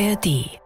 ARD 0.00 0.60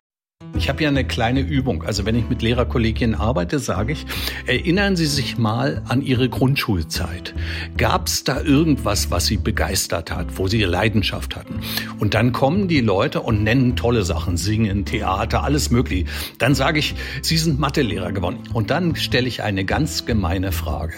ich 0.56 0.68
habe 0.68 0.82
ja 0.82 0.88
eine 0.88 1.04
kleine 1.04 1.40
Übung. 1.40 1.82
Also 1.82 2.06
wenn 2.06 2.14
ich 2.14 2.28
mit 2.28 2.42
Lehrerkollegien 2.42 3.14
arbeite, 3.14 3.58
sage 3.58 3.92
ich, 3.92 4.06
erinnern 4.46 4.94
Sie 4.94 5.06
sich 5.06 5.36
mal 5.36 5.82
an 5.88 6.00
Ihre 6.00 6.28
Grundschulzeit. 6.28 7.34
Gab 7.76 8.06
es 8.06 8.24
da 8.24 8.40
irgendwas, 8.40 9.10
was 9.10 9.26
Sie 9.26 9.36
begeistert 9.36 10.12
hat, 10.12 10.38
wo 10.38 10.46
Sie 10.46 10.62
Leidenschaft 10.62 11.34
hatten? 11.34 11.60
Und 11.98 12.14
dann 12.14 12.32
kommen 12.32 12.68
die 12.68 12.80
Leute 12.80 13.22
und 13.22 13.42
nennen 13.42 13.74
tolle 13.74 14.04
Sachen, 14.04 14.36
singen, 14.36 14.84
Theater, 14.84 15.42
alles 15.42 15.70
mögliche. 15.70 16.06
Dann 16.38 16.54
sage 16.54 16.78
ich, 16.78 16.94
Sie 17.22 17.36
sind 17.36 17.58
Mathelehrer 17.58 18.12
geworden. 18.12 18.38
Und 18.52 18.70
dann 18.70 18.94
stelle 18.94 19.26
ich 19.26 19.42
eine 19.42 19.64
ganz 19.64 20.06
gemeine 20.06 20.52
Frage. 20.52 20.94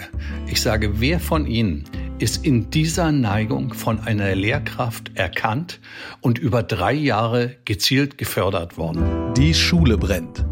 Ich 0.47 0.61
sage, 0.61 0.99
wer 0.99 1.19
von 1.19 1.47
Ihnen 1.47 1.85
ist 2.19 2.45
in 2.45 2.69
dieser 2.71 3.11
Neigung 3.11 3.73
von 3.73 3.99
einer 3.99 4.33
Lehrkraft 4.35 5.11
erkannt 5.15 5.79
und 6.21 6.39
über 6.39 6.63
drei 6.63 6.93
Jahre 6.93 7.57
gezielt 7.65 8.17
gefördert 8.17 8.77
worden. 8.77 9.33
Die 9.35 9.53
Schule 9.53 9.97
brennt. 9.97 10.43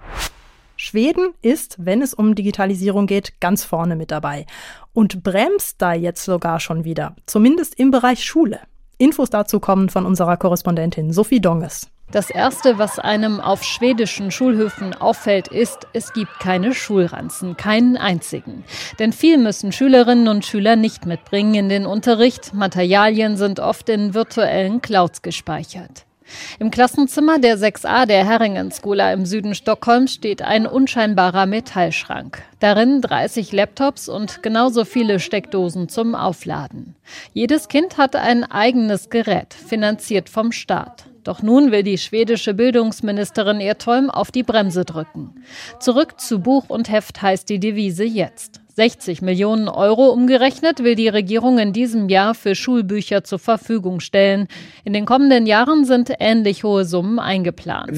Schweden 0.82 1.32
ist, 1.42 1.76
wenn 1.78 2.02
es 2.02 2.12
um 2.12 2.34
Digitalisierung 2.34 3.06
geht, 3.06 3.40
ganz 3.40 3.62
vorne 3.62 3.94
mit 3.94 4.10
dabei 4.10 4.46
und 4.92 5.22
bremst 5.22 5.80
da 5.80 5.92
jetzt 5.92 6.24
sogar 6.24 6.58
schon 6.58 6.82
wieder, 6.82 7.14
zumindest 7.24 7.78
im 7.78 7.92
Bereich 7.92 8.24
Schule. 8.24 8.58
Infos 8.98 9.30
dazu 9.30 9.60
kommen 9.60 9.90
von 9.90 10.04
unserer 10.04 10.36
Korrespondentin 10.36 11.12
Sophie 11.12 11.40
Donges. 11.40 11.88
Das 12.10 12.30
Erste, 12.30 12.78
was 12.78 12.98
einem 12.98 13.40
auf 13.40 13.62
schwedischen 13.62 14.32
Schulhöfen 14.32 14.92
auffällt, 14.92 15.46
ist, 15.46 15.86
es 15.92 16.12
gibt 16.12 16.40
keine 16.40 16.74
Schulranzen, 16.74 17.56
keinen 17.56 17.96
einzigen. 17.96 18.64
Denn 18.98 19.12
viel 19.12 19.38
müssen 19.38 19.70
Schülerinnen 19.70 20.26
und 20.26 20.44
Schüler 20.44 20.74
nicht 20.74 21.06
mitbringen 21.06 21.54
in 21.54 21.68
den 21.68 21.86
Unterricht. 21.86 22.54
Materialien 22.54 23.36
sind 23.36 23.60
oft 23.60 23.88
in 23.88 24.14
virtuellen 24.14 24.82
Clouds 24.82 25.22
gespeichert. 25.22 26.06
Im 26.58 26.70
Klassenzimmer 26.70 27.38
der 27.38 27.58
6a 27.58 28.06
der 28.06 28.24
Herringenskola 28.24 29.12
im 29.12 29.26
Süden 29.26 29.54
Stockholms 29.54 30.14
steht 30.14 30.42
ein 30.42 30.66
unscheinbarer 30.66 31.46
Metallschrank. 31.46 32.42
Darin 32.60 33.00
30 33.00 33.52
Laptops 33.52 34.08
und 34.08 34.42
genauso 34.42 34.84
viele 34.84 35.20
Steckdosen 35.20 35.88
zum 35.88 36.14
Aufladen. 36.14 36.94
Jedes 37.32 37.68
Kind 37.68 37.98
hat 37.98 38.16
ein 38.16 38.44
eigenes 38.44 39.10
Gerät, 39.10 39.54
finanziert 39.54 40.28
vom 40.28 40.52
Staat. 40.52 41.04
Doch 41.24 41.42
nun 41.42 41.70
will 41.70 41.82
die 41.82 41.98
schwedische 41.98 42.54
Bildungsministerin 42.54 43.60
Ertholm 43.60 44.10
auf 44.10 44.30
die 44.30 44.42
Bremse 44.42 44.84
drücken. 44.84 45.42
Zurück 45.78 46.20
zu 46.20 46.40
Buch 46.40 46.64
und 46.68 46.90
Heft 46.90 47.22
heißt 47.22 47.48
die 47.48 47.60
Devise 47.60 48.04
jetzt. 48.04 48.61
60 48.74 49.20
Millionen 49.20 49.68
Euro 49.68 50.08
umgerechnet 50.08 50.82
will 50.82 50.94
die 50.94 51.08
Regierung 51.08 51.58
in 51.58 51.74
diesem 51.74 52.08
Jahr 52.08 52.34
für 52.34 52.54
Schulbücher 52.54 53.22
zur 53.22 53.38
Verfügung 53.38 54.00
stellen. 54.00 54.48
In 54.82 54.94
den 54.94 55.04
kommenden 55.04 55.44
Jahren 55.46 55.84
sind 55.84 56.10
ähnlich 56.18 56.64
hohe 56.64 56.86
Summen 56.86 57.18
eingeplant. 57.18 57.94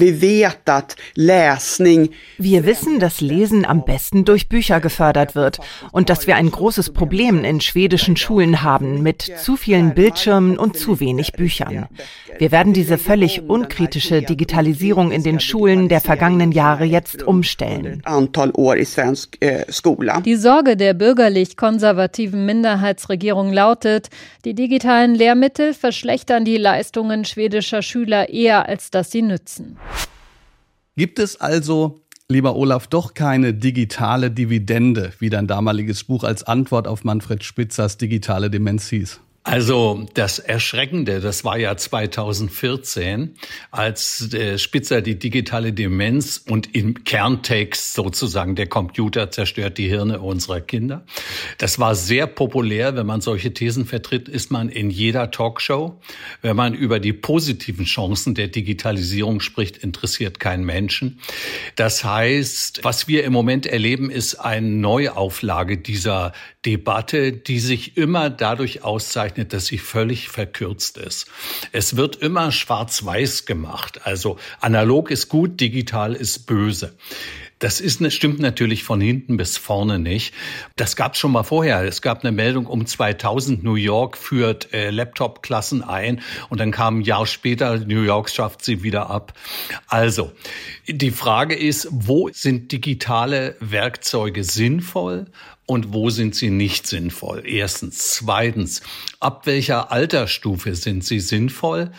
Wir 2.37 2.65
wissen, 2.65 2.99
dass 2.99 3.21
Lesen 3.21 3.65
am 3.65 3.85
besten 3.85 4.25
durch 4.25 4.49
Bücher 4.49 4.81
gefördert 4.81 5.33
wird 5.33 5.59
und 5.93 6.09
dass 6.09 6.27
wir 6.27 6.35
ein 6.35 6.51
großes 6.51 6.91
Problem 6.91 7.45
in 7.45 7.61
schwedischen 7.61 8.17
Schulen 8.17 8.61
haben 8.61 9.01
mit 9.01 9.21
zu 9.21 9.55
vielen 9.55 9.93
Bildschirmen 9.93 10.57
und 10.57 10.75
zu 10.77 10.99
wenig 10.99 11.31
Büchern. 11.33 11.87
Wir 12.37 12.51
werden 12.51 12.73
diese 12.73 12.97
völlig 12.97 13.43
unkritische 13.47 14.21
Digitalisierung 14.23 15.11
in 15.11 15.23
den 15.23 15.39
Schulen 15.39 15.87
der 15.87 16.01
vergangenen 16.01 16.51
Jahre 16.51 16.83
jetzt 16.83 17.23
umstellen. 17.23 18.03
Die 20.25 20.35
Sorge 20.35 20.64
Sorge 20.65 20.77
der 20.77 20.95
bürgerlich-konservativen 20.95 22.43
Minderheitsregierung 22.43 23.53
lautet, 23.53 24.09
die 24.45 24.55
digitalen 24.55 25.13
Lehrmittel 25.13 25.75
verschlechtern 25.75 26.43
die 26.43 26.57
Leistungen 26.57 27.23
schwedischer 27.23 27.83
Schüler 27.83 28.29
eher, 28.29 28.67
als 28.67 28.89
dass 28.89 29.11
sie 29.11 29.21
nützen. 29.21 29.77
Gibt 30.97 31.19
es 31.19 31.39
also 31.39 32.01
lieber 32.27 32.55
Olaf, 32.55 32.87
doch 32.87 33.13
keine 33.13 33.53
digitale 33.53 34.31
Dividende, 34.31 35.13
wie 35.19 35.29
dein 35.29 35.45
damaliges 35.45 36.03
Buch 36.03 36.23
als 36.23 36.41
Antwort 36.41 36.87
auf 36.87 37.03
Manfred 37.03 37.43
Spitzers 37.43 37.99
digitale 37.99 38.49
Demenz 38.49 38.89
hieß? 38.89 39.19
Also 39.47 40.07
das 40.15 40.39
Erschreckende, 40.39 41.19
das 41.19 41.45
war 41.45 41.59
ja 41.59 41.77
2014, 41.77 43.35
als 43.69 44.27
der 44.31 44.57
Spitzer 44.57 45.03
die 45.03 45.19
digitale 45.19 45.71
Demenz 45.71 46.43
und 46.49 46.73
im 46.73 47.03
Kerntext 47.03 47.93
sozusagen 47.93 48.55
der 48.55 48.65
Computer 48.65 49.29
zerstört 49.29 49.77
die 49.77 49.87
Hirne 49.87 50.19
unserer 50.19 50.61
Kinder. 50.61 51.05
Das 51.59 51.77
war 51.77 51.93
sehr 51.93 52.25
populär. 52.25 52.95
Wenn 52.95 53.05
man 53.05 53.21
solche 53.21 53.53
Thesen 53.53 53.85
vertritt, 53.85 54.27
ist 54.27 54.49
man 54.49 54.67
in 54.67 54.89
jeder 54.89 55.29
Talkshow. 55.29 56.01
Wenn 56.41 56.55
man 56.55 56.73
über 56.73 56.99
die 56.99 57.13
positiven 57.13 57.85
Chancen 57.85 58.33
der 58.33 58.47
Digitalisierung 58.47 59.41
spricht, 59.41 59.77
interessiert 59.77 60.39
keinen 60.39 60.65
Menschen. 60.65 61.19
Das 61.75 62.03
heißt, 62.03 62.79
was 62.81 63.07
wir 63.07 63.23
im 63.23 63.33
Moment 63.33 63.67
erleben, 63.67 64.09
ist 64.09 64.37
eine 64.37 64.65
Neuauflage 64.65 65.77
dieser 65.77 66.33
Debatte, 66.65 67.31
die 67.31 67.59
sich 67.59 67.97
immer 67.97 68.29
dadurch 68.29 68.83
auszeichnet, 68.83 69.53
dass 69.53 69.67
sie 69.67 69.77
völlig 69.77 70.29
verkürzt 70.29 70.97
ist. 70.97 71.27
Es 71.71 71.95
wird 71.95 72.15
immer 72.17 72.51
schwarz-weiß 72.51 73.45
gemacht. 73.45 74.01
Also 74.05 74.37
analog 74.61 75.11
ist 75.11 75.29
gut, 75.29 75.61
digital 75.61 76.13
ist 76.13 76.47
böse. 76.47 76.93
Das 77.65 77.81
ist, 77.81 77.99
ne, 77.99 78.11
stimmt 78.11 78.37
natürlich 78.37 78.83
von 78.83 79.01
hinten 79.01 79.37
bis 79.37 79.57
vorne 79.57 79.97
nicht. 79.97 80.35
Das 80.75 80.95
gab 80.95 81.13
es 81.13 81.19
schon 81.19 81.31
mal 81.31 81.41
vorher. 81.41 81.81
Es 81.81 82.03
gab 82.03 82.23
eine 82.23 82.31
Meldung 82.31 82.67
um 82.67 82.85
2000, 82.85 83.63
New 83.63 83.73
York 83.73 84.19
führt 84.19 84.71
äh, 84.71 84.91
Laptop-Klassen 84.91 85.81
ein 85.81 86.21
und 86.49 86.59
dann 86.59 86.69
kam 86.69 86.99
ein 86.99 87.01
Jahr 87.01 87.25
später, 87.25 87.79
New 87.79 88.03
York 88.03 88.29
schafft 88.29 88.63
sie 88.63 88.83
wieder 88.83 89.09
ab. 89.09 89.33
Also, 89.87 90.31
die 90.87 91.09
Frage 91.09 91.55
ist, 91.55 91.87
wo 91.89 92.29
sind 92.31 92.71
digitale 92.71 93.55
Werkzeuge 93.59 94.43
sinnvoll 94.43 95.25
und 95.65 95.91
wo 95.91 96.11
sind 96.11 96.35
sie 96.35 96.51
nicht 96.51 96.85
sinnvoll? 96.85 97.41
Erstens. 97.47 98.13
Zweitens, 98.13 98.83
ab 99.19 99.47
welcher 99.47 99.91
Altersstufe 99.91 100.75
sind 100.75 101.03
sie 101.03 101.19
sinnvoll 101.19 101.89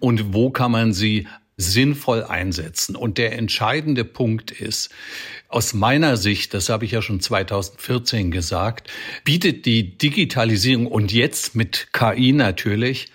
und 0.00 0.34
wo 0.34 0.50
kann 0.50 0.70
man 0.70 0.92
sie 0.92 1.26
sinnvoll 1.56 2.24
einsetzen? 2.24 2.96
Und 2.96 3.18
der 3.18 3.32
entscheidende 3.32 4.04
Punkt 4.04 4.50
ist, 4.50 4.90
aus 5.48 5.74
meiner 5.74 6.16
Sicht, 6.16 6.54
das 6.54 6.68
habe 6.68 6.84
ich 6.84 6.92
ja 6.92 7.02
schon 7.02 7.20
2014 7.20 8.30
gesagt, 8.30 8.90
bietet 9.24 9.66
die 9.66 9.96
Digitalisierung 9.96 10.86
und 10.86 11.12
jetzt 11.12 11.54
mit 11.54 11.88
KI 11.92 12.32
natürlich 12.32 13.08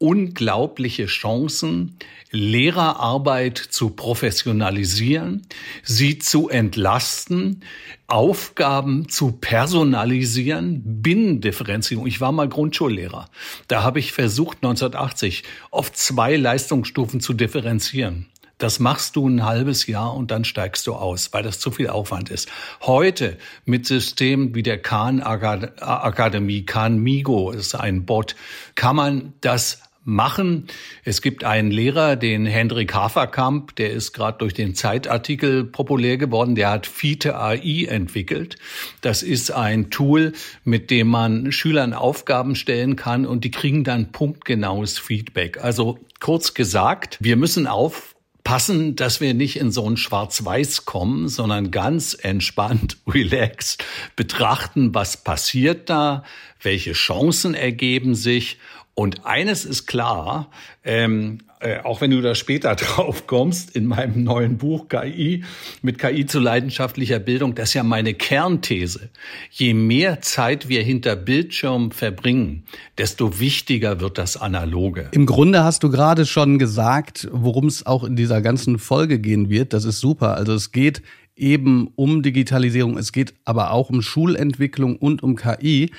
unglaubliche 0.00 1.06
Chancen, 1.06 1.98
Lehrerarbeit 2.30 3.58
zu 3.58 3.90
professionalisieren, 3.90 5.42
sie 5.82 6.18
zu 6.18 6.48
entlasten, 6.48 7.62
Aufgaben 8.06 9.10
zu 9.10 9.32
personalisieren, 9.32 11.02
Binnendifferenzierung. 11.02 12.06
Ich 12.06 12.20
war 12.20 12.32
mal 12.32 12.48
Grundschullehrer. 12.48 13.28
Da 13.68 13.82
habe 13.82 13.98
ich 13.98 14.12
versucht, 14.12 14.58
1980 14.58 15.44
auf 15.70 15.92
zwei 15.92 16.36
Leistungsstufen 16.36 17.20
zu 17.20 17.34
differenzieren. 17.34 18.26
Das 18.56 18.78
machst 18.78 19.16
du 19.16 19.28
ein 19.28 19.44
halbes 19.44 19.86
Jahr 19.86 20.14
und 20.14 20.30
dann 20.30 20.44
steigst 20.44 20.86
du 20.86 20.94
aus, 20.94 21.32
weil 21.32 21.42
das 21.42 21.60
zu 21.60 21.70
viel 21.70 21.88
Aufwand 21.88 22.30
ist. 22.30 22.50
Heute 22.82 23.38
mit 23.64 23.86
Systemen 23.86 24.54
wie 24.54 24.62
der 24.62 24.80
Khan 24.80 25.20
Akademie, 25.22 26.64
Khan 26.64 26.98
Migo 26.98 27.50
ist 27.50 27.74
ein 27.74 28.04
Bot, 28.06 28.34
kann 28.74 28.96
man 28.96 29.32
das 29.40 29.80
machen. 30.04 30.66
Es 31.04 31.22
gibt 31.22 31.44
einen 31.44 31.70
Lehrer, 31.70 32.16
den 32.16 32.46
Hendrik 32.46 32.94
Haferkamp, 32.94 33.76
der 33.76 33.90
ist 33.90 34.12
gerade 34.12 34.38
durch 34.38 34.54
den 34.54 34.74
Zeitartikel 34.74 35.64
populär 35.64 36.16
geworden, 36.16 36.54
der 36.54 36.70
hat 36.70 36.86
Fiete 36.86 37.38
AI 37.38 37.86
entwickelt. 37.88 38.56
Das 39.02 39.22
ist 39.22 39.50
ein 39.50 39.90
Tool, 39.90 40.32
mit 40.64 40.90
dem 40.90 41.08
man 41.08 41.52
Schülern 41.52 41.92
Aufgaben 41.92 42.54
stellen 42.54 42.96
kann 42.96 43.26
und 43.26 43.44
die 43.44 43.50
kriegen 43.50 43.84
dann 43.84 44.12
punktgenaues 44.12 44.98
Feedback. 44.98 45.62
Also 45.62 45.98
kurz 46.18 46.54
gesagt, 46.54 47.18
wir 47.20 47.36
müssen 47.36 47.66
auf 47.66 48.14
passen, 48.44 48.96
dass 48.96 49.20
wir 49.20 49.34
nicht 49.34 49.58
in 49.58 49.70
so 49.70 49.88
ein 49.88 49.96
Schwarz-Weiß 49.96 50.84
kommen, 50.84 51.28
sondern 51.28 51.70
ganz 51.70 52.16
entspannt, 52.20 52.96
relaxed 53.06 53.84
betrachten, 54.16 54.94
was 54.94 55.18
passiert 55.18 55.90
da, 55.90 56.24
welche 56.62 56.92
Chancen 56.92 57.54
ergeben 57.54 58.14
sich. 58.14 58.58
Und 59.00 59.24
eines 59.24 59.64
ist 59.64 59.86
klar, 59.86 60.50
ähm, 60.84 61.38
äh, 61.60 61.78
auch 61.84 62.02
wenn 62.02 62.10
du 62.10 62.20
da 62.20 62.34
später 62.34 62.74
drauf 62.76 63.26
kommst, 63.26 63.74
in 63.74 63.86
meinem 63.86 64.24
neuen 64.24 64.58
Buch 64.58 64.88
KI, 64.88 65.42
mit 65.80 65.98
KI 65.98 66.26
zu 66.26 66.38
leidenschaftlicher 66.38 67.18
Bildung, 67.18 67.54
das 67.54 67.70
ist 67.70 67.74
ja 67.74 67.82
meine 67.82 68.12
Kernthese. 68.12 69.08
Je 69.50 69.72
mehr 69.72 70.20
Zeit 70.20 70.68
wir 70.68 70.82
hinter 70.82 71.16
Bildschirmen 71.16 71.92
verbringen, 71.92 72.64
desto 72.98 73.40
wichtiger 73.40 74.00
wird 74.00 74.18
das 74.18 74.36
Analoge. 74.36 75.08
Im 75.12 75.24
Grunde 75.24 75.64
hast 75.64 75.82
du 75.82 75.88
gerade 75.88 76.26
schon 76.26 76.58
gesagt, 76.58 77.26
worum 77.32 77.68
es 77.68 77.86
auch 77.86 78.04
in 78.04 78.16
dieser 78.16 78.42
ganzen 78.42 78.78
Folge 78.78 79.18
gehen 79.18 79.48
wird. 79.48 79.72
Das 79.72 79.86
ist 79.86 80.00
super. 80.00 80.34
Also 80.34 80.52
es 80.52 80.72
geht 80.72 81.00
eben 81.36 81.90
um 81.96 82.22
Digitalisierung, 82.22 82.98
es 82.98 83.12
geht 83.12 83.32
aber 83.46 83.72
auch 83.72 83.88
um 83.88 84.02
Schulentwicklung 84.02 84.96
und 84.96 85.22
um 85.22 85.36
KI. 85.36 85.90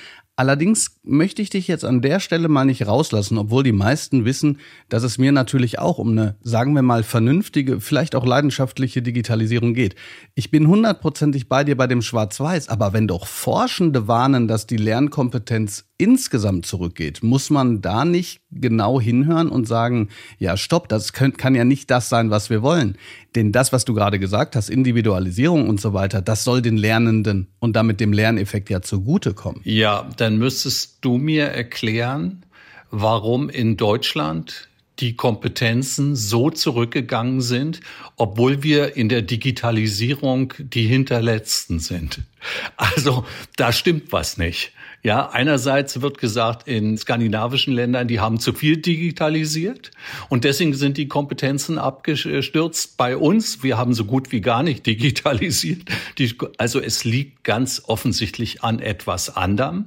Allerdings 0.42 0.96
möchte 1.04 1.40
ich 1.40 1.50
dich 1.50 1.68
jetzt 1.68 1.84
an 1.84 2.02
der 2.02 2.18
Stelle 2.18 2.48
mal 2.48 2.64
nicht 2.64 2.88
rauslassen, 2.88 3.38
obwohl 3.38 3.62
die 3.62 3.70
meisten 3.70 4.24
wissen, 4.24 4.58
dass 4.88 5.04
es 5.04 5.16
mir 5.16 5.30
natürlich 5.30 5.78
auch 5.78 5.98
um 5.98 6.10
eine, 6.10 6.34
sagen 6.42 6.74
wir 6.74 6.82
mal, 6.82 7.04
vernünftige, 7.04 7.80
vielleicht 7.80 8.16
auch 8.16 8.26
leidenschaftliche 8.26 9.02
Digitalisierung 9.02 9.72
geht. 9.72 9.94
Ich 10.34 10.50
bin 10.50 10.66
hundertprozentig 10.66 11.48
bei 11.48 11.62
dir 11.62 11.76
bei 11.76 11.86
dem 11.86 12.02
Schwarz-Weiß, 12.02 12.70
aber 12.70 12.92
wenn 12.92 13.06
doch 13.06 13.28
Forschende 13.28 14.08
warnen, 14.08 14.48
dass 14.48 14.66
die 14.66 14.78
Lernkompetenz 14.78 15.84
insgesamt 15.96 16.66
zurückgeht, 16.66 17.22
muss 17.22 17.48
man 17.48 17.80
da 17.80 18.04
nicht 18.04 18.40
genau 18.50 19.00
hinhören 19.00 19.48
und 19.48 19.68
sagen, 19.68 20.08
ja, 20.40 20.56
stopp, 20.56 20.88
das 20.88 21.12
kann, 21.12 21.54
ja 21.54 21.64
nicht 21.64 21.88
das 21.92 22.08
sein, 22.08 22.30
was 22.30 22.50
wir 22.50 22.62
wollen. 22.62 22.96
Denn 23.34 23.52
das, 23.52 23.72
was 23.72 23.84
du 23.84 23.94
gerade 23.94 24.18
gesagt 24.18 24.56
hast, 24.56 24.68
Individualisierung 24.68 25.68
und 25.68 25.80
so 25.80 25.94
weiter, 25.94 26.20
das 26.20 26.44
soll 26.44 26.60
den 26.60 26.76
Lernenden 26.76 27.48
und 27.60 27.74
damit 27.74 28.00
dem 28.00 28.12
Lerneffekt 28.12 28.68
ja 28.68 28.82
zugutekommen. 28.82 29.60
Ja, 29.64 30.08
dann 30.16 30.36
müsstest 30.38 30.98
du 31.00 31.16
mir 31.16 31.46
erklären, 31.46 32.44
warum 32.90 33.48
in 33.48 33.76
Deutschland 33.76 34.68
die 34.98 35.16
Kompetenzen 35.16 36.14
so 36.14 36.50
zurückgegangen 36.50 37.40
sind, 37.40 37.80
obwohl 38.16 38.62
wir 38.62 38.96
in 38.96 39.08
der 39.08 39.22
Digitalisierung 39.22 40.52
die 40.58 40.86
Hinterletzten 40.86 41.80
sind. 41.80 42.20
Also 42.76 43.24
da 43.56 43.72
stimmt 43.72 44.12
was 44.12 44.36
nicht. 44.36 44.72
Ja, 45.04 45.30
einerseits 45.30 46.00
wird 46.00 46.18
gesagt, 46.18 46.68
in 46.68 46.96
skandinavischen 46.96 47.74
Ländern, 47.74 48.06
die 48.06 48.20
haben 48.20 48.38
zu 48.38 48.52
viel 48.52 48.76
digitalisiert 48.76 49.90
und 50.28 50.44
deswegen 50.44 50.74
sind 50.74 50.96
die 50.96 51.08
Kompetenzen 51.08 51.76
abgestürzt. 51.76 52.96
Bei 52.96 53.16
uns, 53.16 53.64
wir 53.64 53.78
haben 53.78 53.94
so 53.94 54.04
gut 54.04 54.30
wie 54.30 54.40
gar 54.40 54.62
nicht 54.62 54.86
digitalisiert. 54.86 55.82
Die, 56.18 56.32
also 56.56 56.80
es 56.80 57.02
liegt 57.02 57.42
ganz 57.42 57.82
offensichtlich 57.84 58.62
an 58.62 58.78
etwas 58.78 59.36
anderem. 59.36 59.86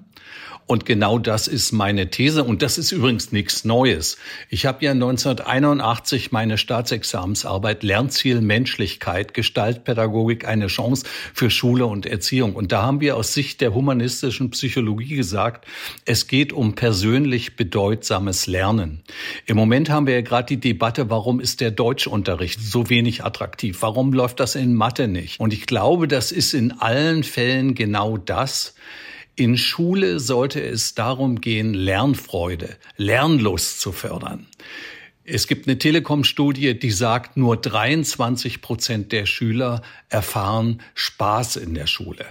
Und 0.68 0.86
genau 0.86 1.20
das 1.20 1.48
ist 1.48 1.72
meine 1.74 2.10
These. 2.10 2.44
Und 2.44 2.64
das 2.64 2.80
ist 2.80 2.92
übrigens 2.92 3.32
nichts 3.32 3.66
Neues. 3.66 4.18
Ich 4.50 4.66
habe 4.66 4.84
ja 4.84 4.92
1981 4.92 6.32
meine 6.32 6.58
Staatsexamensarbeit 6.58 7.84
Lernziel 7.84 8.42
Menschlichkeit, 8.42 9.36
Gestaltpädagogik, 9.36 10.48
eine 10.48 10.68
Chance 10.68 11.06
für 11.34 11.52
Schule 11.52 11.86
und 11.86 12.08
Erziehung. 12.08 12.56
Und 12.56 12.72
da 12.72 12.82
haben 12.82 13.00
wir 13.00 13.16
aus 13.16 13.34
Sicht 13.34 13.62
der 13.62 13.76
humanistischen 13.76 14.50
Psychologie 14.50 15.16
gesagt, 15.16 15.68
es 16.06 16.28
geht 16.28 16.52
um 16.52 16.74
persönlich 16.74 17.56
bedeutsames 17.56 18.48
Lernen. 18.48 19.04
Im 19.46 19.58
Moment 19.58 19.92
haben 19.92 20.08
wir 20.08 20.16
ja 20.16 20.22
gerade 20.22 20.48
die 20.48 20.60
Debatte, 20.60 21.12
warum 21.12 21.40
ist 21.40 21.62
der 21.62 21.70
Deutschunterricht 21.70 22.60
so 22.60 22.90
wenig 22.90 23.24
attraktiv? 23.24 23.82
Warum 23.82 24.14
läuft 24.14 24.40
das 24.40 24.56
in 24.56 24.74
Mathe 24.74 25.08
nicht? 25.08 25.40
Und 25.40 25.54
ich 25.54 25.68
glaube, 25.68 26.08
das 26.08 26.32
ist 26.32 26.56
in 26.56 26.72
allen 26.72 27.24
Fällen 27.24 27.76
genau 27.76 28.18
das, 28.18 28.74
in 29.36 29.58
Schule 29.58 30.20
sollte 30.20 30.62
es 30.62 30.96
darum 30.96 31.42
gehen, 31.42 31.74
Lernfreude, 31.74 32.78
Lernlust 32.98 33.82
zu 33.82 33.92
fördern. 33.92 34.48
Es 35.28 35.48
gibt 35.48 35.68
eine 35.68 35.80
Telekom-Studie, 35.80 36.78
die 36.78 36.92
sagt, 36.92 37.36
nur 37.36 37.58
23 37.58 38.62
Prozent 38.62 39.12
der 39.12 39.26
Schüler 39.26 39.82
erfahren 40.08 40.84
Spaß 40.94 41.56
in 41.56 41.74
der 41.74 41.88
Schule. 41.88 42.26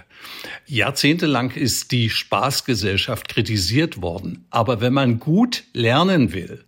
Jahrzehntelang 0.65 1.51
ist 1.51 1.91
die 1.91 2.09
Spaßgesellschaft 2.09 3.27
kritisiert 3.27 4.01
worden. 4.01 4.45
Aber 4.49 4.79
wenn 4.79 4.93
man 4.93 5.19
gut 5.19 5.65
lernen 5.73 6.31
will, 6.31 6.63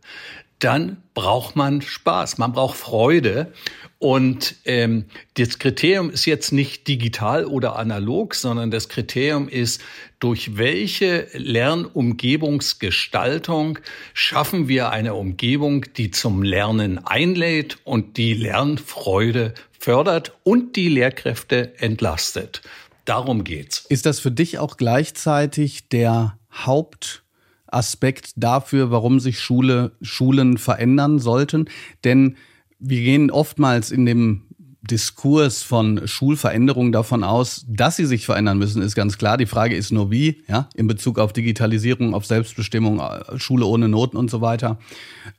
dann 0.60 0.98
braucht 1.14 1.56
man 1.56 1.82
Spaß, 1.82 2.40
man 2.40 2.52
braucht 2.52 2.78
Freude. 2.78 3.54
Und 4.00 4.56
ähm, 4.66 5.06
das 5.36 5.58
Kriterium 5.58 6.12
ist 6.12 6.26
jetzt 6.26 6.52
nicht 6.52 6.88
digital 6.88 7.46
oder 7.46 7.78
analog, 7.78 8.36
sondern 8.36 8.70
das 8.70 8.90
Kriterium 8.90 9.50
ist, 9.50 9.82
durch 10.20 10.58
welche 10.58 11.28
Lernumgebungsgestaltung 11.34 13.80
schaffen 14.14 14.68
wir 14.68 14.92
eine 14.92 15.16
Umgebung, 15.16 15.86
die 15.98 16.12
zum 16.12 16.44
Lernen 16.44 17.04
einlädt 17.06 17.80
und 17.86 18.18
die 18.18 18.36
Lernfreude 18.36 19.56
fördert 19.80 20.34
und 20.44 20.76
die 20.76 20.90
Lehrkräfte 20.90 21.80
entlastet. 21.80 22.62
Darum 23.06 23.44
geht's. 23.44 23.88
Ist 23.90 24.06
das 24.06 24.20
für 24.20 24.30
dich 24.32 24.60
auch 24.60 24.78
gleichzeitig 24.78 25.90
der 25.90 26.38
Haupt 26.66 27.24
Aspekt 27.68 28.32
dafür, 28.36 28.92
warum 28.92 29.20
sich 29.20 29.40
Schule, 29.40 29.92
Schulen 30.02 30.58
verändern 30.58 31.20
sollten. 31.20 31.70
Denn 32.04 32.38
wir 32.80 33.02
gehen 33.02 33.32
oftmals 33.32 33.92
in 33.92 34.06
dem 34.06 34.44
Diskurs 34.90 35.64
von 35.64 36.08
Schulveränderung 36.08 36.92
davon 36.92 37.24
aus, 37.24 37.66
dass 37.68 37.98
sie 37.98 38.06
sich 38.06 38.26
verändern 38.26 38.58
müssen, 38.58 38.82
ist 38.82 38.96
ganz 38.96 39.18
klar. 39.18 39.38
Die 39.38 39.46
Frage 39.46 39.76
ist 39.76 39.92
nur 39.92 40.12
wie, 40.12 40.44
ja, 40.48 40.70
in 40.76 40.88
Bezug 40.88 41.20
auf 41.20 41.34
Digitalisierung, 41.34 42.14
auf 42.14 42.26
Selbstbestimmung, 42.26 43.00
äh, 43.00 43.38
Schule 43.38 43.66
ohne 43.66 43.90
Noten 43.90 44.18
und 44.18 44.32
so 44.32 44.42
weiter. 44.42 44.80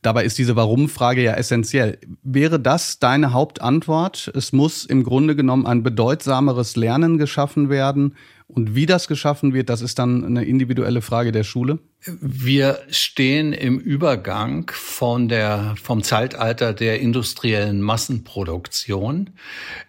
Dabei 0.03 0.25
ist 0.25 0.39
diese 0.39 0.55
Warum-Frage 0.57 1.23
ja 1.23 1.33
essentiell. 1.33 1.99
Wäre 2.23 2.61
das 2.61 2.99
deine 2.99 3.33
Hauptantwort? 3.33 4.31
Es 4.35 4.53
muss 4.53 4.85
im 4.85 5.03
Grunde 5.03 5.35
genommen 5.35 5.67
ein 5.67 5.83
bedeutsameres 5.83 6.77
Lernen 6.77 7.17
geschaffen 7.17 7.71
werden 7.71 8.15
und 8.49 8.75
wie 8.75 8.87
das 8.87 9.09
geschaffen 9.09 9.55
wird, 9.55 9.69
das 9.69 9.83
ist 9.83 9.99
dann 9.99 10.25
eine 10.25 10.45
individuelle 10.45 11.03
Frage 11.03 11.33
der 11.33 11.45
Schule? 11.45 11.79
Wir 12.07 12.79
stehen 12.91 13.53
im 13.53 13.81
Übergang 13.81 14.71
von 14.73 15.29
der, 15.29 15.75
vom 15.83 16.05
Zeitalter 16.05 16.73
der 16.73 17.01
industriellen 17.01 17.83
Massenproduktion. 17.83 19.31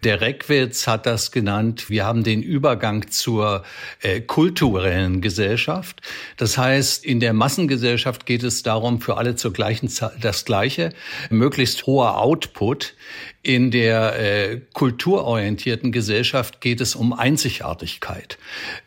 Der 0.02 0.20
Reckwitz 0.20 0.88
hat 0.88 1.06
das 1.06 1.30
genannt. 1.30 1.88
Wir 1.88 2.04
haben 2.04 2.24
den 2.24 2.42
Übergang 2.42 3.08
zur 3.10 3.62
äh, 4.00 4.20
kulturellen 4.20 5.20
Gesellschaft. 5.20 6.02
Das 6.36 6.58
heißt, 6.58 7.04
in 7.04 7.20
der 7.20 7.32
Massengesellschaft 7.32 8.26
geht 8.26 8.42
es 8.42 8.64
darum, 8.64 9.00
für 9.00 9.16
alle 9.16 9.36
zur 9.36 9.52
gleichen 9.52 9.88
Zeit 9.88 10.14
das 10.20 10.44
Gleiche, 10.44 10.92
möglichst 11.30 11.86
hoher 11.86 12.18
Output. 12.18 12.94
In 13.42 13.70
der 13.70 14.18
äh, 14.18 14.60
kulturorientierten 14.74 15.92
Gesellschaft 15.92 16.60
geht 16.60 16.82
es 16.82 16.94
um 16.94 17.14
Einzigartigkeit. 17.14 18.36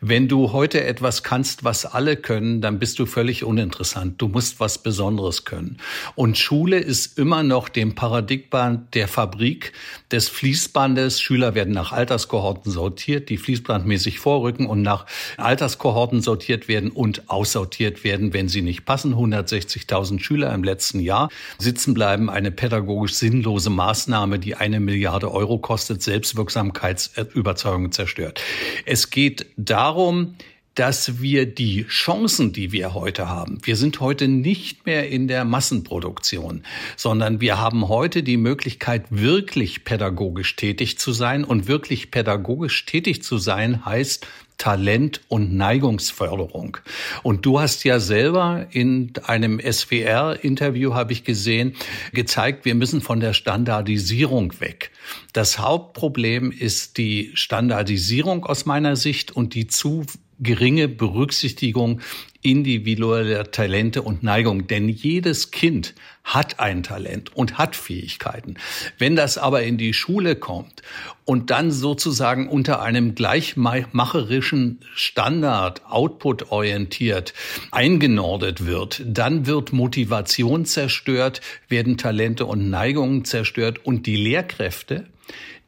Wenn 0.00 0.28
du 0.28 0.52
heute 0.52 0.84
etwas 0.84 1.24
kannst, 1.24 1.64
was 1.64 1.86
alle 1.86 2.16
können, 2.16 2.60
dann 2.60 2.78
bist 2.78 3.00
du 3.00 3.06
völlig 3.14 3.44
uninteressant. 3.44 4.20
Du 4.20 4.26
musst 4.26 4.58
was 4.58 4.78
Besonderes 4.78 5.44
können. 5.44 5.78
Und 6.16 6.36
Schule 6.36 6.78
ist 6.78 7.16
immer 7.16 7.44
noch 7.44 7.68
dem 7.68 7.94
Paradigma 7.94 8.82
der 8.92 9.06
Fabrik, 9.06 9.72
des 10.10 10.28
Fließbandes. 10.28 11.20
Schüler 11.20 11.54
werden 11.54 11.74
nach 11.74 11.92
Alterskohorten 11.92 12.72
sortiert, 12.72 13.28
die 13.28 13.36
fließbandmäßig 13.36 14.18
vorrücken 14.18 14.66
und 14.66 14.82
nach 14.82 15.06
Alterskohorten 15.36 16.22
sortiert 16.22 16.66
werden 16.66 16.90
und 16.90 17.30
aussortiert 17.30 18.02
werden, 18.02 18.32
wenn 18.32 18.48
sie 18.48 18.62
nicht 18.62 18.84
passen. 18.84 19.14
160.000 19.14 20.20
Schüler 20.20 20.52
im 20.52 20.64
letzten 20.64 20.98
Jahr 20.98 21.30
sitzen 21.58 21.94
bleiben, 21.94 22.30
eine 22.30 22.50
pädagogisch 22.50 23.14
sinnlose 23.14 23.70
Maßnahme, 23.70 24.38
die 24.38 24.56
eine 24.56 24.80
Milliarde 24.80 25.30
Euro 25.32 25.58
kostet, 25.58 26.02
Selbstwirksamkeitsüberzeugung 26.02 27.92
zerstört. 27.92 28.40
Es 28.86 29.10
geht 29.10 29.46
darum, 29.56 30.34
dass 30.74 31.20
wir 31.20 31.46
die 31.46 31.86
Chancen, 31.86 32.52
die 32.52 32.72
wir 32.72 32.94
heute 32.94 33.28
haben, 33.28 33.58
wir 33.62 33.76
sind 33.76 34.00
heute 34.00 34.28
nicht 34.28 34.86
mehr 34.86 35.08
in 35.08 35.28
der 35.28 35.44
Massenproduktion, 35.44 36.64
sondern 36.96 37.40
wir 37.40 37.60
haben 37.60 37.88
heute 37.88 38.22
die 38.22 38.36
Möglichkeit, 38.36 39.06
wirklich 39.10 39.84
pädagogisch 39.84 40.56
tätig 40.56 40.98
zu 40.98 41.12
sein. 41.12 41.44
Und 41.44 41.68
wirklich 41.68 42.10
pädagogisch 42.10 42.86
tätig 42.86 43.22
zu 43.22 43.38
sein 43.38 43.84
heißt, 43.84 44.26
Talent- 44.56 45.20
und 45.28 45.54
Neigungsförderung. 45.54 46.78
Und 47.22 47.44
du 47.44 47.60
hast 47.60 47.84
ja 47.84 47.98
selber 47.98 48.66
in 48.70 49.12
einem 49.24 49.60
SWR-Interview, 49.60 50.94
habe 50.94 51.12
ich 51.12 51.24
gesehen, 51.24 51.74
gezeigt, 52.12 52.64
wir 52.64 52.74
müssen 52.74 53.00
von 53.00 53.20
der 53.20 53.32
Standardisierung 53.32 54.60
weg. 54.60 54.92
Das 55.32 55.58
Hauptproblem 55.58 56.52
ist 56.52 56.98
die 56.98 57.32
Standardisierung 57.34 58.44
aus 58.46 58.64
meiner 58.64 58.96
Sicht 58.96 59.32
und 59.32 59.54
die 59.54 59.66
zu 59.66 60.06
geringe 60.40 60.88
Berücksichtigung 60.88 62.00
individueller 62.44 63.50
Talente 63.50 64.02
und 64.02 64.22
Neigungen. 64.22 64.66
Denn 64.66 64.88
jedes 64.88 65.50
Kind 65.50 65.94
hat 66.22 66.60
ein 66.60 66.82
Talent 66.82 67.34
und 67.34 67.58
hat 67.58 67.74
Fähigkeiten. 67.74 68.56
Wenn 68.98 69.16
das 69.16 69.38
aber 69.38 69.62
in 69.62 69.78
die 69.78 69.94
Schule 69.94 70.36
kommt 70.36 70.82
und 71.24 71.50
dann 71.50 71.70
sozusagen 71.70 72.48
unter 72.48 72.82
einem 72.82 73.14
gleichmacherischen 73.14 74.80
Standard, 74.94 75.84
Output 75.86 76.50
orientiert, 76.50 77.32
eingenordet 77.70 78.66
wird, 78.66 79.02
dann 79.06 79.46
wird 79.46 79.72
Motivation 79.72 80.66
zerstört, 80.66 81.40
werden 81.68 81.96
Talente 81.96 82.44
und 82.44 82.68
Neigungen 82.68 83.24
zerstört 83.24 83.84
und 83.84 84.06
die 84.06 84.16
Lehrkräfte, 84.16 85.06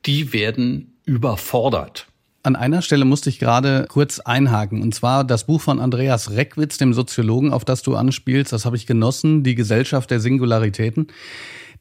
die 0.04 0.32
werden 0.32 0.94
überfordert. 1.04 2.06
An 2.46 2.54
einer 2.54 2.80
Stelle 2.80 3.04
musste 3.04 3.28
ich 3.28 3.40
gerade 3.40 3.86
kurz 3.88 4.20
einhaken. 4.20 4.80
Und 4.80 4.94
zwar 4.94 5.24
das 5.24 5.46
Buch 5.46 5.60
von 5.60 5.80
Andreas 5.80 6.30
Reckwitz, 6.30 6.78
dem 6.78 6.94
Soziologen, 6.94 7.52
auf 7.52 7.64
das 7.64 7.82
du 7.82 7.96
anspielst. 7.96 8.52
Das 8.52 8.64
habe 8.64 8.76
ich 8.76 8.86
genossen. 8.86 9.42
Die 9.42 9.56
Gesellschaft 9.56 10.12
der 10.12 10.20
Singularitäten. 10.20 11.08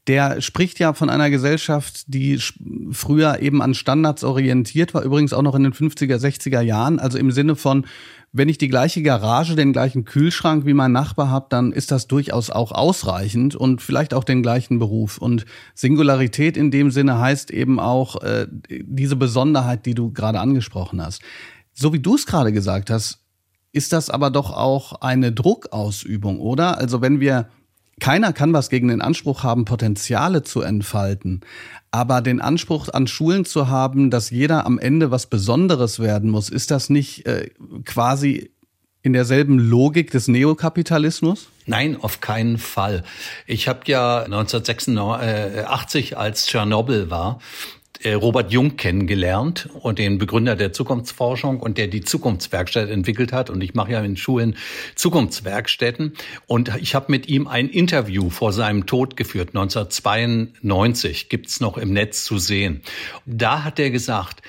Der 0.08 0.40
spricht 0.42 0.78
ja 0.80 0.94
von 0.94 1.10
einer 1.10 1.30
Gesellschaft, 1.32 2.04
die 2.08 2.40
früher 2.92 3.42
eben 3.42 3.62
an 3.62 3.74
Standards 3.74 4.24
orientiert 4.24 4.94
war, 4.94 5.02
übrigens 5.02 5.34
auch 5.34 5.42
noch 5.42 5.56
in 5.56 5.64
den 5.64 5.74
50er, 5.74 6.18
60er 6.18 6.62
Jahren. 6.62 7.00
Also 7.00 7.18
im 7.18 7.32
Sinne 7.32 7.56
von, 7.56 7.86
wenn 8.32 8.50
ich 8.50 8.58
die 8.58 8.68
gleiche 8.68 9.02
Garage, 9.02 9.56
den 9.56 9.72
gleichen 9.72 10.04
Kühlschrank 10.04 10.66
wie 10.66 10.74
mein 10.74 10.92
Nachbar 10.92 11.30
habe, 11.30 11.48
dann 11.50 11.72
ist 11.72 11.92
das 11.92 12.08
durchaus 12.08 12.50
auch 12.50 12.74
ausreichend 12.74 13.56
und 13.56 13.82
vielleicht 13.82 14.14
auch 14.14 14.26
den 14.26 14.44
gleichen 14.44 14.78
Beruf. 14.78 15.18
Und 15.18 15.46
Singularität 15.74 16.58
in 16.58 16.70
dem 16.70 16.92
Sinne 16.92 17.18
heißt 17.18 17.50
eben 17.50 17.80
auch 17.80 18.22
äh, 18.22 18.48
diese 18.70 19.16
Besonderheit, 19.16 19.86
die 19.86 19.96
du 19.96 20.12
gerade 20.12 20.40
angesprochen 20.40 21.02
hast. 21.02 21.22
So 21.74 21.94
wie 21.94 22.00
du 22.00 22.16
es 22.16 22.26
gerade 22.26 22.52
gesagt 22.52 22.90
hast, 22.90 23.20
ist 23.72 23.94
das 23.94 24.10
aber 24.10 24.32
doch 24.32 24.52
auch 24.52 25.02
eine 25.02 25.32
Druckausübung, 25.32 26.40
oder? 26.40 26.78
Also 26.78 27.02
wenn 27.02 27.20
wir 27.20 27.50
keiner 28.00 28.34
kann 28.34 28.54
was 28.54 28.70
gegen 28.70 28.90
den 28.90 29.02
Anspruch 29.02 29.44
haben, 29.44 29.66
Potenziale 29.66 30.44
zu 30.44 30.62
entfalten. 30.62 31.42
Aber 31.92 32.22
den 32.22 32.42
Anspruch 32.42 32.90
an 32.90 33.08
Schulen 33.08 33.46
zu 33.46 33.70
haben, 33.70 34.10
dass 34.10 34.30
jeder 34.30 34.66
am 34.66 34.80
Ende 34.80 35.12
was 35.12 35.28
Besonderes 35.28 36.00
werden 36.00 36.30
muss, 36.30 36.50
ist 36.50 36.72
das 36.72 36.90
nicht 36.90 37.25
äh, 37.25 37.50
quasi 37.86 38.52
in 39.02 39.14
derselben 39.14 39.60
Logik 39.60 40.12
des 40.12 40.28
Neokapitalismus? 40.28 41.48
Nein, 41.68 41.96
auf 42.02 42.22
keinen 42.22 42.58
Fall. 42.58 43.04
Ich 43.46 43.68
habe 43.68 43.82
ja 43.86 44.24
1986, 44.24 46.18
als 46.18 46.48
Tschernobyl 46.48 47.12
war, 47.12 47.38
äh, 47.38 47.75
Robert 48.04 48.52
Jung 48.52 48.78
kennengelernt 48.78 49.70
und 49.82 50.00
den 50.00 50.18
Begründer 50.18 50.56
der 50.56 50.74
Zukunftsforschung 50.74 51.60
und 51.60 51.78
der 51.78 51.88
die 51.88 52.02
Zukunftswerkstatt 52.02 52.90
entwickelt 52.90 53.32
hat. 53.32 53.50
Und 53.50 53.62
ich 53.62 53.74
mache 53.74 53.94
ja 53.94 54.02
in 54.02 54.18
Schulen 54.18 54.56
Zukunftswerkstätten. 54.96 56.14
Und 56.48 56.75
ich 56.80 56.96
habe 56.96 57.12
mit 57.12 57.28
ihm 57.28 57.48
ein 57.48 57.70
Interview 57.70 58.30
vor 58.30 58.54
seinem 58.54 58.86
Tod 58.86 59.18
geführt, 59.18 59.50
1992, 59.50 61.30
gibt's 61.30 61.60
noch 61.60 61.78
im 61.78 61.94
Netz 61.94 62.24
zu 62.25 62.38
sehen. 62.38 62.82
Da 63.25 63.64
hat 63.64 63.80
er 63.80 63.92
gesagt, 63.92 64.42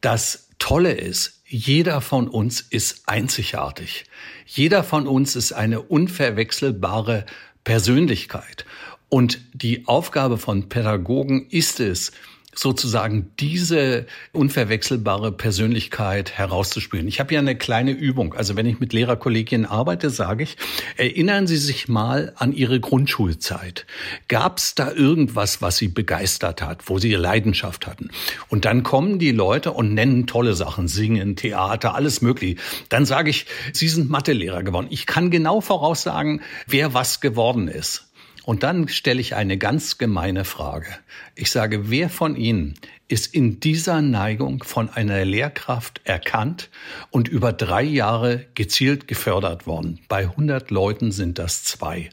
das 0.00 0.48
Tolle 0.58 0.92
ist, 0.92 1.42
jeder 1.48 2.00
von 2.00 2.28
uns 2.28 2.60
ist 2.60 3.08
einzigartig. 3.08 4.04
Jeder 4.46 4.82
von 4.82 5.06
uns 5.06 5.36
ist 5.36 5.52
eine 5.52 5.80
unverwechselbare 5.80 7.24
Persönlichkeit. 7.64 8.64
Und 9.08 9.40
die 9.52 9.86
Aufgabe 9.86 10.38
von 10.38 10.68
Pädagogen 10.68 11.46
ist 11.50 11.78
es, 11.80 12.12
sozusagen 12.58 13.30
diese 13.38 14.06
unverwechselbare 14.32 15.32
Persönlichkeit 15.32 16.32
herauszuspielen. 16.32 17.06
Ich 17.06 17.20
habe 17.20 17.34
ja 17.34 17.40
eine 17.40 17.56
kleine 17.56 17.92
Übung. 17.92 18.34
Also 18.34 18.56
wenn 18.56 18.66
ich 18.66 18.80
mit 18.80 18.92
Lehrerkollegien 18.92 19.66
arbeite, 19.66 20.10
sage 20.10 20.44
ich, 20.44 20.56
erinnern 20.96 21.46
Sie 21.46 21.56
sich 21.56 21.88
mal 21.88 22.32
an 22.36 22.52
Ihre 22.52 22.80
Grundschulzeit. 22.80 23.86
Gab 24.28 24.58
es 24.58 24.74
da 24.74 24.90
irgendwas, 24.90 25.60
was 25.60 25.76
Sie 25.76 25.88
begeistert 25.88 26.62
hat, 26.62 26.88
wo 26.88 26.98
Sie 26.98 27.12
Leidenschaft 27.14 27.86
hatten? 27.86 28.10
Und 28.48 28.64
dann 28.64 28.82
kommen 28.82 29.18
die 29.18 29.32
Leute 29.32 29.72
und 29.72 29.94
nennen 29.94 30.26
tolle 30.26 30.54
Sachen, 30.54 30.88
singen, 30.88 31.36
Theater, 31.36 31.94
alles 31.94 32.22
mögliche. 32.22 32.56
Dann 32.88 33.04
sage 33.04 33.30
ich, 33.30 33.46
Sie 33.72 33.88
sind 33.88 34.10
Mathelehrer 34.10 34.62
geworden. 34.62 34.86
Ich 34.90 35.06
kann 35.06 35.30
genau 35.30 35.60
voraussagen, 35.60 36.40
wer 36.66 36.94
was 36.94 37.20
geworden 37.20 37.68
ist. 37.68 38.05
Und 38.46 38.62
dann 38.62 38.86
stelle 38.86 39.20
ich 39.20 39.34
eine 39.34 39.58
ganz 39.58 39.98
gemeine 39.98 40.44
Frage. 40.44 40.86
Ich 41.34 41.50
sage, 41.50 41.90
wer 41.90 42.08
von 42.08 42.36
Ihnen 42.36 42.74
ist 43.08 43.34
in 43.34 43.58
dieser 43.58 44.02
Neigung 44.02 44.62
von 44.62 44.88
einer 44.88 45.24
Lehrkraft 45.24 46.00
erkannt 46.04 46.70
und 47.10 47.26
über 47.26 47.52
drei 47.52 47.82
Jahre 47.82 48.46
gezielt 48.54 49.08
gefördert 49.08 49.66
worden? 49.66 49.98
Bei 50.06 50.28
100 50.28 50.70
Leuten 50.70 51.10
sind 51.10 51.40
das 51.40 51.64
zwei. 51.64 52.08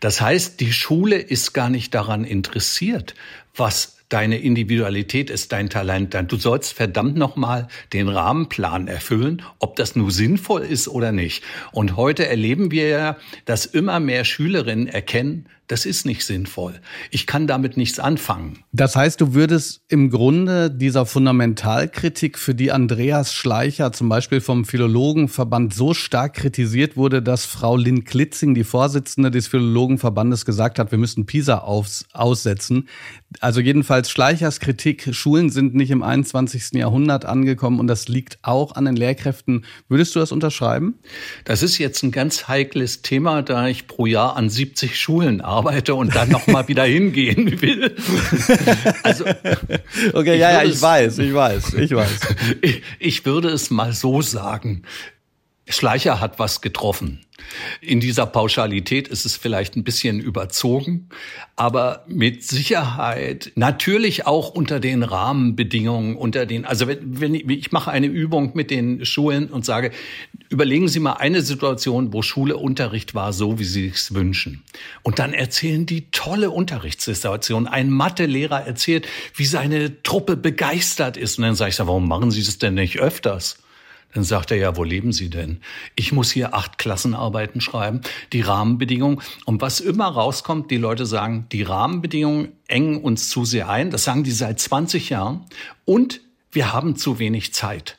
Das 0.00 0.20
heißt, 0.20 0.58
die 0.58 0.72
Schule 0.72 1.18
ist 1.18 1.52
gar 1.52 1.70
nicht 1.70 1.94
daran 1.94 2.24
interessiert, 2.24 3.14
was 3.54 3.93
deine 4.08 4.38
Individualität 4.38 5.30
ist 5.30 5.52
dein 5.52 5.70
Talent. 5.70 6.16
Du 6.28 6.36
sollst 6.36 6.72
verdammt 6.72 7.16
nochmal 7.16 7.68
den 7.92 8.08
Rahmenplan 8.08 8.88
erfüllen, 8.88 9.42
ob 9.58 9.76
das 9.76 9.96
nur 9.96 10.10
sinnvoll 10.10 10.62
ist 10.62 10.88
oder 10.88 11.12
nicht. 11.12 11.42
Und 11.72 11.96
heute 11.96 12.26
erleben 12.26 12.70
wir 12.70 12.88
ja, 12.88 13.16
dass 13.44 13.66
immer 13.66 14.00
mehr 14.00 14.24
Schülerinnen 14.24 14.86
erkennen, 14.86 15.46
das 15.66 15.86
ist 15.86 16.04
nicht 16.04 16.26
sinnvoll. 16.26 16.74
Ich 17.10 17.26
kann 17.26 17.46
damit 17.46 17.78
nichts 17.78 17.98
anfangen. 17.98 18.58
Das 18.72 18.96
heißt, 18.96 19.20
du 19.20 19.32
würdest 19.32 19.80
im 19.88 20.10
Grunde 20.10 20.70
dieser 20.70 21.06
Fundamentalkritik, 21.06 22.38
für 22.38 22.54
die 22.54 22.70
Andreas 22.70 23.32
Schleicher 23.32 23.92
zum 23.92 24.10
Beispiel 24.10 24.42
vom 24.42 24.66
Philologenverband 24.66 25.72
so 25.72 25.94
stark 25.94 26.34
kritisiert 26.34 26.96
wurde, 26.96 27.22
dass 27.22 27.46
Frau 27.46 27.76
Lynn 27.76 28.04
Klitzing, 28.04 28.54
die 28.54 28.64
Vorsitzende 28.64 29.30
des 29.30 29.46
Philologenverbandes, 29.46 30.44
gesagt 30.44 30.78
hat, 30.78 30.90
wir 30.90 30.98
müssen 30.98 31.24
PISA 31.24 31.58
aufs, 31.58 32.04
aussetzen. 32.12 32.88
Also 33.40 33.60
jedenfalls 33.60 34.10
Schleichers 34.10 34.60
Kritik, 34.60 35.08
Schulen 35.12 35.48
sind 35.48 35.74
nicht 35.74 35.90
im 35.90 36.02
21. 36.02 36.72
Jahrhundert 36.74 37.24
angekommen 37.24 37.80
und 37.80 37.86
das 37.86 38.08
liegt 38.08 38.38
auch 38.42 38.74
an 38.76 38.84
den 38.84 38.96
Lehrkräften. 38.96 39.64
Würdest 39.88 40.14
du 40.14 40.20
das 40.20 40.30
unterschreiben? 40.30 40.98
Das 41.44 41.62
ist 41.62 41.78
jetzt 41.78 42.02
ein 42.02 42.10
ganz 42.10 42.48
heikles 42.48 43.00
Thema, 43.00 43.42
da 43.42 43.66
ich 43.66 43.86
pro 43.86 44.04
Jahr 44.04 44.36
an 44.36 44.50
70 44.50 45.00
Schulen 45.00 45.40
arbeite 45.40 45.53
arbeite 45.54 45.94
und 45.94 46.14
dann 46.14 46.28
noch 46.28 46.46
mal 46.46 46.66
wieder 46.68 46.84
hingehen 46.84 47.60
will. 47.62 47.94
Also, 49.02 49.24
okay, 50.12 50.38
ja, 50.38 50.52
ja, 50.52 50.62
ich 50.62 50.72
es, 50.72 50.82
weiß, 50.82 51.18
ich 51.18 51.34
weiß, 51.34 51.74
ich 51.74 51.94
weiß. 51.94 52.20
Ich, 52.60 52.82
ich 52.98 53.24
würde 53.24 53.48
es 53.48 53.70
mal 53.70 53.92
so 53.92 54.20
sagen. 54.22 54.82
Schleicher 55.66 56.20
hat 56.20 56.38
was 56.38 56.60
getroffen. 56.60 57.24
In 57.80 58.00
dieser 58.00 58.26
Pauschalität 58.26 59.08
ist 59.08 59.26
es 59.26 59.36
vielleicht 59.36 59.76
ein 59.76 59.84
bisschen 59.84 60.20
überzogen, 60.20 61.08
aber 61.56 62.04
mit 62.06 62.44
Sicherheit 62.44 63.52
natürlich 63.54 64.26
auch 64.26 64.50
unter 64.50 64.78
den 64.78 65.02
Rahmenbedingungen, 65.02 66.16
unter 66.16 66.46
den, 66.46 66.64
also 66.64 66.86
wenn, 66.86 67.20
wenn 67.20 67.34
ich, 67.34 67.48
ich 67.48 67.72
mache 67.72 67.90
eine 67.90 68.06
Übung 68.06 68.52
mit 68.54 68.70
den 68.70 69.04
Schulen 69.04 69.48
und 69.48 69.64
sage, 69.64 69.90
überlegen 70.48 70.88
Sie 70.88 71.00
mal 71.00 71.14
eine 71.14 71.42
Situation, 71.42 72.12
wo 72.12 72.22
Schule 72.22 72.56
Unterricht 72.56 73.14
war, 73.14 73.32
so 73.32 73.58
wie 73.58 73.64
Sie 73.64 73.88
es 73.88 74.14
wünschen. 74.14 74.62
Und 75.02 75.18
dann 75.18 75.32
erzählen 75.32 75.86
die 75.86 76.10
tolle 76.10 76.50
Unterrichtssituation. 76.50 77.66
Ein 77.66 77.90
Mathelehrer 77.90 78.64
erzählt, 78.64 79.08
wie 79.34 79.46
seine 79.46 80.02
Truppe 80.02 80.36
begeistert 80.36 81.16
ist. 81.16 81.38
Und 81.38 81.44
dann 81.44 81.56
sage 81.56 81.70
ich, 81.70 81.78
warum 81.78 82.08
machen 82.08 82.30
Sie 82.30 82.44
das 82.44 82.58
denn 82.58 82.74
nicht 82.74 82.98
öfters? 82.98 83.58
Dann 84.14 84.24
sagt 84.24 84.52
er 84.52 84.56
ja, 84.56 84.76
wo 84.76 84.84
leben 84.84 85.12
Sie 85.12 85.28
denn? 85.28 85.60
Ich 85.96 86.12
muss 86.12 86.30
hier 86.30 86.54
acht 86.54 86.78
Klassenarbeiten 86.78 87.60
schreiben, 87.60 88.00
die 88.32 88.40
Rahmenbedingungen. 88.40 89.20
Und 89.44 89.60
was 89.60 89.80
immer 89.80 90.06
rauskommt, 90.06 90.70
die 90.70 90.76
Leute 90.76 91.04
sagen, 91.04 91.46
die 91.52 91.62
Rahmenbedingungen 91.62 92.52
engen 92.68 93.02
uns 93.02 93.28
zu 93.28 93.44
sehr 93.44 93.68
ein. 93.68 93.90
Das 93.90 94.04
sagen 94.04 94.24
die 94.24 94.30
seit 94.30 94.60
20 94.60 95.10
Jahren. 95.10 95.44
Und 95.84 96.20
wir 96.52 96.72
haben 96.72 96.96
zu 96.96 97.18
wenig 97.18 97.52
Zeit. 97.52 97.98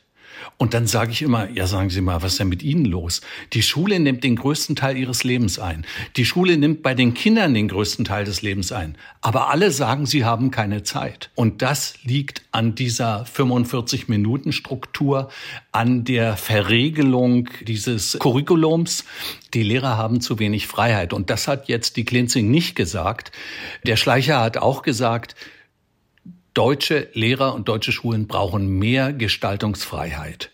Und 0.58 0.72
dann 0.72 0.86
sage 0.86 1.12
ich 1.12 1.20
immer, 1.20 1.50
ja, 1.50 1.66
sagen 1.66 1.90
Sie 1.90 2.00
mal, 2.00 2.22
was 2.22 2.32
ist 2.32 2.40
denn 2.40 2.48
mit 2.48 2.62
Ihnen 2.62 2.86
los? 2.86 3.20
Die 3.52 3.62
Schule 3.62 4.00
nimmt 4.00 4.24
den 4.24 4.36
größten 4.36 4.74
Teil 4.74 4.96
ihres 4.96 5.22
Lebens 5.22 5.58
ein. 5.58 5.84
Die 6.16 6.24
Schule 6.24 6.56
nimmt 6.56 6.82
bei 6.82 6.94
den 6.94 7.12
Kindern 7.12 7.52
den 7.52 7.68
größten 7.68 8.06
Teil 8.06 8.24
des 8.24 8.40
Lebens 8.40 8.72
ein. 8.72 8.96
Aber 9.20 9.50
alle 9.50 9.70
sagen, 9.70 10.06
sie 10.06 10.24
haben 10.24 10.50
keine 10.50 10.82
Zeit. 10.82 11.28
Und 11.34 11.60
das 11.60 12.02
liegt 12.04 12.40
an 12.52 12.74
dieser 12.74 13.24
45-Minuten-Struktur, 13.24 15.28
an 15.72 16.04
der 16.04 16.38
Verregelung 16.38 17.50
dieses 17.66 18.18
Curriculums. 18.18 19.04
Die 19.52 19.62
Lehrer 19.62 19.98
haben 19.98 20.22
zu 20.22 20.38
wenig 20.38 20.66
Freiheit. 20.66 21.12
Und 21.12 21.28
das 21.28 21.48
hat 21.48 21.68
jetzt 21.68 21.98
die 21.98 22.06
Klinzing 22.06 22.50
nicht 22.50 22.76
gesagt. 22.76 23.30
Der 23.86 23.96
Schleicher 23.96 24.40
hat 24.40 24.56
auch 24.56 24.80
gesagt, 24.80 25.36
Deutsche 26.56 27.08
Lehrer 27.12 27.54
und 27.54 27.68
deutsche 27.68 27.92
Schulen 27.92 28.26
brauchen 28.26 28.78
mehr 28.78 29.12
Gestaltungsfreiheit. 29.12 30.50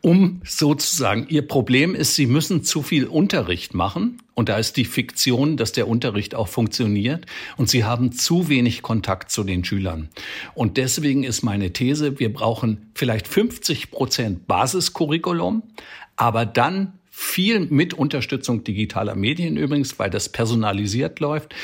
Um 0.00 0.40
sozusagen, 0.46 1.26
ihr 1.28 1.46
Problem 1.46 1.94
ist, 1.94 2.14
sie 2.14 2.24
müssen 2.24 2.64
zu 2.64 2.80
viel 2.80 3.04
Unterricht 3.04 3.74
machen. 3.74 4.22
Und 4.32 4.48
da 4.48 4.56
ist 4.56 4.78
die 4.78 4.86
Fiktion, 4.86 5.58
dass 5.58 5.72
der 5.72 5.88
Unterricht 5.88 6.34
auch 6.34 6.48
funktioniert. 6.48 7.26
Und 7.58 7.68
sie 7.68 7.84
haben 7.84 8.12
zu 8.12 8.48
wenig 8.48 8.80
Kontakt 8.80 9.30
zu 9.30 9.44
den 9.44 9.62
Schülern. 9.62 10.08
Und 10.54 10.78
deswegen 10.78 11.22
ist 11.22 11.42
meine 11.42 11.70
These, 11.70 12.18
wir 12.18 12.32
brauchen 12.32 12.90
vielleicht 12.94 13.28
50 13.28 13.90
Prozent 13.90 14.46
Basiscurriculum, 14.46 15.64
aber 16.16 16.46
dann 16.46 16.94
viel 17.10 17.60
mit 17.60 17.92
Unterstützung 17.92 18.64
digitaler 18.64 19.16
Medien 19.16 19.58
übrigens, 19.58 19.98
weil 19.98 20.08
das 20.08 20.30
personalisiert 20.30 21.20
läuft. 21.20 21.54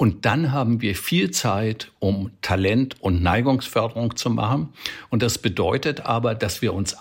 Und 0.00 0.24
dann 0.24 0.50
haben 0.50 0.80
wir 0.80 0.94
viel 0.94 1.30
Zeit, 1.30 1.92
um 1.98 2.30
Talent- 2.40 2.96
und 3.02 3.22
Neigungsförderung 3.22 4.16
zu 4.16 4.30
machen. 4.30 4.70
Und 5.10 5.22
das 5.22 5.36
bedeutet 5.36 6.06
aber, 6.06 6.34
dass 6.34 6.62
wir 6.62 6.72
uns 6.72 6.96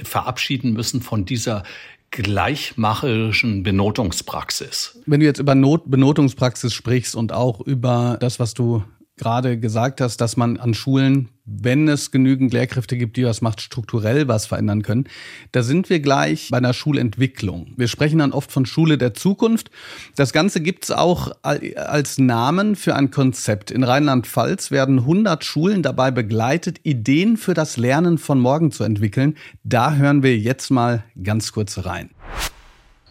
verabschieden 0.00 0.72
müssen 0.72 1.02
von 1.02 1.24
dieser 1.24 1.64
gleichmacherischen 2.12 3.64
Benotungspraxis. 3.64 5.00
Wenn 5.04 5.18
du 5.18 5.26
jetzt 5.26 5.40
über 5.40 5.56
Not 5.56 5.90
Benotungspraxis 5.90 6.72
sprichst 6.72 7.16
und 7.16 7.32
auch 7.32 7.60
über 7.60 8.18
das, 8.20 8.38
was 8.38 8.54
du 8.54 8.84
gerade 9.18 9.58
gesagt 9.58 10.00
hast, 10.00 10.20
dass 10.20 10.36
man 10.36 10.56
an 10.56 10.74
Schulen, 10.74 11.28
wenn 11.44 11.88
es 11.88 12.10
genügend 12.10 12.52
Lehrkräfte 12.52 12.96
gibt, 12.96 13.16
die 13.16 13.24
was 13.24 13.40
macht, 13.40 13.60
strukturell 13.60 14.28
was 14.28 14.46
verändern 14.46 14.82
können. 14.82 15.04
Da 15.52 15.62
sind 15.62 15.90
wir 15.90 16.00
gleich 16.00 16.48
bei 16.50 16.58
einer 16.58 16.74
Schulentwicklung. 16.74 17.72
Wir 17.76 17.88
sprechen 17.88 18.18
dann 18.18 18.32
oft 18.32 18.52
von 18.52 18.66
Schule 18.66 18.98
der 18.98 19.14
Zukunft. 19.14 19.70
Das 20.16 20.32
Ganze 20.32 20.60
gibt 20.60 20.84
es 20.84 20.90
auch 20.90 21.32
als 21.42 22.18
Namen 22.18 22.76
für 22.76 22.94
ein 22.94 23.10
Konzept. 23.10 23.70
In 23.70 23.82
Rheinland-Pfalz 23.82 24.70
werden 24.70 25.00
100 25.00 25.44
Schulen 25.44 25.82
dabei 25.82 26.10
begleitet, 26.10 26.80
Ideen 26.82 27.36
für 27.36 27.54
das 27.54 27.76
Lernen 27.76 28.18
von 28.18 28.40
morgen 28.40 28.70
zu 28.70 28.84
entwickeln. 28.84 29.36
Da 29.64 29.94
hören 29.94 30.22
wir 30.22 30.36
jetzt 30.38 30.70
mal 30.70 31.04
ganz 31.22 31.52
kurz 31.52 31.84
rein. 31.84 32.10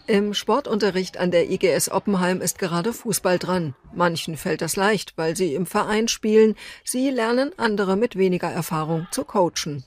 Im 0.08 0.32
Sportunterricht 0.32 1.18
an 1.18 1.30
der 1.30 1.50
IGS 1.50 1.90
Oppenheim 1.90 2.40
ist 2.40 2.58
gerade 2.58 2.94
Fußball 2.94 3.38
dran. 3.38 3.74
Manchen 3.92 4.38
fällt 4.38 4.62
das 4.62 4.74
leicht, 4.74 5.12
weil 5.16 5.36
sie 5.36 5.52
im 5.52 5.66
Verein 5.66 6.08
spielen. 6.08 6.56
Sie 6.82 7.10
lernen 7.10 7.50
andere 7.58 7.94
mit 7.94 8.16
weniger 8.16 8.50
Erfahrung 8.50 9.06
zu 9.10 9.24
coachen. 9.24 9.84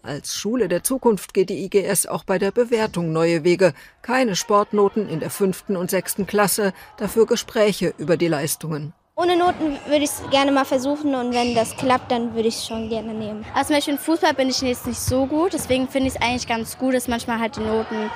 Als 0.00 0.36
Schule 0.36 0.68
der 0.68 0.84
Zukunft 0.84 1.34
geht 1.34 1.50
die 1.50 1.64
IGS 1.64 2.06
auch 2.06 2.22
bei 2.22 2.38
der 2.38 2.52
Bewertung 2.52 3.12
neue 3.12 3.42
Wege. 3.42 3.74
Keine 4.00 4.36
Sportnoten 4.36 5.08
in 5.08 5.18
der 5.18 5.30
fünften 5.30 5.74
und 5.74 5.90
sechsten 5.90 6.28
Klasse, 6.28 6.72
dafür 6.96 7.26
Gespräche 7.26 7.94
über 7.98 8.16
die 8.16 8.28
Leistungen. 8.28 8.92
Ohne 9.16 9.36
Noten 9.36 9.76
würde 9.86 10.04
ich 10.04 10.10
es 10.10 10.22
gerne 10.30 10.52
mal 10.52 10.64
versuchen 10.64 11.16
und 11.16 11.34
wenn 11.34 11.56
das 11.56 11.76
klappt, 11.76 12.12
dann 12.12 12.34
würde 12.34 12.46
ich 12.48 12.56
es 12.56 12.66
schon 12.66 12.90
gerne 12.90 13.12
nehmen. 13.12 13.44
Also 13.54 13.68
zum 13.68 13.76
Beispiel 13.76 13.94
in 13.94 14.00
Fußball 14.00 14.34
bin 14.34 14.50
ich 14.50 14.60
jetzt 14.60 14.86
nicht 14.86 15.00
so 15.00 15.26
gut, 15.26 15.52
deswegen 15.52 15.88
finde 15.88 16.08
ich 16.08 16.14
es 16.14 16.20
eigentlich 16.20 16.46
ganz 16.46 16.78
gut, 16.78 16.94
dass 16.94 17.08
manchmal 17.08 17.40
halt 17.40 17.56
die 17.56 17.60
Noten 17.60 18.10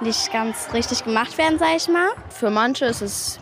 nicht 0.00 0.32
ganz 0.32 0.68
richtig 0.72 1.04
gemacht 1.04 1.38
werden, 1.38 1.58
sag 1.58 1.76
ich 1.76 1.88
mal. 1.88 2.08
Für 2.30 2.50
manche 2.50 2.86
ist 2.86 3.02
es 3.02 3.40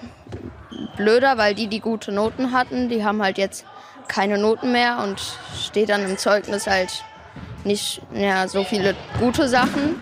blöder, 0.97 1.38
weil 1.38 1.54
die, 1.54 1.68
die 1.68 1.80
gute 1.80 2.12
Noten 2.12 2.52
hatten, 2.52 2.88
die 2.88 3.04
haben 3.04 3.23
halt 3.23 3.38
jetzt 3.38 3.64
keine 4.09 4.38
Noten 4.38 4.73
mehr 4.73 4.99
und 5.02 5.21
steht 5.59 5.88
dann 5.88 6.04
im 6.04 6.18
Zeugnis 6.18 6.66
halt 6.66 7.04
nicht 7.64 8.02
ja, 8.12 8.49
so 8.49 8.64
viele 8.64 8.94
gute 9.18 9.49
Sachen. 9.49 10.00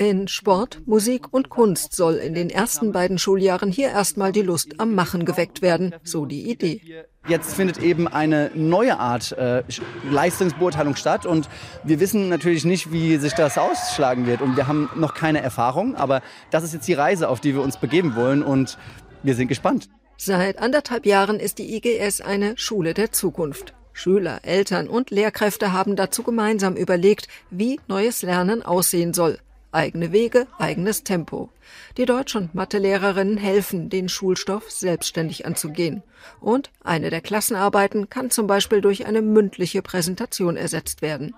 In 0.00 0.28
Sport, 0.28 0.80
Musik 0.86 1.30
und 1.30 1.50
Kunst 1.50 1.94
soll 1.94 2.14
in 2.14 2.32
den 2.32 2.48
ersten 2.48 2.90
beiden 2.90 3.18
Schuljahren 3.18 3.70
hier 3.70 3.90
erstmal 3.90 4.32
die 4.32 4.40
Lust 4.40 4.80
am 4.80 4.94
Machen 4.94 5.26
geweckt 5.26 5.60
werden, 5.60 5.94
so 6.04 6.24
die 6.24 6.50
Idee. 6.50 7.04
Jetzt 7.28 7.52
findet 7.52 7.76
eben 7.82 8.08
eine 8.08 8.50
neue 8.54 8.98
Art 8.98 9.32
äh, 9.32 9.62
Leistungsbeurteilung 10.10 10.96
statt 10.96 11.26
und 11.26 11.50
wir 11.84 12.00
wissen 12.00 12.30
natürlich 12.30 12.64
nicht, 12.64 12.90
wie 12.92 13.18
sich 13.18 13.34
das 13.34 13.58
ausschlagen 13.58 14.26
wird 14.26 14.40
und 14.40 14.56
wir 14.56 14.66
haben 14.66 14.88
noch 14.96 15.12
keine 15.12 15.42
Erfahrung, 15.42 15.94
aber 15.96 16.22
das 16.50 16.64
ist 16.64 16.72
jetzt 16.72 16.88
die 16.88 16.94
Reise, 16.94 17.28
auf 17.28 17.40
die 17.40 17.52
wir 17.52 17.60
uns 17.60 17.76
begeben 17.76 18.16
wollen 18.16 18.42
und 18.42 18.78
wir 19.22 19.34
sind 19.34 19.48
gespannt. 19.48 19.90
Seit 20.16 20.60
anderthalb 20.60 21.04
Jahren 21.04 21.38
ist 21.38 21.58
die 21.58 21.76
IGS 21.76 22.22
eine 22.22 22.56
Schule 22.56 22.94
der 22.94 23.12
Zukunft. 23.12 23.74
Schüler, 23.92 24.40
Eltern 24.44 24.88
und 24.88 25.10
Lehrkräfte 25.10 25.74
haben 25.74 25.94
dazu 25.94 26.22
gemeinsam 26.22 26.74
überlegt, 26.74 27.28
wie 27.50 27.78
neues 27.86 28.22
Lernen 28.22 28.62
aussehen 28.62 29.12
soll. 29.12 29.38
Eigene 29.72 30.10
Wege, 30.10 30.46
eigenes 30.58 31.04
Tempo. 31.04 31.50
Die 31.96 32.04
Deutsch- 32.04 32.34
und 32.34 32.54
Mathelehrerinnen 32.54 33.36
helfen, 33.36 33.88
den 33.88 34.08
Schulstoff 34.08 34.70
selbstständig 34.70 35.46
anzugehen. 35.46 36.02
Und 36.40 36.70
eine 36.82 37.10
der 37.10 37.20
Klassenarbeiten 37.20 38.10
kann 38.10 38.30
zum 38.30 38.46
Beispiel 38.48 38.80
durch 38.80 39.06
eine 39.06 39.22
mündliche 39.22 39.82
Präsentation 39.82 40.56
ersetzt 40.56 41.02
werden. 41.02 41.34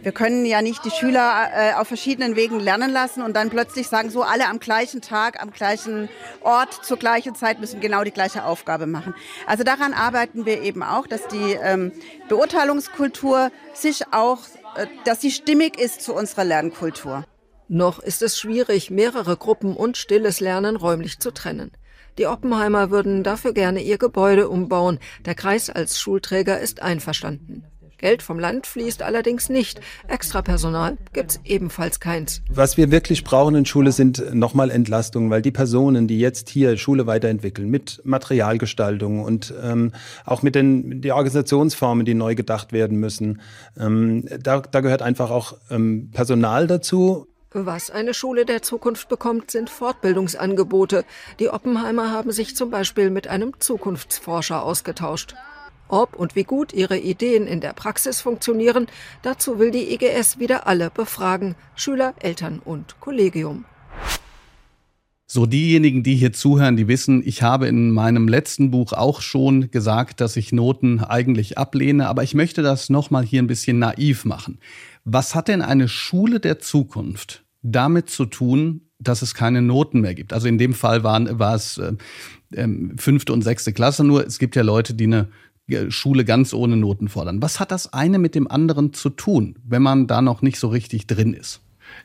Wir 0.00 0.12
können 0.12 0.46
ja 0.46 0.62
nicht 0.62 0.84
die 0.84 0.90
Schüler 0.90 1.48
äh, 1.52 1.74
auf 1.74 1.88
verschiedenen 1.88 2.36
Wegen 2.36 2.60
lernen 2.60 2.92
lassen 2.92 3.22
und 3.22 3.34
dann 3.34 3.50
plötzlich 3.50 3.88
sagen, 3.88 4.10
so 4.10 4.22
alle 4.22 4.46
am 4.46 4.60
gleichen 4.60 5.00
Tag, 5.00 5.42
am 5.42 5.50
gleichen 5.50 6.08
Ort, 6.42 6.84
zur 6.84 6.98
gleichen 6.98 7.34
Zeit 7.34 7.58
müssen 7.58 7.80
genau 7.80 8.04
die 8.04 8.12
gleiche 8.12 8.44
Aufgabe 8.44 8.86
machen. 8.86 9.14
Also 9.46 9.64
daran 9.64 9.94
arbeiten 9.94 10.46
wir 10.46 10.62
eben 10.62 10.82
auch, 10.82 11.06
dass 11.06 11.26
die 11.26 11.58
ähm, 11.62 11.92
Beurteilungskultur 12.28 13.50
sich 13.74 14.12
auch, 14.12 14.38
äh, 14.76 14.86
dass 15.04 15.20
sie 15.20 15.32
stimmig 15.32 15.80
ist 15.80 16.02
zu 16.02 16.14
unserer 16.14 16.44
Lernkultur. 16.44 17.24
Noch 17.68 17.98
ist 17.98 18.22
es 18.22 18.38
schwierig, 18.38 18.90
mehrere 18.90 19.36
Gruppen 19.36 19.76
und 19.76 19.98
stilles 19.98 20.40
Lernen 20.40 20.74
räumlich 20.74 21.18
zu 21.18 21.30
trennen. 21.30 21.70
Die 22.16 22.26
Oppenheimer 22.26 22.90
würden 22.90 23.22
dafür 23.22 23.52
gerne 23.52 23.82
ihr 23.82 23.98
Gebäude 23.98 24.48
umbauen. 24.48 24.98
Der 25.26 25.34
Kreis 25.34 25.68
als 25.68 26.00
Schulträger 26.00 26.58
ist 26.58 26.80
einverstanden. 26.80 27.64
Geld 27.98 28.22
vom 28.22 28.38
Land 28.38 28.66
fließt 28.66 29.02
allerdings 29.02 29.50
nicht. 29.50 29.80
Extra 30.06 30.40
Personal 30.40 30.96
gibt's 31.12 31.40
ebenfalls 31.44 32.00
keins. 32.00 32.42
Was 32.48 32.76
wir 32.76 32.90
wirklich 32.90 33.22
brauchen 33.22 33.54
in 33.54 33.66
Schule 33.66 33.92
sind 33.92 34.34
nochmal 34.34 34.70
Entlastungen, 34.70 35.30
weil 35.30 35.42
die 35.42 35.50
Personen, 35.50 36.06
die 36.06 36.20
jetzt 36.20 36.48
hier 36.48 36.76
Schule 36.78 37.06
weiterentwickeln, 37.06 37.68
mit 37.68 38.00
Materialgestaltung 38.04 39.22
und 39.24 39.52
ähm, 39.62 39.92
auch 40.24 40.42
mit 40.42 40.54
den 40.54 41.02
die 41.02 41.12
Organisationsformen, 41.12 42.06
die 42.06 42.14
neu 42.14 42.34
gedacht 42.34 42.72
werden 42.72 42.98
müssen, 42.98 43.42
ähm, 43.78 44.24
da, 44.40 44.60
da 44.60 44.80
gehört 44.80 45.02
einfach 45.02 45.30
auch 45.30 45.58
ähm, 45.68 46.10
Personal 46.12 46.68
dazu 46.68 47.26
was 47.52 47.90
eine 47.90 48.12
Schule 48.12 48.44
der 48.44 48.62
Zukunft 48.62 49.08
bekommt, 49.08 49.50
sind 49.50 49.70
Fortbildungsangebote. 49.70 51.04
Die 51.40 51.48
Oppenheimer 51.48 52.10
haben 52.10 52.30
sich 52.30 52.54
zum 52.54 52.70
Beispiel 52.70 53.10
mit 53.10 53.28
einem 53.28 53.58
Zukunftsforscher 53.58 54.62
ausgetauscht. 54.62 55.34
Ob 55.88 56.14
und 56.16 56.36
wie 56.36 56.44
gut 56.44 56.74
ihre 56.74 56.98
Ideen 56.98 57.46
in 57.46 57.60
der 57.60 57.72
Praxis 57.72 58.20
funktionieren, 58.20 58.86
dazu 59.22 59.58
will 59.58 59.70
die 59.70 59.94
EGS 59.94 60.38
wieder 60.38 60.66
alle 60.66 60.90
befragen, 60.90 61.54
Schüler, 61.74 62.12
Eltern 62.20 62.60
und 62.62 63.00
Kollegium. 63.00 63.64
So, 65.30 65.44
diejenigen, 65.44 66.02
die 66.02 66.14
hier 66.14 66.32
zuhören, 66.32 66.78
die 66.78 66.88
wissen, 66.88 67.22
ich 67.22 67.42
habe 67.42 67.68
in 67.68 67.90
meinem 67.90 68.28
letzten 68.28 68.70
Buch 68.70 68.94
auch 68.94 69.20
schon 69.20 69.70
gesagt, 69.70 70.22
dass 70.22 70.36
ich 70.36 70.52
Noten 70.52 71.00
eigentlich 71.00 71.58
ablehne, 71.58 72.08
aber 72.08 72.22
ich 72.22 72.32
möchte 72.32 72.62
das 72.62 72.88
nochmal 72.88 73.24
hier 73.24 73.42
ein 73.42 73.46
bisschen 73.46 73.78
naiv 73.78 74.24
machen. 74.24 74.58
Was 75.10 75.34
hat 75.34 75.48
denn 75.48 75.62
eine 75.62 75.88
Schule 75.88 76.38
der 76.38 76.58
Zukunft 76.58 77.42
damit 77.62 78.10
zu 78.10 78.26
tun, 78.26 78.82
dass 78.98 79.22
es 79.22 79.32
keine 79.32 79.62
Noten 79.62 80.02
mehr 80.02 80.14
gibt? 80.14 80.34
Also 80.34 80.48
in 80.48 80.58
dem 80.58 80.74
Fall 80.74 81.02
waren, 81.02 81.38
war 81.38 81.54
es 81.54 81.78
äh, 81.78 81.94
äh, 82.52 82.68
fünfte 82.98 83.32
und 83.32 83.40
sechste 83.40 83.72
Klasse 83.72 84.04
nur. 84.04 84.26
Es 84.26 84.38
gibt 84.38 84.54
ja 84.54 84.62
Leute, 84.62 84.92
die 84.92 85.04
eine 85.04 85.28
äh, 85.66 85.90
Schule 85.90 86.26
ganz 86.26 86.52
ohne 86.52 86.76
Noten 86.76 87.08
fordern. 87.08 87.40
Was 87.40 87.58
hat 87.58 87.70
das 87.70 87.90
eine 87.94 88.18
mit 88.18 88.34
dem 88.34 88.50
anderen 88.50 88.92
zu 88.92 89.08
tun, 89.08 89.56
wenn 89.64 89.80
man 89.80 90.08
da 90.08 90.20
noch 90.20 90.42
nicht 90.42 90.58
so 90.58 90.68
richtig 90.68 91.06
drin 91.06 91.32
ist? 91.32 91.62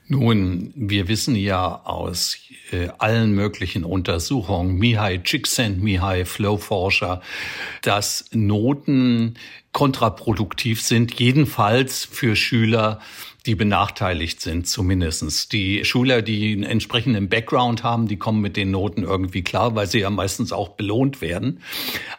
Nun, 0.07 0.73
wir 0.75 1.07
wissen 1.07 1.35
ja 1.35 1.81
aus 1.85 2.37
äh, 2.71 2.89
allen 2.97 3.33
möglichen 3.33 3.83
Untersuchungen, 3.83 4.75
Mihai 4.75 5.19
Csikszent, 5.19 5.81
Mihai 5.81 6.25
Flowforscher, 6.25 7.21
dass 7.81 8.25
Noten 8.31 9.35
kontraproduktiv 9.71 10.81
sind, 10.81 11.19
jedenfalls 11.19 12.05
für 12.05 12.35
Schüler, 12.35 12.99
die 13.45 13.55
benachteiligt 13.55 14.39
sind, 14.39 14.67
zumindestens. 14.67 15.49
Die 15.49 15.83
Schüler, 15.83 16.21
die 16.21 16.53
einen 16.53 16.63
entsprechenden 16.63 17.27
Background 17.27 17.83
haben, 17.83 18.07
die 18.07 18.15
kommen 18.15 18.39
mit 18.39 18.55
den 18.55 18.71
Noten 18.71 19.03
irgendwie 19.03 19.43
klar, 19.43 19.75
weil 19.75 19.87
sie 19.87 19.99
ja 19.99 20.09
meistens 20.09 20.53
auch 20.53 20.69
belohnt 20.69 21.19
werden. 21.19 21.59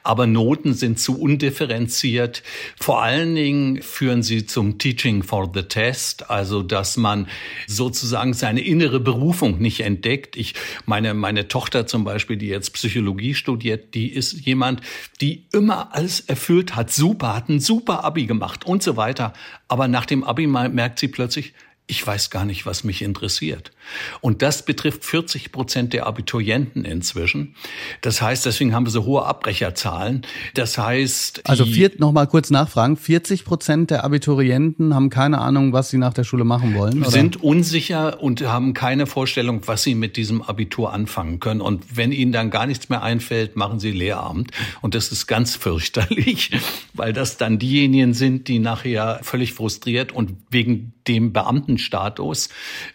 Aber 0.03 0.27
Noten 0.27 0.75
sind 0.75 0.99
zu 0.99 1.19
undifferenziert. 1.19 2.43
Vor 2.79 3.03
allen 3.03 3.35
Dingen 3.35 3.81
führen 3.81 4.23
sie 4.23 4.45
zum 4.45 4.79
Teaching 4.79 5.23
for 5.23 5.51
the 5.55 5.63
Test, 5.63 6.31
also 6.31 6.63
dass 6.63 6.99
man 6.99 7.27
sozusagen 7.67 8.35
seine 8.35 8.61
innere 8.61 9.01
Berufung 9.01 9.59
nicht 9.63 9.81
entdeckt. 9.81 10.37
Ich 10.37 10.55
meine, 10.85 11.15
meine 11.15 11.49
Tochter 11.49 11.87
zum 11.87 12.05
Beispiel, 12.05 12.37
die 12.37 12.49
jetzt 12.49 12.75
Psychologie 12.75 13.35
studiert, 13.35 13.95
die 13.95 14.13
ist 14.13 14.45
jemand, 14.45 14.83
die 15.23 15.47
immer 15.53 15.95
alles 15.95 16.21
erfüllt 16.21 16.77
hat, 16.77 16.93
super, 16.93 17.35
hat 17.35 17.49
ein 17.49 17.61
super 17.61 18.05
Abi 18.05 18.27
gemacht 18.27 18.67
und 18.67 18.83
so 18.83 18.99
weiter. 18.99 19.33
Aber 19.75 19.89
nach 19.89 20.07
dem 20.07 20.23
Abi 20.23 20.47
merkt 20.47 21.01
sie 21.01 21.09
plötzlich, 21.09 21.53
ich 21.89 22.07
weiß 22.07 22.31
gar 22.31 22.45
nicht, 22.45 22.65
was 22.65 22.85
mich 22.85 23.03
interessiert. 23.03 23.73
Und 24.21 24.43
das 24.43 24.65
betrifft 24.65 25.05
40 25.05 25.53
Prozent 25.53 25.93
der 25.93 26.07
Abiturienten 26.07 26.85
inzwischen. 26.85 27.55
Das 28.01 28.23
heißt, 28.23 28.47
deswegen 28.47 28.75
haben 28.75 28.87
wir 28.87 28.91
so 28.91 29.05
hohe 29.05 29.25
Abbrecherzahlen. 29.25 30.23
Das 30.55 30.79
heißt, 30.79 31.49
also 31.49 31.65
vier, 31.65 31.91
noch 31.99 32.13
mal 32.13 32.27
kurz 32.27 32.51
nachfragen: 32.51 32.97
40 32.97 33.45
Prozent 33.45 33.91
der 33.91 34.05
Abiturienten 34.05 34.95
haben 34.95 35.11
keine 35.11 35.39
Ahnung, 35.39 35.73
was 35.73 35.91
sie 35.91 35.99
nach 35.99 36.15
der 36.15 36.25
Schule 36.25 36.45
machen 36.45 36.75
wollen. 36.75 37.01
Oder? 37.01 37.11
Sind 37.11 37.43
unsicher 37.43 38.23
und 38.23 38.43
haben 38.43 38.75
keine 38.75 39.07
Vorstellung, 39.07 39.63
was 39.67 39.83
sie 39.83 39.95
mit 39.95 40.17
diesem 40.17 40.43
Abitur 40.43 40.93
anfangen 40.93 41.41
können. 41.41 41.61
Und 41.61 41.97
wenn 41.97 42.13
ihnen 42.13 42.33
dann 42.33 42.51
gar 42.51 42.67
nichts 42.67 42.89
mehr 42.89 43.03
einfällt, 43.03 43.57
machen 43.57 43.81
sie 43.81 43.91
Lehramt. 43.91 44.51
Und 44.81 44.95
das 44.95 45.13
ist 45.13 45.27
ganz 45.27 45.57
fürchterlich, 45.57 46.51
weil 46.95 47.13
das 47.13 47.37
dann 47.37 47.59
diejenigen 47.59 48.15
sind, 48.15 48.49
die 48.49 48.59
nachher 48.59 49.21
völlig 49.23 49.53
frustriert 49.53 50.13
und 50.13 50.33
wegen 50.51 50.93
dem 51.07 51.33
Beamtenstatus, 51.33 52.49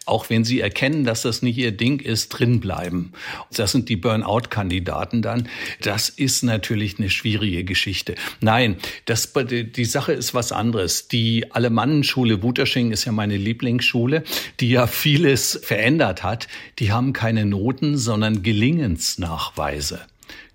auch 0.05 0.29
wenn 0.29 0.43
sie 0.43 0.59
erkennen, 0.59 0.78
dass 1.03 1.23
das 1.23 1.41
nicht 1.41 1.57
ihr 1.57 1.71
Ding 1.71 1.99
ist, 1.99 2.29
drinbleiben. 2.29 3.11
Das 3.53 3.73
sind 3.73 3.89
die 3.89 3.97
Burnout-Kandidaten 3.97 5.21
dann. 5.21 5.49
Das 5.81 6.07
ist 6.07 6.43
natürlich 6.43 6.99
eine 6.99 7.09
schwierige 7.09 7.65
Geschichte. 7.65 8.15
Nein, 8.39 8.77
das, 9.05 9.33
die 9.33 9.85
Sache 9.85 10.13
ist 10.13 10.33
was 10.33 10.51
anderes. 10.51 11.07
Die 11.09 11.51
Alemannenschule 11.51 12.41
Wutersching 12.43 12.91
ist 12.91 13.03
ja 13.03 13.11
meine 13.11 13.37
Lieblingsschule, 13.37 14.23
die 14.59 14.69
ja 14.69 14.87
vieles 14.87 15.59
verändert 15.61 16.23
hat. 16.23 16.47
Die 16.79 16.91
haben 16.91 17.11
keine 17.11 17.45
Noten, 17.45 17.97
sondern 17.97 18.41
Gelingensnachweise 18.41 19.99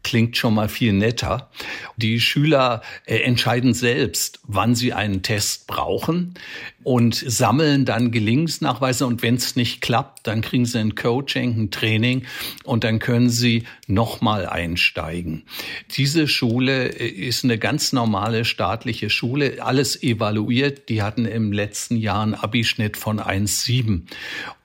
klingt 0.04 0.36
schon 0.36 0.54
mal 0.54 0.68
viel 0.68 0.92
netter. 0.92 1.50
Die 1.96 2.20
Schüler 2.20 2.82
äh, 3.06 3.16
entscheiden 3.20 3.74
selbst, 3.74 4.38
wann 4.44 4.76
sie 4.76 4.92
einen 4.92 5.22
Test 5.22 5.66
brauchen 5.66 6.34
und 6.84 7.14
sammeln 7.14 7.86
dann 7.86 8.10
Gelingensnachweise. 8.10 9.06
Und 9.06 9.22
wenn 9.22 9.34
es 9.34 9.56
nicht 9.56 9.80
klappt, 9.80 10.26
dann 10.26 10.42
kriegen 10.42 10.66
sie 10.66 10.78
ein 10.78 10.94
Coaching, 10.94 11.58
ein 11.58 11.70
Training 11.70 12.24
und 12.64 12.84
dann 12.84 12.98
können 12.98 13.30
sie 13.30 13.64
nochmal 13.86 14.46
einsteigen. 14.46 15.44
Diese 15.96 16.28
Schule 16.28 16.88
äh, 16.88 17.08
ist 17.08 17.42
eine 17.42 17.58
ganz 17.58 17.92
normale 17.92 18.44
staatliche 18.44 19.10
Schule, 19.10 19.64
alles 19.64 20.00
evaluiert. 20.02 20.88
Die 20.90 21.02
hatten 21.02 21.24
im 21.24 21.52
letzten 21.52 21.96
Jahr 21.96 22.22
einen 22.22 22.34
Abischnitt 22.34 22.96
von 22.96 23.18
1,7 23.18 24.02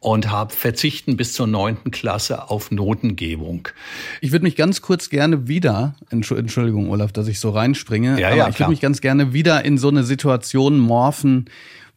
und 0.01 0.29
haben 0.29 0.49
verzichten 0.49 1.15
bis 1.15 1.33
zur 1.33 1.47
neunten 1.47 1.91
Klasse 1.91 2.49
auf 2.49 2.69
Notengebung. 2.69 3.69
Ich 4.19 4.31
würde 4.33 4.43
mich 4.43 4.57
ganz 4.57 4.81
kurz 4.81 5.09
gerne 5.09 5.47
wieder, 5.47 5.95
Entschuldigung, 6.09 6.89
Olaf, 6.89 7.13
dass 7.13 7.27
ich 7.27 7.39
so 7.39 7.49
reinspringe, 7.49 8.19
ja, 8.19 8.27
aber 8.27 8.37
ja, 8.37 8.49
ich 8.49 8.59
würde 8.59 8.71
mich 8.71 8.81
ganz 8.81 8.99
gerne 8.99 9.33
wieder 9.33 9.63
in 9.63 9.77
so 9.77 9.87
eine 9.87 10.03
Situation 10.03 10.79
morphen, 10.79 11.49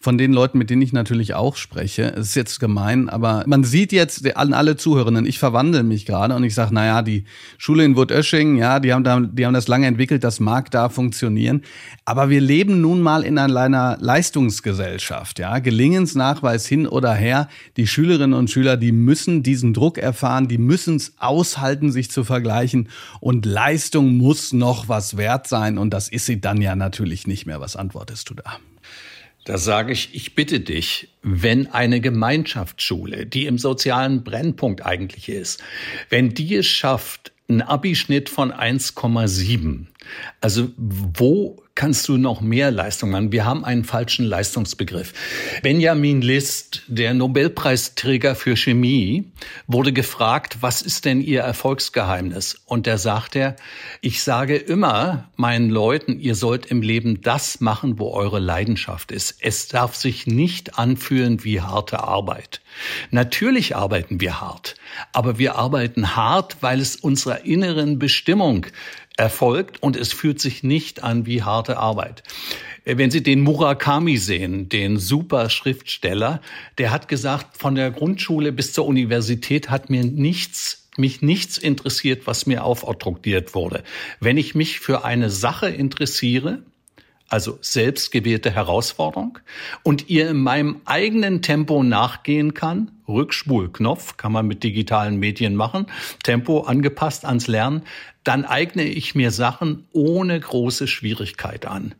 von 0.02 0.18
den 0.18 0.32
Leuten, 0.32 0.58
mit 0.58 0.68
denen 0.68 0.82
ich 0.82 0.92
natürlich 0.92 1.34
auch 1.34 1.54
spreche. 1.54 2.12
Es 2.16 2.30
ist 2.30 2.34
jetzt 2.34 2.58
gemein, 2.58 3.08
aber 3.08 3.44
man 3.46 3.62
sieht 3.62 3.92
jetzt 3.92 4.36
an 4.36 4.52
alle 4.52 4.76
Zuhörenden, 4.76 5.24
ich 5.26 5.38
verwandle 5.38 5.84
mich 5.84 6.06
gerade 6.06 6.34
und 6.34 6.42
ich 6.42 6.54
sage, 6.54 6.74
naja, 6.74 7.02
die 7.02 7.24
Schule 7.56 7.84
in 7.84 7.94
Wurtösching, 7.94 8.56
ja, 8.56 8.80
die 8.80 8.92
haben, 8.92 9.04
da, 9.04 9.20
die 9.20 9.46
haben 9.46 9.54
das 9.54 9.68
lange 9.68 9.86
entwickelt, 9.86 10.24
das 10.24 10.40
mag 10.40 10.72
da 10.72 10.88
funktionieren. 10.88 11.62
Aber 12.04 12.30
wir 12.30 12.40
leben 12.40 12.80
nun 12.80 13.00
mal 13.00 13.22
in 13.22 13.38
einer 13.38 13.96
Leistungsgesellschaft, 14.00 15.38
ja. 15.38 15.60
Gelingensnachweis 15.60 16.66
hin 16.66 16.88
oder 16.88 17.14
her. 17.14 17.48
Die 17.76 17.86
Schülerinnen 17.86 18.34
und 18.34 18.50
Schüler, 18.50 18.76
die 18.76 18.90
müssen 18.90 19.44
diesen 19.44 19.72
Druck 19.72 19.98
erfahren, 19.98 20.48
die 20.48 20.58
müssen 20.58 20.96
es 20.96 21.14
aushalten, 21.18 21.92
sich 21.92 22.10
zu 22.10 22.24
vergleichen. 22.24 22.88
Und 23.20 23.46
Leistung 23.46 24.16
muss 24.16 24.52
noch 24.52 24.88
was 24.88 25.16
wert 25.16 25.46
sein. 25.46 25.78
Und 25.78 25.94
das 25.94 26.08
ist 26.08 26.26
sie 26.26 26.40
dann 26.40 26.60
ja 26.60 26.74
natürlich 26.74 27.28
nicht 27.28 27.46
mehr. 27.46 27.60
Was 27.60 27.76
antwortest 27.76 28.28
du 28.30 28.34
da? 28.34 28.56
Da 29.44 29.58
sage 29.58 29.92
ich, 29.92 30.14
ich 30.14 30.34
bitte 30.34 30.60
dich, 30.60 31.08
wenn 31.22 31.66
eine 31.66 32.00
Gemeinschaftsschule, 32.00 33.26
die 33.26 33.46
im 33.46 33.58
sozialen 33.58 34.22
Brennpunkt 34.22 34.86
eigentlich 34.86 35.28
ist, 35.28 35.62
wenn 36.10 36.34
die 36.34 36.54
es 36.54 36.66
schafft, 36.66 37.32
einen 37.48 37.62
Abischnitt 37.62 38.28
von 38.28 38.52
1,7, 38.52 39.86
also 40.40 40.70
wo 40.76 41.62
kannst 41.74 42.06
du 42.08 42.16
noch 42.16 42.40
mehr 42.40 42.70
Leistung 42.70 43.10
machen. 43.10 43.32
Wir 43.32 43.46
haben 43.46 43.64
einen 43.64 43.84
falschen 43.84 44.26
Leistungsbegriff. 44.26 45.12
Benjamin 45.62 46.20
List, 46.20 46.82
der 46.86 47.14
Nobelpreisträger 47.14 48.34
für 48.34 48.56
Chemie, 48.56 49.32
wurde 49.66 49.92
gefragt, 49.92 50.58
was 50.60 50.82
ist 50.82 51.04
denn 51.04 51.20
Ihr 51.22 51.40
Erfolgsgeheimnis? 51.40 52.60
Und 52.66 52.86
da 52.86 52.98
sagt 52.98 53.36
er, 53.36 53.56
ich 54.00 54.22
sage 54.22 54.56
immer 54.56 55.30
meinen 55.36 55.70
Leuten, 55.70 56.20
ihr 56.20 56.34
sollt 56.34 56.66
im 56.66 56.82
Leben 56.82 57.22
das 57.22 57.60
machen, 57.60 57.98
wo 57.98 58.10
eure 58.10 58.38
Leidenschaft 58.38 59.10
ist. 59.10 59.36
Es 59.40 59.68
darf 59.68 59.94
sich 59.94 60.26
nicht 60.26 60.78
anfühlen 60.78 61.42
wie 61.44 61.60
harte 61.60 62.00
Arbeit. 62.00 62.60
Natürlich 63.10 63.76
arbeiten 63.76 64.20
wir 64.20 64.40
hart, 64.40 64.76
aber 65.12 65.38
wir 65.38 65.56
arbeiten 65.56 66.16
hart, 66.16 66.58
weil 66.60 66.80
es 66.80 66.96
unserer 66.96 67.44
inneren 67.44 67.98
Bestimmung 67.98 68.66
erfolgt 69.16 69.82
und 69.82 69.96
es 69.96 70.12
fühlt 70.12 70.40
sich 70.40 70.62
nicht 70.62 71.02
an 71.02 71.26
wie 71.26 71.42
harte 71.42 71.76
Arbeit. 71.76 72.22
Äh, 72.84 72.98
wenn 72.98 73.10
Sie 73.10 73.22
den 73.22 73.40
Murakami 73.40 74.16
sehen, 74.16 74.68
den 74.68 74.98
super 74.98 75.50
Schriftsteller, 75.50 76.40
der 76.78 76.90
hat 76.90 77.08
gesagt, 77.08 77.56
von 77.56 77.74
der 77.74 77.90
Grundschule 77.90 78.52
bis 78.52 78.72
zur 78.72 78.86
Universität 78.86 79.70
hat 79.70 79.90
mir 79.90 80.04
nichts 80.04 80.78
mich 80.98 81.22
nichts 81.22 81.56
interessiert, 81.56 82.26
was 82.26 82.44
mir 82.44 82.64
aufoktroyiert 82.64 83.54
wurde. 83.54 83.82
Wenn 84.20 84.36
ich 84.36 84.54
mich 84.54 84.80
für 84.80 85.04
eine 85.04 85.30
Sache 85.30 85.68
interessiere, 85.68 86.62
also 87.28 87.56
selbstgewählte 87.62 88.50
Herausforderung, 88.50 89.38
und 89.82 90.10
ihr 90.10 90.28
in 90.28 90.42
meinem 90.42 90.82
eigenen 90.84 91.40
Tempo 91.40 91.82
nachgehen 91.82 92.52
kann, 92.52 92.90
Rückspulknopf 93.08 94.18
kann 94.18 94.32
man 94.32 94.46
mit 94.46 94.62
digitalen 94.62 95.16
Medien 95.16 95.56
machen, 95.56 95.86
Tempo 96.22 96.60
angepasst 96.60 97.24
ans 97.24 97.46
Lernen, 97.46 97.84
dann 98.24 98.44
eigne 98.44 98.84
ich 98.84 99.14
mir 99.14 99.30
Sachen 99.32 99.86
ohne 99.92 100.38
große 100.38 100.86
Schwierigkeit 100.86 101.66
an. 101.66 101.94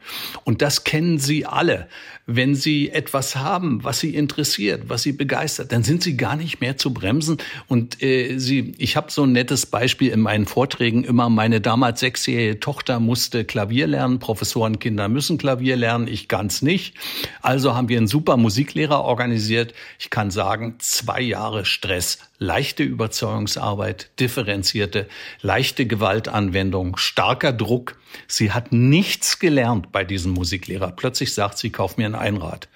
Und 0.44 0.62
das 0.62 0.85
kennen 0.85 1.18
Sie 1.18 1.46
alle. 1.46 1.88
Wenn 2.26 2.54
Sie 2.54 2.90
etwas 2.90 3.35
haben, 3.35 3.82
was 3.82 3.98
Sie 3.98 4.14
interessiert, 4.14 4.85
was 4.87 5.02
Sie 5.02 5.12
begeistert, 5.12 5.72
dann 5.72 5.82
sind 5.82 6.04
Sie 6.04 6.16
gar 6.16 6.37
nicht 6.37 6.61
mehr 6.61 6.76
zu 6.76 6.94
bremsen. 6.94 7.38
Und 7.66 8.00
äh, 8.02 8.38
Sie, 8.38 8.72
ich 8.78 8.96
habe 8.96 9.11
so 9.11 9.24
ein 9.24 9.32
nettes 9.32 9.66
Beispiel 9.66 10.11
in 10.12 10.20
meinen 10.20 10.46
Vorträgen 10.46 11.02
immer. 11.02 11.28
Meine 11.28 11.61
damals 11.61 12.00
sechsjährige 12.00 12.61
Tochter 12.61 13.00
musste 13.00 13.44
Klavier 13.44 13.88
lernen. 13.88 14.20
Professorenkinder 14.20 15.08
müssen 15.08 15.38
Klavier 15.38 15.76
lernen, 15.76 16.06
ich 16.06 16.28
ganz 16.28 16.62
nicht. 16.62 16.94
Also 17.40 17.74
haben 17.74 17.88
wir 17.88 17.98
einen 17.98 18.06
super 18.06 18.37
Musiklehrer 18.37 19.02
organisiert. 19.02 19.74
Ich 19.98 20.11
kann 20.11 20.30
sagen, 20.30 20.76
zwei 20.78 21.20
Jahre 21.20 21.64
Stress, 21.64 22.18
leichte 22.42 22.83
Überzeugungsarbeit, 22.83 24.11
differenzierte, 24.20 25.09
leichte 25.40 25.87
Gewaltanwendung, 25.87 26.96
starker 26.96 27.52
Druck. 27.52 27.96
Sie 28.26 28.52
hat 28.52 28.72
nichts 28.72 29.38
gelernt 29.38 29.92
bei 29.92 30.05
diesem 30.05 30.33
Musiklehrer. 30.33 30.92
Plötzlich 30.92 31.33
sagt 31.33 31.59
sie, 31.59 31.70
kauf 31.70 31.96
mir 31.96 32.07
ein 32.07 32.14
Einrad. 32.14 32.68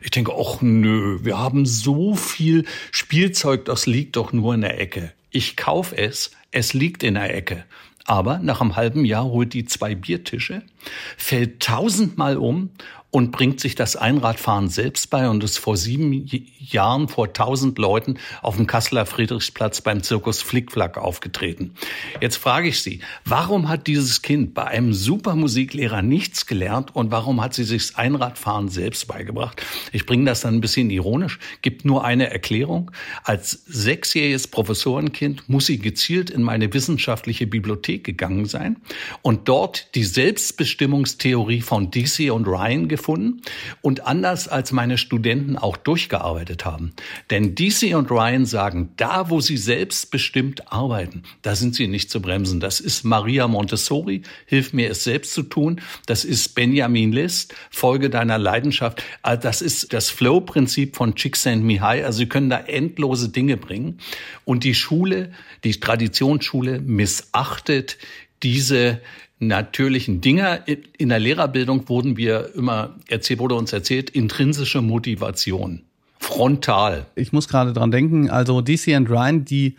Ich 0.00 0.10
denke, 0.10 0.32
ach 0.38 0.60
nö, 0.60 1.18
wir 1.22 1.38
haben 1.38 1.66
so 1.66 2.14
viel 2.14 2.66
Spielzeug, 2.92 3.64
das 3.64 3.86
liegt 3.86 4.16
doch 4.16 4.32
nur 4.32 4.54
in 4.54 4.60
der 4.60 4.80
Ecke. 4.80 5.12
Ich 5.30 5.56
kauf 5.56 5.92
es, 5.96 6.30
es 6.52 6.74
liegt 6.74 7.02
in 7.02 7.14
der 7.14 7.34
Ecke. 7.34 7.64
Aber 8.06 8.38
nach 8.38 8.60
einem 8.60 8.76
halben 8.76 9.06
Jahr 9.06 9.24
holt 9.24 9.54
die 9.54 9.64
zwei 9.64 9.94
Biertische, 9.94 10.62
fällt 11.16 11.60
tausendmal 11.60 12.36
um 12.36 12.70
und 13.14 13.30
bringt 13.30 13.60
sich 13.60 13.76
das 13.76 13.94
Einradfahren 13.94 14.68
selbst 14.68 15.08
bei 15.08 15.28
und 15.28 15.44
ist 15.44 15.58
vor 15.58 15.76
sieben 15.76 16.28
Jahren 16.58 17.06
vor 17.06 17.32
tausend 17.32 17.78
Leuten 17.78 18.18
auf 18.42 18.56
dem 18.56 18.66
Kasseler 18.66 19.06
Friedrichsplatz 19.06 19.82
beim 19.82 20.02
Zirkus 20.02 20.42
Flickflack 20.42 20.98
aufgetreten. 20.98 21.74
Jetzt 22.20 22.38
frage 22.38 22.70
ich 22.70 22.80
Sie, 22.82 22.98
warum 23.24 23.68
hat 23.68 23.86
dieses 23.86 24.22
Kind 24.22 24.52
bei 24.52 24.64
einem 24.64 24.92
super 24.92 25.36
Musiklehrer 25.36 26.02
nichts 26.02 26.46
gelernt 26.46 26.96
und 26.96 27.12
warum 27.12 27.40
hat 27.40 27.54
sie 27.54 27.62
sich 27.62 27.86
das 27.86 27.96
Einradfahren 27.96 28.68
selbst 28.68 29.06
beigebracht? 29.06 29.64
Ich 29.92 30.06
bringe 30.06 30.24
das 30.24 30.40
dann 30.40 30.56
ein 30.56 30.60
bisschen 30.60 30.90
ironisch, 30.90 31.38
gibt 31.62 31.84
nur 31.84 32.04
eine 32.04 32.30
Erklärung. 32.30 32.90
Als 33.22 33.62
sechsjähriges 33.66 34.48
Professorenkind 34.48 35.48
muss 35.48 35.66
sie 35.66 35.78
gezielt 35.78 36.30
in 36.30 36.42
meine 36.42 36.74
wissenschaftliche 36.74 37.46
Bibliothek 37.46 38.02
gegangen 38.02 38.46
sein 38.46 38.78
und 39.22 39.48
dort 39.48 39.94
die 39.94 40.02
Selbstbestimmungstheorie 40.02 41.60
von 41.60 41.92
DC 41.92 42.32
und 42.32 42.48
Ryan 42.48 42.88
gefunden 42.88 43.03
gefunden 43.04 43.42
und 43.82 44.06
anders 44.06 44.48
als 44.48 44.72
meine 44.72 44.96
Studenten 44.96 45.58
auch 45.58 45.76
durchgearbeitet 45.76 46.64
haben. 46.64 46.94
Denn 47.30 47.54
DC 47.54 47.94
und 47.94 48.10
Ryan 48.10 48.46
sagen, 48.46 48.94
da 48.96 49.28
wo 49.28 49.40
sie 49.40 49.58
selbstbestimmt 49.58 50.72
arbeiten, 50.72 51.22
da 51.42 51.54
sind 51.54 51.74
sie 51.74 51.86
nicht 51.86 52.10
zu 52.10 52.22
bremsen. 52.22 52.60
Das 52.60 52.80
ist 52.80 53.04
Maria 53.04 53.46
Montessori, 53.46 54.22
hilf 54.46 54.72
mir 54.72 54.90
es 54.90 55.04
selbst 55.04 55.34
zu 55.34 55.42
tun. 55.42 55.82
Das 56.06 56.24
ist 56.24 56.54
Benjamin 56.54 57.12
List, 57.12 57.54
Folge 57.70 58.08
deiner 58.08 58.38
Leidenschaft. 58.38 59.02
Ah, 59.20 59.36
das 59.36 59.60
ist 59.60 59.92
das 59.92 60.08
Flow-Prinzip 60.08 60.96
von 60.96 61.14
Csikszentmihalyi. 61.14 62.04
Also 62.04 62.18
sie 62.18 62.28
können 62.28 62.48
da 62.48 62.58
endlose 62.58 63.28
Dinge 63.28 63.58
bringen. 63.58 63.98
Und 64.46 64.64
die 64.64 64.74
Schule, 64.74 65.32
die 65.62 65.78
Traditionsschule 65.78 66.80
missachtet 66.80 67.98
diese 68.42 69.00
natürlichen 69.46 70.20
Dinger. 70.20 70.60
In 70.98 71.08
der 71.08 71.18
Lehrerbildung 71.18 71.88
wurden 71.88 72.16
wir 72.16 72.54
immer 72.54 72.94
erzählt, 73.08 73.40
wurde 73.40 73.54
uns 73.54 73.72
erzählt, 73.72 74.10
intrinsische 74.10 74.82
Motivation. 74.82 75.82
frontal. 76.18 77.06
Ich 77.16 77.32
muss 77.32 77.48
gerade 77.48 77.74
dran 77.74 77.90
denken, 77.90 78.30
also 78.30 78.62
DC 78.62 78.94
and 78.94 79.10
Ryan, 79.10 79.44
die 79.44 79.76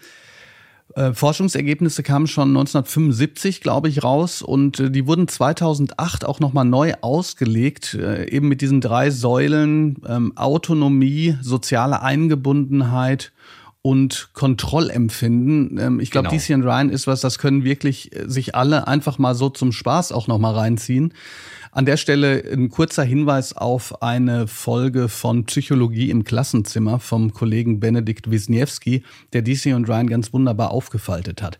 äh, 0.95 1.11
Forschungsergebnisse 1.13 2.03
kamen 2.03 2.27
schon 2.27 2.49
1975, 2.49 3.61
glaube 3.61 3.89
ich, 3.89 4.03
raus 4.03 4.41
und 4.41 4.79
äh, 4.79 4.91
die 4.91 5.07
wurden 5.07 5.27
2008 5.27 6.23
auch 6.23 6.39
nochmal 6.39 6.63
neu 6.65 6.93
ausgelegt, 7.01 7.95
äh, 7.95 8.29
eben 8.29 8.47
mit 8.47 8.61
diesen 8.61 8.79
drei 8.79 9.09
Säulen 9.09 9.97
ähm, 10.07 10.37
Autonomie, 10.37 11.35
soziale 11.41 12.01
Eingebundenheit 12.01 13.33
und 13.85 14.29
Kontrollempfinden. 14.33 15.77
Ähm, 15.77 15.99
ich 15.99 16.09
glaube, 16.09 16.29
genau. 16.29 16.41
DC 16.41 16.65
Ryan 16.65 16.89
ist 16.89 17.05
was, 17.05 17.21
das 17.21 17.37
können 17.37 17.63
wirklich 17.63 18.15
äh, 18.15 18.27
sich 18.27 18.55
alle 18.55 18.87
einfach 18.87 19.19
mal 19.19 19.35
so 19.35 19.49
zum 19.49 19.71
Spaß 19.71 20.11
auch 20.11 20.25
nochmal 20.25 20.55
reinziehen. 20.55 21.13
An 21.71 21.85
der 21.85 21.97
Stelle 21.97 22.43
ein 22.51 22.69
kurzer 22.69 23.03
Hinweis 23.03 23.53
auf 23.53 24.01
eine 24.01 24.47
Folge 24.47 25.07
von 25.07 25.45
Psychologie 25.45 26.09
im 26.09 26.23
Klassenzimmer 26.23 26.99
vom 26.99 27.31
Kollegen 27.31 27.79
Benedikt 27.79 28.31
Wisniewski, 28.31 29.03
der 29.33 29.43
DC 29.43 29.75
und 29.75 29.87
Ryan 29.87 30.07
ganz 30.07 30.33
wunderbar 30.33 30.71
aufgefaltet 30.71 31.43
hat. 31.43 31.59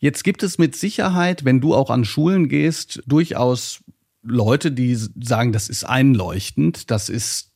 Jetzt 0.00 0.24
gibt 0.24 0.42
es 0.42 0.58
mit 0.58 0.74
Sicherheit, 0.74 1.44
wenn 1.44 1.60
du 1.60 1.76
auch 1.76 1.90
an 1.90 2.04
Schulen 2.04 2.48
gehst, 2.48 3.04
durchaus 3.06 3.84
Leute, 4.24 4.72
die 4.72 4.96
sagen, 4.96 5.52
das 5.52 5.68
ist 5.68 5.84
einleuchtend, 5.84 6.90
das 6.90 7.08
ist 7.08 7.51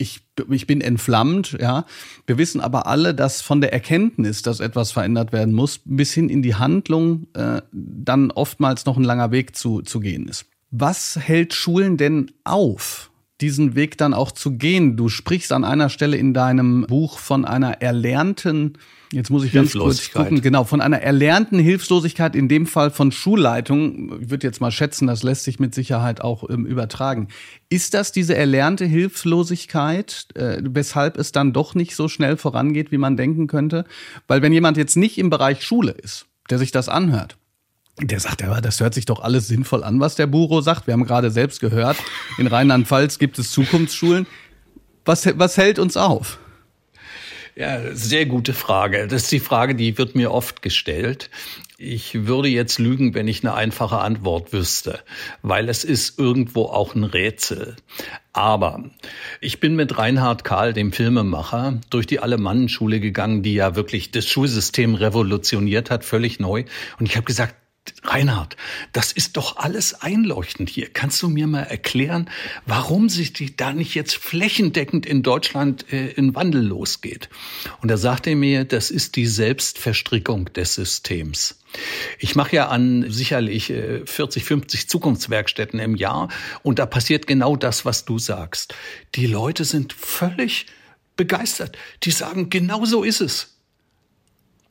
ich, 0.00 0.22
ich 0.50 0.66
bin 0.66 0.80
entflammt, 0.80 1.56
ja. 1.60 1.84
Wir 2.26 2.38
wissen 2.38 2.60
aber 2.60 2.86
alle, 2.86 3.14
dass 3.14 3.42
von 3.42 3.60
der 3.60 3.72
Erkenntnis, 3.72 4.42
dass 4.42 4.60
etwas 4.60 4.92
verändert 4.92 5.32
werden 5.32 5.54
muss, 5.54 5.80
bis 5.84 6.12
hin 6.12 6.28
in 6.28 6.42
die 6.42 6.54
Handlung 6.54 7.26
äh, 7.34 7.60
dann 7.72 8.30
oftmals 8.30 8.86
noch 8.86 8.96
ein 8.96 9.04
langer 9.04 9.30
Weg 9.30 9.54
zu, 9.56 9.82
zu 9.82 10.00
gehen 10.00 10.26
ist. 10.28 10.46
Was 10.70 11.18
hält 11.20 11.52
Schulen 11.52 11.96
denn 11.96 12.30
auf, 12.44 13.09
diesen 13.40 13.74
Weg 13.74 13.98
dann 13.98 14.14
auch 14.14 14.32
zu 14.32 14.52
gehen? 14.52 14.96
Du 14.96 15.08
sprichst 15.08 15.52
an 15.52 15.64
einer 15.64 15.88
Stelle 15.88 16.16
in 16.16 16.34
deinem 16.34 16.86
Buch 16.88 17.18
von 17.18 17.44
einer 17.44 17.80
erlernten 17.80 18.76
Jetzt 19.12 19.30
muss 19.30 19.42
ich 19.42 19.52
ganz 19.52 19.72
kurz 19.72 20.12
gucken, 20.12 20.40
genau, 20.40 20.62
von 20.62 20.80
einer 20.80 21.00
erlernten 21.00 21.58
Hilflosigkeit, 21.58 22.36
in 22.36 22.46
dem 22.46 22.66
Fall 22.66 22.92
von 22.92 23.10
Schulleitung. 23.10 24.22
Ich 24.22 24.30
würde 24.30 24.46
jetzt 24.46 24.60
mal 24.60 24.70
schätzen, 24.70 25.08
das 25.08 25.24
lässt 25.24 25.42
sich 25.42 25.58
mit 25.58 25.74
Sicherheit 25.74 26.20
auch 26.20 26.48
ähm, 26.48 26.64
übertragen. 26.64 27.26
Ist 27.68 27.94
das 27.94 28.12
diese 28.12 28.36
erlernte 28.36 28.84
Hilflosigkeit, 28.84 30.28
äh, 30.34 30.58
weshalb 30.62 31.18
es 31.18 31.32
dann 31.32 31.52
doch 31.52 31.74
nicht 31.74 31.96
so 31.96 32.06
schnell 32.06 32.36
vorangeht, 32.36 32.92
wie 32.92 32.98
man 32.98 33.16
denken 33.16 33.48
könnte? 33.48 33.84
Weil 34.28 34.42
wenn 34.42 34.52
jemand 34.52 34.76
jetzt 34.76 34.96
nicht 34.96 35.18
im 35.18 35.28
Bereich 35.28 35.64
Schule 35.64 35.90
ist, 35.90 36.26
der 36.48 36.58
sich 36.58 36.70
das 36.70 36.88
anhört, 36.88 37.36
der 38.02 38.20
sagt, 38.20 38.40
ja, 38.40 38.60
das 38.60 38.80
hört 38.80 38.94
sich 38.94 39.06
doch 39.06 39.20
alles 39.20 39.48
sinnvoll 39.48 39.84
an, 39.84 40.00
was 40.00 40.14
der 40.14 40.26
Buro 40.26 40.60
sagt. 40.60 40.86
Wir 40.86 40.94
haben 40.94 41.04
gerade 41.04 41.30
selbst 41.30 41.60
gehört, 41.60 41.96
in 42.38 42.46
Rheinland-Pfalz 42.46 43.18
gibt 43.18 43.38
es 43.38 43.50
Zukunftsschulen. 43.50 44.26
Was, 45.04 45.26
was 45.38 45.56
hält 45.56 45.78
uns 45.78 45.96
auf? 45.96 46.38
Ja, 47.56 47.94
sehr 47.94 48.26
gute 48.26 48.54
Frage. 48.54 49.06
Das 49.08 49.24
ist 49.24 49.32
die 49.32 49.40
Frage, 49.40 49.74
die 49.74 49.98
wird 49.98 50.14
mir 50.14 50.30
oft 50.30 50.62
gestellt. 50.62 51.30
Ich 51.76 52.26
würde 52.26 52.48
jetzt 52.48 52.78
lügen, 52.78 53.14
wenn 53.14 53.26
ich 53.26 53.42
eine 53.42 53.54
einfache 53.54 53.98
Antwort 53.98 54.52
wüsste, 54.52 55.00
weil 55.42 55.68
es 55.68 55.82
ist 55.82 56.18
irgendwo 56.18 56.66
auch 56.66 56.94
ein 56.94 57.04
Rätsel. 57.04 57.76
Aber 58.32 58.84
ich 59.40 59.60
bin 59.60 59.76
mit 59.76 59.98
Reinhard 59.98 60.44
Kahl, 60.44 60.72
dem 60.72 60.92
Filmemacher, 60.92 61.80
durch 61.90 62.06
die 62.06 62.20
Alemannenschule 62.20 63.00
gegangen, 63.00 63.42
die 63.42 63.54
ja 63.54 63.74
wirklich 63.76 64.10
das 64.10 64.26
Schulsystem 64.26 64.94
revolutioniert 64.94 65.90
hat, 65.90 66.04
völlig 66.04 66.38
neu. 66.38 66.64
Und 66.98 67.06
ich 67.06 67.16
habe 67.16 67.24
gesagt, 67.24 67.56
Reinhard, 68.02 68.56
das 68.92 69.12
ist 69.12 69.36
doch 69.36 69.56
alles 69.56 69.94
einleuchtend 69.94 70.70
hier. 70.70 70.90
Kannst 70.90 71.22
du 71.22 71.28
mir 71.28 71.46
mal 71.46 71.62
erklären, 71.62 72.30
warum 72.64 73.08
sich 73.08 73.32
die 73.32 73.56
da 73.56 73.72
nicht 73.72 73.94
jetzt 73.94 74.16
flächendeckend 74.16 75.06
in 75.06 75.22
Deutschland 75.22 75.92
äh, 75.92 76.08
in 76.12 76.34
Wandel 76.34 76.62
losgeht? 76.62 77.28
Und 77.82 77.90
da 77.90 77.96
sagte 77.96 78.30
er 78.30 78.36
mir, 78.36 78.64
das 78.64 78.90
ist 78.90 79.16
die 79.16 79.26
Selbstverstrickung 79.26 80.46
des 80.52 80.74
Systems. 80.74 81.60
Ich 82.18 82.34
mache 82.36 82.56
ja 82.56 82.68
an 82.68 83.04
sicherlich 83.10 83.70
äh, 83.70 84.06
40, 84.06 84.44
50 84.44 84.88
Zukunftswerkstätten 84.88 85.78
im 85.78 85.94
Jahr 85.94 86.28
und 86.62 86.78
da 86.78 86.86
passiert 86.86 87.26
genau 87.26 87.54
das, 87.54 87.84
was 87.84 88.04
du 88.04 88.18
sagst. 88.18 88.74
Die 89.14 89.26
Leute 89.26 89.64
sind 89.64 89.92
völlig 89.92 90.66
begeistert. 91.16 91.76
Die 92.02 92.12
sagen, 92.12 92.50
genau 92.50 92.86
so 92.86 93.02
ist 93.02 93.20
es. 93.20 93.58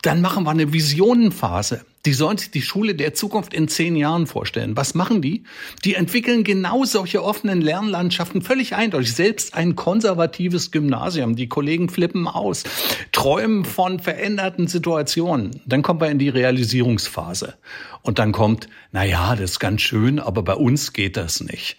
Dann 0.02 0.22
machen 0.22 0.46
wir 0.46 0.52
eine 0.52 0.74
Visionenphase. 0.74 1.86
Die 2.06 2.14
sollen 2.14 2.38
sich 2.38 2.52
die 2.52 2.62
Schule 2.62 2.96
der 2.96 3.14
Zukunft 3.14 3.54
in 3.54 3.68
zehn 3.68 3.96
Jahren 3.96 4.26
vorstellen. 4.26 4.78
Was 4.78 4.96
machen 4.96 5.22
die? 5.22 5.44
Die 5.84 5.96
entwickeln 5.96 6.44
genau 6.44 6.86
solche 6.86 7.24
offenen 7.24 7.62
Lernlandschaften 7.62 8.42
völlig 8.42 8.76
eindeutig. 8.76 9.14
Selbst 9.14 9.54
ein 9.54 9.76
konservatives 9.76 10.72
Gymnasium. 10.72 11.36
Die 11.36 11.50
Kollegen 11.50 11.90
flippen 11.90 12.28
aus, 12.28 12.64
träumen 13.12 13.66
von 13.66 14.00
veränderten 14.00 14.68
Situationen. 14.68 15.62
Dann 15.66 15.82
kommen 15.82 16.00
wir 16.00 16.10
in 16.10 16.20
die 16.20 16.30
Realisierungsphase. 16.30 17.56
Und 18.02 18.18
dann 18.18 18.32
kommt, 18.32 18.70
na 18.92 19.04
ja, 19.04 19.36
das 19.36 19.52
ist 19.52 19.60
ganz 19.60 19.82
schön, 19.82 20.20
aber 20.20 20.42
bei 20.42 20.56
uns 20.56 20.94
geht 20.94 21.18
das 21.18 21.42
nicht. 21.42 21.78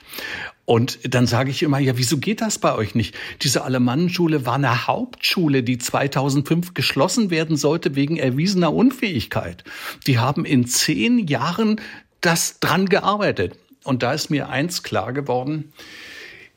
Und 0.71 1.01
dann 1.03 1.27
sage 1.27 1.51
ich 1.51 1.65
immer, 1.65 1.81
ja, 1.81 1.99
wieso 1.99 2.19
geht 2.19 2.41
das 2.41 2.61
bei 2.61 2.73
euch 2.77 2.95
nicht? 2.95 3.17
Diese 3.43 3.65
Alemannenschule 3.65 4.47
war 4.47 4.55
eine 4.55 4.87
Hauptschule, 4.87 5.65
die 5.65 5.79
2005 5.79 6.75
geschlossen 6.75 7.29
werden 7.29 7.57
sollte 7.57 7.97
wegen 7.97 8.17
erwiesener 8.19 8.73
Unfähigkeit. 8.73 9.65
Die 10.07 10.21
haben 10.21 10.45
in 10.45 10.69
zehn 10.69 11.27
Jahren 11.27 11.81
das 12.21 12.61
dran 12.61 12.89
gearbeitet. 12.89 13.55
Und 13.83 14.05
da 14.05 14.13
ist 14.13 14.31
mir 14.31 14.49
eins 14.49 14.85
klar 14.85 15.13
geworden. 15.13 15.73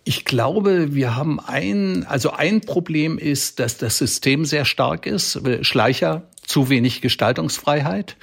Ich 0.03 0.25
glaube, 0.25 0.93
wir 0.93 1.15
haben 1.15 1.39
ein, 1.39 2.05
also 2.05 2.33
ein 2.33 2.61
Problem 2.61 3.17
ist, 3.17 3.59
dass 3.59 3.79
das 3.79 3.97
System 3.97 4.45
sehr 4.45 4.65
stark 4.65 5.07
ist. 5.07 5.41
Schleicher, 5.61 6.27
zu 6.45 6.69
wenig 6.69 7.01
Gestaltungsfreiheit. 7.01 8.15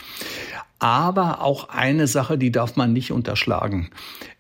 Aber 0.79 1.43
auch 1.43 1.69
eine 1.69 2.07
Sache, 2.07 2.39
die 2.39 2.53
darf 2.53 2.77
man 2.77 2.93
nicht 2.93 3.11
unterschlagen. 3.11 3.91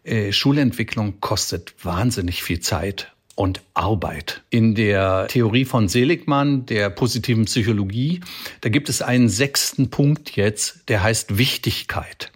Äh, 0.04 0.32
Schulentwicklung 0.32 1.20
kostet 1.20 1.74
wahnsinnig 1.82 2.42
viel 2.42 2.60
Zeit 2.60 3.12
und 3.34 3.62
Arbeit. 3.74 4.42
In 4.50 4.74
der 4.74 5.26
Theorie 5.28 5.64
von 5.64 5.88
Seligmann, 5.88 6.66
der 6.66 6.90
positiven 6.90 7.46
Psychologie, 7.46 8.20
da 8.60 8.68
gibt 8.68 8.88
es 8.88 9.02
einen 9.02 9.28
sechsten 9.28 9.90
Punkt 9.90 10.36
jetzt, 10.36 10.88
der 10.88 11.02
heißt 11.02 11.38
Wichtigkeit. 11.38 12.32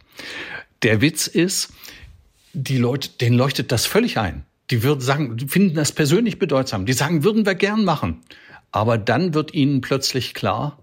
Der 0.83 1.01
Witz 1.01 1.27
ist, 1.27 1.73
die 2.53 2.79
Leute, 2.79 3.11
denen 3.21 3.37
leuchtet 3.37 3.73
das 3.73 3.87
völlig 3.87 4.19
ein. 4.19 4.45
Die 4.71 4.83
würden 4.83 5.01
sagen, 5.01 5.39
finden 5.49 5.75
das 5.75 5.93
persönlich 5.93 6.39
bedeutsam. 6.39 6.87
Die 6.87 6.93
sagen, 6.93 7.25
würden 7.25 7.45
wir 7.45 7.55
gern 7.55 7.85
machen. 7.85 8.23
Aber 8.73 8.97
dann 8.97 9.35
wird 9.35 9.55
ihnen 9.55 9.81
plötzlich 9.81 10.35
klar, 10.35 10.79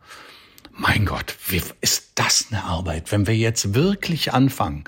mein 0.73 1.05
Gott, 1.05 1.35
wie 1.47 1.61
ist 1.81 2.11
das 2.15 2.47
eine 2.49 2.63
Arbeit, 2.63 3.11
wenn 3.11 3.27
wir 3.27 3.35
jetzt 3.35 3.73
wirklich 3.73 4.33
anfangen? 4.33 4.83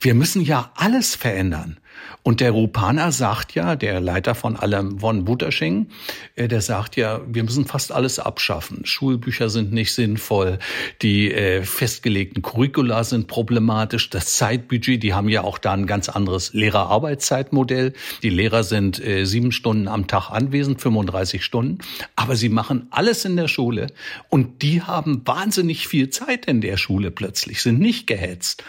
Wir 0.00 0.14
müssen 0.14 0.42
ja 0.42 0.72
alles 0.76 1.14
verändern. 1.14 1.78
Und 2.22 2.40
der 2.40 2.52
Rupaner 2.52 3.12
sagt 3.12 3.54
ja, 3.54 3.76
der 3.76 4.00
Leiter 4.00 4.34
von 4.34 4.56
allem 4.56 5.00
von 5.00 5.24
Buttersching, 5.24 5.88
äh, 6.36 6.48
der 6.48 6.60
sagt 6.60 6.96
ja, 6.96 7.20
wir 7.26 7.44
müssen 7.44 7.66
fast 7.66 7.92
alles 7.92 8.18
abschaffen. 8.18 8.84
Schulbücher 8.84 9.50
sind 9.50 9.72
nicht 9.72 9.92
sinnvoll, 9.94 10.58
die 11.02 11.32
äh, 11.32 11.62
festgelegten 11.62 12.42
Curricula 12.42 13.04
sind 13.04 13.28
problematisch, 13.28 14.10
das 14.10 14.36
Zeitbudget, 14.36 15.02
die 15.02 15.14
haben 15.14 15.28
ja 15.28 15.42
auch 15.42 15.58
da 15.58 15.72
ein 15.72 15.86
ganz 15.86 16.08
anderes 16.08 16.52
Lehrerarbeitszeitmodell. 16.54 17.92
Die 18.22 18.30
Lehrer 18.30 18.64
sind 18.64 19.04
äh, 19.04 19.24
sieben 19.24 19.52
Stunden 19.52 19.88
am 19.88 20.06
Tag 20.06 20.30
anwesend, 20.30 20.80
35 20.80 21.44
Stunden, 21.44 21.78
aber 22.16 22.36
sie 22.36 22.48
machen 22.48 22.86
alles 22.90 23.24
in 23.24 23.36
der 23.36 23.48
Schule 23.48 23.88
und 24.28 24.62
die 24.62 24.82
haben 24.82 25.22
wahnsinnig 25.26 25.88
viel 25.88 26.10
Zeit 26.10 26.46
in 26.46 26.60
der 26.60 26.76
Schule 26.76 27.10
plötzlich, 27.10 27.62
sind 27.62 27.80
nicht 27.80 28.06
gehetzt. 28.06 28.64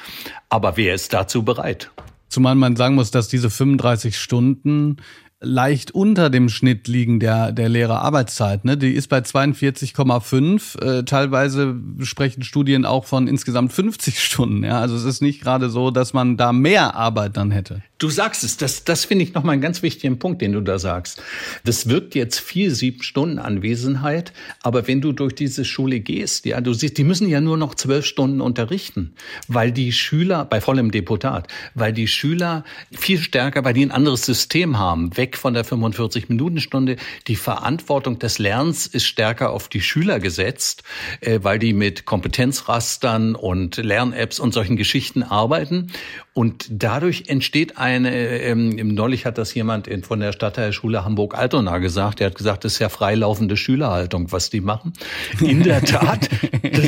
Aber 0.49 0.77
wer 0.77 0.93
ist 0.95 1.13
dazu 1.13 1.43
bereit? 1.43 1.91
Zumal 2.35 2.55
man 2.55 2.75
sagen 2.75 2.95
muss, 2.95 3.11
dass 3.11 3.29
diese 3.29 3.49
35 3.49 4.17
Stunden 4.17 4.97
leicht 5.39 5.91
unter 5.91 6.29
dem 6.29 6.49
Schnitt 6.49 6.89
liegen 6.89 7.21
der, 7.21 7.53
der 7.53 7.69
Lehrerarbeitszeit. 7.69 8.65
Ne? 8.65 8.75
Die 8.75 8.91
ist 8.91 9.07
bei 9.07 9.19
42,5. 9.19 10.81
Äh, 10.81 11.05
teilweise 11.05 11.79
sprechen 12.01 12.43
Studien 12.43 12.83
auch 12.83 13.05
von 13.05 13.29
insgesamt 13.29 13.71
50 13.71 14.21
Stunden. 14.21 14.65
Ja? 14.65 14.81
Also 14.81 14.97
es 14.97 15.05
ist 15.05 15.21
nicht 15.21 15.39
gerade 15.39 15.69
so, 15.69 15.91
dass 15.91 16.11
man 16.11 16.35
da 16.35 16.51
mehr 16.51 16.93
Arbeit 16.95 17.37
dann 17.37 17.51
hätte. 17.51 17.81
Du 17.97 18.09
sagst 18.09 18.43
es, 18.43 18.57
das, 18.57 18.83
das 18.83 19.05
finde 19.05 19.23
ich 19.23 19.33
nochmal 19.33 19.53
einen 19.53 19.61
ganz 19.61 19.81
wichtigen 19.81 20.19
Punkt, 20.19 20.41
den 20.41 20.51
du 20.51 20.59
da 20.59 20.79
sagst. 20.79 21.21
Das 21.63 21.87
wirkt 21.87 22.13
jetzt 22.13 22.39
vier, 22.39 22.75
sieben 22.75 23.01
Stunden 23.03 23.39
Anwesenheit, 23.39 24.33
aber 24.61 24.85
wenn 24.87 24.99
du 24.99 25.13
durch 25.13 25.33
diese 25.33 25.63
Schule 25.63 26.01
gehst, 26.01 26.45
ja, 26.45 26.59
du 26.59 26.73
siehst, 26.73 26.97
die 26.97 27.05
müssen 27.05 27.29
ja 27.29 27.39
nur 27.39 27.55
noch 27.55 27.73
zwölf 27.73 28.05
Stunden 28.05 28.41
unterrichten, 28.41 29.13
weil 29.47 29.71
die 29.71 29.93
Schüler, 29.93 30.43
bei 30.43 30.59
vollem 30.59 30.91
Deputat, 30.91 31.47
weil 31.73 31.93
die 31.93 32.09
Schüler 32.09 32.65
viel 32.91 33.19
stärker, 33.19 33.63
weil 33.63 33.73
die 33.73 33.85
ein 33.85 33.91
anderes 33.91 34.25
System 34.25 34.77
haben, 34.77 35.15
weg 35.15 35.37
von 35.37 35.53
der 35.53 35.65
45-Minuten-Stunde. 35.65 36.97
Die 37.27 37.37
Verantwortung 37.37 38.19
des 38.19 38.39
Lernens 38.39 38.87
ist 38.87 39.05
stärker 39.05 39.51
auf 39.51 39.69
die 39.69 39.81
Schüler 39.81 40.19
gesetzt, 40.19 40.83
äh, 41.21 41.39
weil 41.43 41.59
die 41.59 41.71
mit 41.71 42.03
Kompetenzrastern 42.03 43.35
und 43.35 43.77
Lern-Apps 43.77 44.39
und 44.39 44.53
solchen 44.53 44.75
Geschichten 44.75 45.23
arbeiten. 45.23 45.91
Und 46.33 46.67
dadurch 46.69 47.25
entsteht 47.27 47.77
eine, 47.85 48.41
ähm, 48.41 48.75
neulich 48.95 49.27
hat 49.27 49.37
das 49.37 49.53
jemand 49.53 49.87
in, 49.87 50.03
von 50.03 50.19
der 50.19 50.33
Stadtteilschule 50.33 51.05
Hamburg-Altona 51.05 51.77
gesagt, 51.77 52.19
der 52.19 52.27
hat 52.27 52.35
gesagt, 52.35 52.65
das 52.65 52.73
ist 52.73 52.79
ja 52.79 52.89
freilaufende 52.89 53.57
Schülerhaltung, 53.57 54.31
was 54.31 54.49
die 54.49 54.61
machen. 54.61 54.93
In 55.39 55.61
der 55.61 55.81
Tat, 55.85 56.29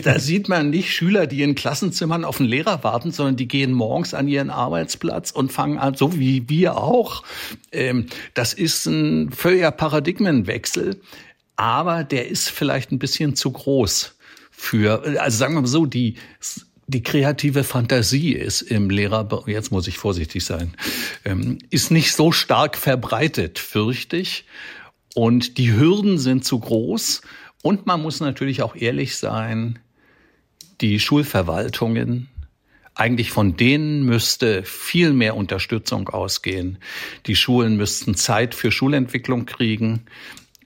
da 0.04 0.18
sieht 0.18 0.50
man 0.50 0.72
nicht 0.72 0.92
Schüler, 0.92 1.28
die 1.28 1.44
in 1.44 1.54
Klassenzimmern 1.54 2.26
auf 2.26 2.38
den 2.38 2.48
Lehrer 2.48 2.84
warten, 2.84 3.12
sondern 3.12 3.36
die 3.36 3.48
gehen 3.48 3.74
morgens 3.74 4.16
an 4.16 4.28
ihren 4.28 4.50
Arbeitsplatz 4.50 5.30
und 5.30 5.52
fangen 5.52 5.78
an, 5.78 5.94
so 5.94 6.18
wie 6.18 6.50
wir 6.50 6.78
auch. 6.78 7.24
Ähm, 7.72 8.08
das 8.34 8.54
ist 8.54 8.88
ein 8.88 9.32
völliger 9.32 9.72
Paradigmenwechsel, 9.72 11.00
aber 11.58 12.04
der 12.04 12.28
ist 12.28 12.50
vielleicht 12.50 12.92
ein 12.92 13.00
bisschen 13.00 13.36
zu 13.36 13.52
groß 13.52 14.16
für, 14.50 15.22
also 15.22 15.38
sagen 15.38 15.54
wir 15.54 15.62
mal 15.62 15.68
so, 15.68 15.86
die 15.86 16.16
die 16.88 17.04
kreative 17.04 17.66
Fantasie 17.66 18.32
ist 18.32 18.62
im 18.62 18.90
Lehrer, 18.90 19.44
jetzt 19.46 19.72
muss 19.72 19.88
ich 19.88 19.98
vorsichtig 19.98 20.46
sein, 20.46 20.74
ähm, 21.26 21.60
ist 21.70 21.92
nicht 21.92 22.14
so 22.14 22.32
stark 22.32 22.78
verbreitet, 22.78 23.60
fürchte 23.60 24.16
ich. 24.18 24.46
Und 25.14 25.58
die 25.58 25.74
Hürden 25.74 26.18
sind 26.18 26.46
zu 26.46 26.60
groß. 26.60 27.22
Und 27.62 27.86
man 27.86 28.02
muss 28.02 28.22
natürlich 28.22 28.62
auch 28.62 28.76
ehrlich 28.76 29.18
sein, 29.18 29.80
die 30.80 31.00
Schulverwaltungen, 31.00 32.30
eigentlich 32.96 33.32
von 33.32 33.58
denen 33.58 34.04
müsste 34.04 34.64
viel 34.64 35.14
mehr 35.14 35.36
Unterstützung 35.36 36.10
ausgehen. 36.10 36.78
Die 37.26 37.36
Schulen 37.36 37.78
müssten 37.78 38.16
Zeit 38.16 38.56
für 38.56 38.72
Schulentwicklung 38.72 39.46
kriegen. 39.46 40.06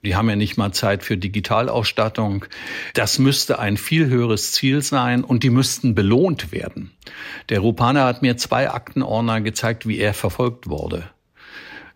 Die 0.03 0.15
haben 0.15 0.29
ja 0.29 0.35
nicht 0.35 0.57
mal 0.57 0.71
Zeit 0.71 1.03
für 1.03 1.17
Digitalausstattung. 1.17 2.45
Das 2.93 3.19
müsste 3.19 3.59
ein 3.59 3.77
viel 3.77 4.07
höheres 4.07 4.51
Ziel 4.51 4.81
sein 4.81 5.23
und 5.23 5.43
die 5.43 5.49
müssten 5.49 5.93
belohnt 5.93 6.51
werden. 6.51 6.91
Der 7.49 7.59
Rupaner 7.59 8.05
hat 8.05 8.21
mir 8.21 8.37
zwei 8.37 8.69
Aktenordner 8.69 9.41
gezeigt, 9.41 9.87
wie 9.87 9.99
er 9.99 10.13
verfolgt 10.13 10.67
wurde 10.69 11.09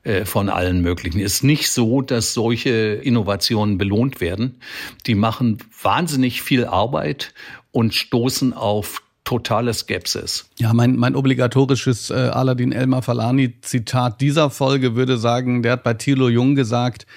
äh, 0.04 0.26
von 0.26 0.50
allen 0.50 0.82
möglichen. 0.82 1.20
Es 1.20 1.36
ist 1.36 1.44
nicht 1.44 1.70
so, 1.70 2.02
dass 2.02 2.34
solche 2.34 2.70
Innovationen 2.70 3.78
belohnt 3.78 4.22
werden. 4.22 4.60
Die 5.08 5.16
machen 5.16 5.58
wahnsinnig 5.82 6.44
viel 6.44 6.66
Arbeit 6.66 7.34
und 7.72 7.94
stoßen 7.94 8.54
auf 8.54 9.02
totale 9.24 9.74
Skepsis. 9.74 10.50
Ja, 10.60 10.74
mein, 10.74 10.96
mein 10.96 11.16
obligatorisches 11.16 12.12
äh, 12.12 12.14
Aladin 12.14 12.72
Elmar 12.72 13.02
Falani 13.02 13.60
Zitat 13.62 14.22
dieser 14.22 14.52
Folge 14.52 14.96
würde 14.96 15.18
sagen, 15.18 15.64
der 15.64 15.74
hat 15.74 15.84
bei 15.84 15.96
Thilo 15.96 16.30
Jung 16.30 16.54
gesagt, 16.54 17.08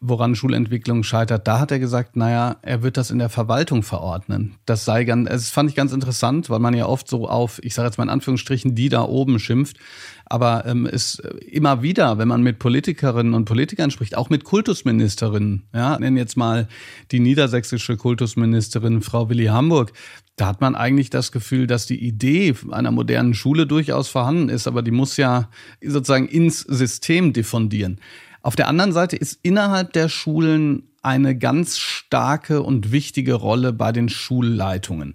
woran 0.00 0.34
Schulentwicklung 0.34 1.02
scheitert, 1.02 1.46
da 1.46 1.60
hat 1.60 1.70
er 1.70 1.78
gesagt, 1.78 2.16
naja, 2.16 2.56
er 2.62 2.82
wird 2.82 2.96
das 2.96 3.10
in 3.10 3.18
der 3.18 3.28
Verwaltung 3.28 3.82
verordnen. 3.82 4.54
Das 4.66 4.84
sei 4.84 5.04
ganz, 5.04 5.28
das 5.28 5.50
fand 5.50 5.70
ich 5.70 5.76
ganz 5.76 5.92
interessant, 5.92 6.50
weil 6.50 6.58
man 6.58 6.74
ja 6.74 6.86
oft 6.86 7.08
so 7.08 7.28
auf, 7.28 7.60
ich 7.62 7.74
sage 7.74 7.88
jetzt 7.88 7.98
mal 7.98 8.04
in 8.04 8.10
Anführungsstrichen, 8.10 8.74
die 8.74 8.88
da 8.88 9.02
oben 9.02 9.38
schimpft. 9.38 9.76
Aber 10.28 10.66
ähm, 10.66 10.86
ist 10.86 11.20
immer 11.20 11.82
wieder, 11.82 12.18
wenn 12.18 12.26
man 12.26 12.42
mit 12.42 12.58
Politikerinnen 12.58 13.32
und 13.32 13.44
Politikern 13.44 13.92
spricht, 13.92 14.16
auch 14.16 14.28
mit 14.28 14.42
Kultusministerinnen, 14.42 15.68
ja, 15.72 15.96
nennen 16.00 16.16
jetzt 16.16 16.36
mal 16.36 16.66
die 17.12 17.20
niedersächsische 17.20 17.96
Kultusministerin 17.96 19.02
Frau 19.02 19.28
Willi 19.28 19.46
Hamburg, 19.46 19.92
da 20.36 20.46
hat 20.48 20.60
man 20.60 20.74
eigentlich 20.74 21.10
das 21.10 21.32
Gefühl, 21.32 21.66
dass 21.66 21.86
die 21.86 22.04
Idee 22.04 22.54
einer 22.70 22.90
modernen 22.90 23.34
Schule 23.34 23.66
durchaus 23.66 24.08
vorhanden 24.08 24.50
ist, 24.50 24.66
aber 24.66 24.82
die 24.82 24.90
muss 24.90 25.16
ja 25.16 25.48
sozusagen 25.80 26.28
ins 26.28 26.60
System 26.60 27.32
diffundieren. 27.32 28.00
Auf 28.46 28.54
der 28.54 28.68
anderen 28.68 28.92
Seite 28.92 29.16
ist 29.16 29.40
innerhalb 29.42 29.92
der 29.92 30.08
Schulen 30.08 30.84
eine 31.02 31.36
ganz 31.36 31.78
starke 31.78 32.62
und 32.62 32.92
wichtige 32.92 33.34
Rolle 33.34 33.72
bei 33.72 33.90
den 33.90 34.08
Schulleitungen. 34.08 35.14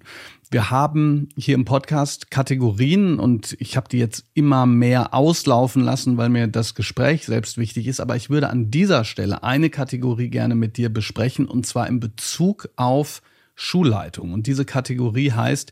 Wir 0.50 0.70
haben 0.70 1.30
hier 1.34 1.54
im 1.54 1.64
Podcast 1.64 2.30
Kategorien 2.30 3.18
und 3.18 3.56
ich 3.58 3.78
habe 3.78 3.88
die 3.88 3.96
jetzt 3.96 4.26
immer 4.34 4.66
mehr 4.66 5.14
auslaufen 5.14 5.82
lassen, 5.82 6.18
weil 6.18 6.28
mir 6.28 6.46
das 6.46 6.74
Gespräch 6.74 7.24
selbst 7.24 7.56
wichtig 7.56 7.86
ist. 7.86 8.00
Aber 8.00 8.16
ich 8.16 8.28
würde 8.28 8.50
an 8.50 8.70
dieser 8.70 9.02
Stelle 9.02 9.42
eine 9.42 9.70
Kategorie 9.70 10.28
gerne 10.28 10.54
mit 10.54 10.76
dir 10.76 10.92
besprechen 10.92 11.46
und 11.46 11.64
zwar 11.64 11.88
in 11.88 12.00
Bezug 12.00 12.68
auf 12.76 13.22
Schulleitung. 13.54 14.34
Und 14.34 14.46
diese 14.46 14.66
Kategorie 14.66 15.32
heißt 15.32 15.70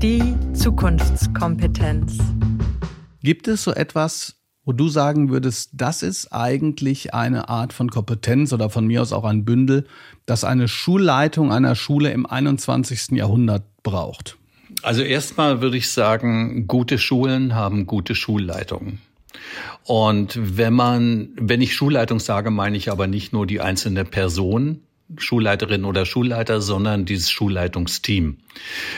die 0.00 0.22
Zukunftskompetenz. 0.52 2.18
Gibt 3.24 3.48
es 3.48 3.62
so 3.62 3.72
etwas, 3.72 4.36
wo 4.66 4.74
du 4.74 4.88
sagen 4.88 5.30
würdest, 5.30 5.70
das 5.72 6.02
ist 6.02 6.30
eigentlich 6.34 7.14
eine 7.14 7.48
Art 7.48 7.72
von 7.72 7.90
Kompetenz 7.90 8.52
oder 8.52 8.68
von 8.68 8.86
mir 8.86 9.00
aus 9.00 9.14
auch 9.14 9.24
ein 9.24 9.46
Bündel, 9.46 9.86
das 10.26 10.44
eine 10.44 10.68
Schulleitung 10.68 11.50
einer 11.50 11.74
Schule 11.74 12.10
im 12.10 12.26
21. 12.26 13.12
Jahrhundert 13.12 13.64
braucht? 13.82 14.36
Also 14.82 15.00
erstmal 15.00 15.62
würde 15.62 15.78
ich 15.78 15.90
sagen, 15.90 16.66
gute 16.66 16.98
Schulen 16.98 17.54
haben 17.54 17.86
gute 17.86 18.14
Schulleitungen. 18.14 19.00
Und 19.84 20.38
wenn 20.38 20.74
man, 20.74 21.30
wenn 21.40 21.62
ich 21.62 21.74
Schulleitung 21.74 22.20
sage, 22.20 22.50
meine 22.50 22.76
ich 22.76 22.90
aber 22.90 23.06
nicht 23.06 23.32
nur 23.32 23.46
die 23.46 23.62
einzelne 23.62 24.04
Person, 24.04 24.82
Schulleiterin 25.18 25.84
oder 25.84 26.06
Schulleiter, 26.06 26.60
sondern 26.60 27.04
dieses 27.04 27.30
Schulleitungsteam, 27.30 28.38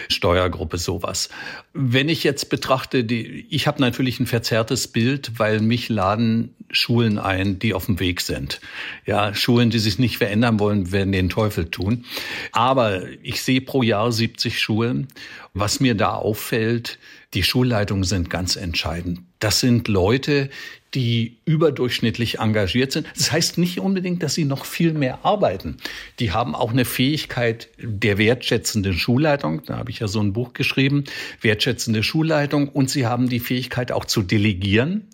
Steuergruppe, 0.09 0.79
sowas. 0.79 1.29
Wenn 1.73 2.09
ich 2.09 2.25
jetzt 2.25 2.51
betrachte, 2.51 3.05
die, 3.05 3.47
ich 3.51 3.67
habe 3.67 3.81
natürlich 3.81 4.21
ein 4.21 4.27
verzerrtes 4.27 4.89
Bild, 4.89 5.39
weil 5.39 5.61
mich 5.61 5.89
laden 5.89 6.55
Schulen 6.71 7.19
ein, 7.19 7.59
die 7.59 7.75
auf 7.75 7.87
dem 7.87 8.01
Weg 8.01 8.21
sind. 8.21 8.61
Ja, 9.05 9.35
Schulen, 9.35 9.71
die 9.71 9.79
sich 9.79 9.99
nicht 9.99 10.19
verändern 10.19 10.59
wollen, 10.59 10.93
werden 10.93 11.13
den 11.13 11.29
Teufel 11.29 11.71
tun. 11.71 12.05
Aber 12.53 13.03
ich 13.23 13.43
sehe 13.43 13.61
pro 13.61 13.83
Jahr 13.83 14.11
70 14.11 14.61
Schulen. 14.61 15.09
Was 15.59 15.81
mir 15.81 15.95
da 15.95 16.11
auffällt, 16.11 16.99
die 17.33 17.43
Schulleitungen 17.43 18.05
sind 18.05 18.29
ganz 18.29 18.57
entscheidend. 18.57 19.21
Das 19.39 19.59
sind 19.59 19.89
Leute, 19.89 20.51
die 20.93 21.39
überdurchschnittlich 21.47 22.41
engagiert 22.41 22.93
sind. 22.93 23.07
Das 23.17 23.33
heißt 23.33 23.57
nicht 23.57 23.81
unbedingt, 23.81 24.23
dass 24.23 24.35
sie 24.35 24.45
noch 24.45 24.67
viel 24.67 24.93
mehr 24.93 25.25
arbeiten. 25.25 25.79
Die 26.19 26.33
haben 26.33 26.55
auch 26.55 26.73
eine 26.73 26.85
Fähigkeit 26.85 27.71
der 27.79 28.19
wertschätzenden 28.19 28.93
Schulleitung. 28.99 29.63
Da 29.65 29.79
habe 29.79 29.91
ich 29.91 30.01
ja 30.01 30.09
so 30.09 30.21
ein 30.21 30.35
Buch 30.35 30.53
geschrieben, 30.53 31.05
wertschätzende 31.41 32.03
Schulleitung. 32.03 32.69
Und 32.69 32.91
sie 32.91 33.07
haben 33.07 33.31
die 33.31 33.41
Fähigkeit 33.41 33.93
auch 33.93 34.05
zu 34.05 34.21
delegieren. 34.21 35.09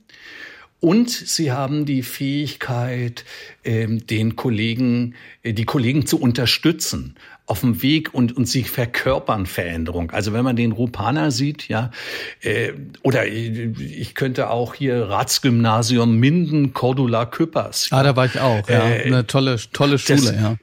Und 0.81 1.11
sie 1.11 1.52
haben 1.52 1.87
die 1.87 2.02
Fähigkeit, 2.02 3.24
ähm, 3.62 4.05
den 4.09 4.35
Kollegen, 4.35 5.14
äh, 5.44 5.52
die 5.52 5.66
Kollegen 5.66 6.05
zu 6.05 6.18
unterstützen 6.18 7.14
auf 7.46 7.61
dem 7.61 7.83
Weg 7.83 8.14
und, 8.14 8.37
und 8.37 8.46
sie 8.46 8.62
verkörpern 8.64 9.46
Veränderung. 9.46 10.11
Also 10.11 10.33
wenn 10.33 10.44
man 10.44 10.57
den 10.57 10.72
Rupaner 10.72 11.31
sieht, 11.31 11.68
ja, 11.68 11.90
äh, 12.40 12.72
oder 13.02 13.26
ich 13.26 14.14
könnte 14.14 14.50
auch 14.50 14.74
hier 14.74 15.09
Ratsgymnasium 15.09 16.16
Minden, 16.16 16.72
Cordula 16.72 17.26
Küppers. 17.26 17.88
Ah, 17.90 18.02
da 18.02 18.16
war 18.16 18.26
ich 18.26 18.40
auch, 18.40 18.68
ja. 18.68 18.88
Äh, 18.88 19.02
Eine 19.05 19.26
tolle, 19.26 19.59
tolle 19.72 19.98
Schule, 19.98 20.20
das, 20.20 20.35
ja. 20.35 20.57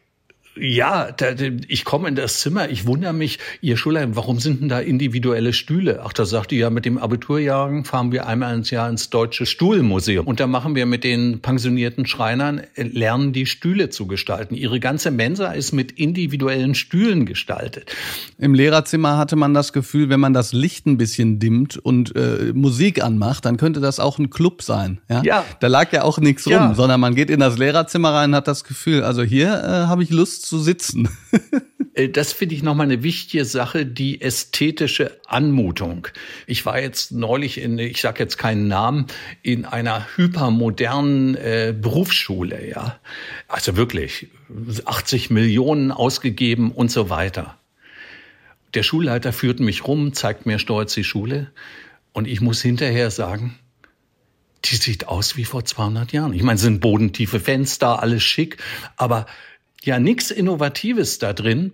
Ja, 0.55 1.11
da, 1.11 1.27
ich 1.67 1.85
komme 1.85 2.07
in 2.07 2.15
das 2.15 2.41
Zimmer, 2.41 2.69
ich 2.69 2.85
wundere 2.85 3.13
mich, 3.13 3.39
ihr 3.61 3.77
Schulheim, 3.77 4.15
warum 4.15 4.39
sind 4.39 4.61
denn 4.61 4.69
da 4.69 4.79
individuelle 4.79 5.53
Stühle? 5.53 6.01
Ach, 6.03 6.11
da 6.11 6.25
sagt 6.25 6.51
ihr 6.51 6.59
ja, 6.59 6.69
mit 6.69 6.85
dem 6.85 6.97
Abiturjahrgang 6.97 7.85
fahren 7.85 8.11
wir 8.11 8.27
einmal 8.27 8.55
ins 8.55 8.69
Jahr 8.69 8.89
ins 8.89 9.09
Deutsche 9.09 9.45
Stuhlmuseum. 9.45 10.27
Und 10.27 10.39
da 10.39 10.47
machen 10.47 10.75
wir 10.75 10.85
mit 10.85 11.03
den 11.03 11.39
pensionierten 11.39 12.05
Schreinern, 12.05 12.61
äh, 12.75 12.83
lernen 12.83 13.31
die 13.31 13.45
Stühle 13.45 13.89
zu 13.89 14.07
gestalten. 14.07 14.55
Ihre 14.55 14.79
ganze 14.79 15.11
Mensa 15.11 15.51
ist 15.51 15.71
mit 15.71 15.93
individuellen 15.93 16.75
Stühlen 16.75 17.25
gestaltet. 17.25 17.95
Im 18.37 18.53
Lehrerzimmer 18.53 19.17
hatte 19.17 19.35
man 19.35 19.53
das 19.53 19.71
Gefühl, 19.71 20.09
wenn 20.09 20.19
man 20.19 20.33
das 20.33 20.51
Licht 20.51 20.87
ein 20.87 20.97
bisschen 20.97 21.39
dimmt 21.39 21.77
und 21.77 22.15
äh, 22.15 22.51
Musik 22.53 23.03
anmacht, 23.03 23.45
dann 23.45 23.57
könnte 23.57 23.79
das 23.79 23.99
auch 23.99 24.19
ein 24.19 24.29
Club 24.29 24.61
sein. 24.61 24.99
Ja. 25.09 25.21
ja. 25.23 25.45
Da 25.59 25.67
lag 25.67 25.93
ja 25.93 26.03
auch 26.03 26.17
nichts 26.19 26.45
rum, 26.47 26.53
ja. 26.53 26.73
sondern 26.73 26.99
man 26.99 27.15
geht 27.15 27.29
in 27.29 27.39
das 27.39 27.57
Lehrerzimmer 27.57 28.13
rein 28.13 28.31
und 28.31 28.35
hat 28.35 28.47
das 28.47 28.63
Gefühl, 28.63 29.03
also 29.03 29.21
hier 29.21 29.47
äh, 29.47 29.87
habe 29.87 30.03
ich 30.03 30.09
Lust 30.09 30.38
zu 30.39 30.59
sitzen. 30.59 31.09
Äh, 31.95 32.09
das 32.09 32.33
finde 32.33 32.53
ich 32.53 32.61
nochmal 32.61 32.85
eine 32.85 33.01
wichtige 33.01 33.45
Sache, 33.45 33.85
die 33.85 34.21
ästhetische 34.21 35.19
Anmutung. 35.25 36.07
Ich 36.45 36.63
war 36.65 36.79
jetzt 36.79 37.11
neulich 37.11 37.59
in, 37.59 37.79
ich 37.79 38.01
sage 38.01 38.19
jetzt 38.19 38.37
keinen 38.37 38.67
Namen, 38.67 39.07
in 39.41 39.65
einer 39.65 40.07
hypermodernen 40.15 41.35
äh, 41.35 41.73
Berufsschule, 41.75 42.69
ja. 42.69 42.99
Also 43.47 43.75
wirklich 43.75 44.27
80 44.85 45.31
Millionen 45.31 45.91
ausgegeben 45.91 46.71
und 46.71 46.91
so 46.91 47.09
weiter. 47.09 47.57
Der 48.75 48.83
Schulleiter 48.83 49.33
führt 49.33 49.59
mich 49.59 49.87
rum, 49.87 50.13
zeigt 50.13 50.45
mir 50.45 50.59
stolz 50.59 50.93
die 50.93 51.03
Schule 51.03 51.51
und 52.13 52.27
ich 52.27 52.39
muss 52.39 52.61
hinterher 52.61 53.09
sagen, 53.09 53.57
die 54.65 54.75
sieht 54.75 55.07
aus 55.07 55.37
wie 55.37 55.45
vor 55.45 55.65
200 55.65 56.11
Jahren. 56.11 56.33
Ich 56.33 56.43
meine, 56.43 56.57
es 56.57 56.61
sind 56.61 56.81
bodentiefe 56.81 57.39
Fenster, 57.39 58.01
alles 58.01 58.23
schick, 58.23 58.57
aber 58.97 59.25
ja 59.83 59.99
nichts 59.99 60.31
Innovatives 60.31 61.19
da 61.19 61.33
drin. 61.33 61.71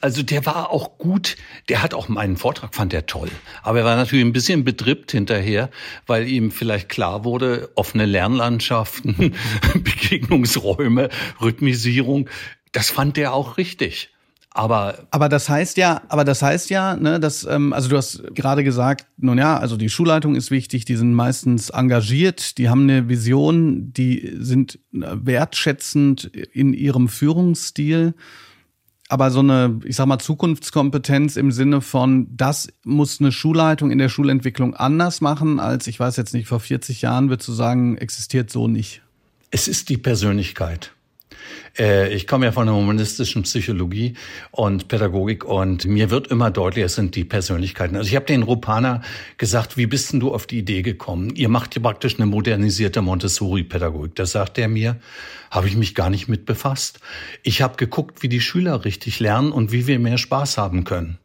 Also 0.00 0.22
der 0.22 0.46
war 0.46 0.70
auch 0.70 0.98
gut, 0.98 1.36
der 1.68 1.82
hat 1.82 1.92
auch 1.92 2.08
meinen 2.08 2.36
Vortrag, 2.36 2.74
fand 2.74 2.94
er 2.94 3.06
toll. 3.06 3.30
Aber 3.62 3.80
er 3.80 3.84
war 3.84 3.96
natürlich 3.96 4.24
ein 4.24 4.32
bisschen 4.32 4.64
betrippt 4.64 5.10
hinterher, 5.10 5.70
weil 6.06 6.28
ihm 6.28 6.52
vielleicht 6.52 6.88
klar 6.88 7.24
wurde, 7.24 7.70
offene 7.74 8.06
Lernlandschaften, 8.06 9.34
Begegnungsräume, 9.74 11.08
Rhythmisierung, 11.40 12.28
das 12.72 12.90
fand 12.90 13.18
er 13.18 13.32
auch 13.32 13.56
richtig. 13.56 14.10
Aber, 14.50 15.06
aber 15.10 15.28
das 15.28 15.48
heißt 15.48 15.76
ja, 15.76 16.02
aber 16.08 16.24
das 16.24 16.42
heißt 16.42 16.70
ja, 16.70 16.96
ne, 16.96 17.20
dass, 17.20 17.44
ähm, 17.44 17.72
also 17.72 17.88
du 17.88 17.96
hast 17.96 18.22
gerade 18.34 18.64
gesagt, 18.64 19.06
nun 19.18 19.38
ja, 19.38 19.58
also 19.58 19.76
die 19.76 19.90
Schulleitung 19.90 20.34
ist 20.34 20.50
wichtig, 20.50 20.84
die 20.84 20.96
sind 20.96 21.12
meistens 21.12 21.70
engagiert, 21.70 22.58
die 22.58 22.68
haben 22.68 22.82
eine 22.82 23.08
Vision, 23.08 23.92
die 23.92 24.32
sind 24.38 24.80
wertschätzend 24.90 26.24
in 26.24 26.72
ihrem 26.72 27.08
Führungsstil. 27.08 28.14
Aber 29.10 29.30
so 29.30 29.40
eine, 29.40 29.80
ich 29.84 29.96
sag 29.96 30.06
mal, 30.06 30.18
Zukunftskompetenz 30.18 31.36
im 31.36 31.50
Sinne 31.50 31.80
von, 31.80 32.28
das 32.36 32.68
muss 32.84 33.20
eine 33.20 33.32
Schulleitung 33.32 33.90
in 33.90 33.98
der 33.98 34.10
Schulentwicklung 34.10 34.74
anders 34.74 35.22
machen, 35.22 35.60
als, 35.60 35.86
ich 35.86 35.98
weiß 35.98 36.16
jetzt 36.16 36.34
nicht, 36.34 36.46
vor 36.46 36.60
40 36.60 37.00
Jahren, 37.00 37.30
wird 37.30 37.42
zu 37.42 37.52
sagen, 37.52 37.96
existiert 37.96 38.50
so 38.50 38.68
nicht. 38.68 39.02
Es 39.50 39.66
ist 39.66 39.88
die 39.88 39.96
Persönlichkeit. 39.96 40.92
Äh, 41.78 42.12
ich 42.12 42.26
komme 42.26 42.46
ja 42.46 42.52
von 42.52 42.66
der 42.66 42.74
humanistischen 42.74 43.42
Psychologie 43.42 44.14
und 44.50 44.88
Pädagogik 44.88 45.44
und 45.44 45.84
mir 45.86 46.10
wird 46.10 46.28
immer 46.28 46.50
deutlicher, 46.50 46.86
es 46.86 46.94
sind 46.94 47.14
die 47.14 47.24
Persönlichkeiten. 47.24 47.96
Also 47.96 48.08
ich 48.08 48.16
habe 48.16 48.26
den 48.26 48.42
Rupana 48.42 49.02
gesagt, 49.36 49.76
wie 49.76 49.86
bist 49.86 50.12
denn 50.12 50.20
du 50.20 50.34
auf 50.34 50.46
die 50.46 50.58
Idee 50.58 50.82
gekommen? 50.82 51.34
Ihr 51.34 51.48
macht 51.48 51.74
hier 51.74 51.82
praktisch 51.82 52.16
eine 52.16 52.26
modernisierte 52.26 53.02
Montessori-Pädagogik. 53.02 54.14
Da 54.14 54.26
sagt 54.26 54.58
er 54.58 54.68
mir, 54.68 54.96
habe 55.50 55.68
ich 55.68 55.76
mich 55.76 55.94
gar 55.94 56.10
nicht 56.10 56.28
mit 56.28 56.46
befasst. 56.46 57.00
Ich 57.42 57.62
habe 57.62 57.76
geguckt, 57.76 58.22
wie 58.22 58.28
die 58.28 58.40
Schüler 58.40 58.84
richtig 58.84 59.20
lernen 59.20 59.52
und 59.52 59.72
wie 59.72 59.86
wir 59.86 59.98
mehr 59.98 60.18
Spaß 60.18 60.58
haben 60.58 60.84
können. 60.84 61.18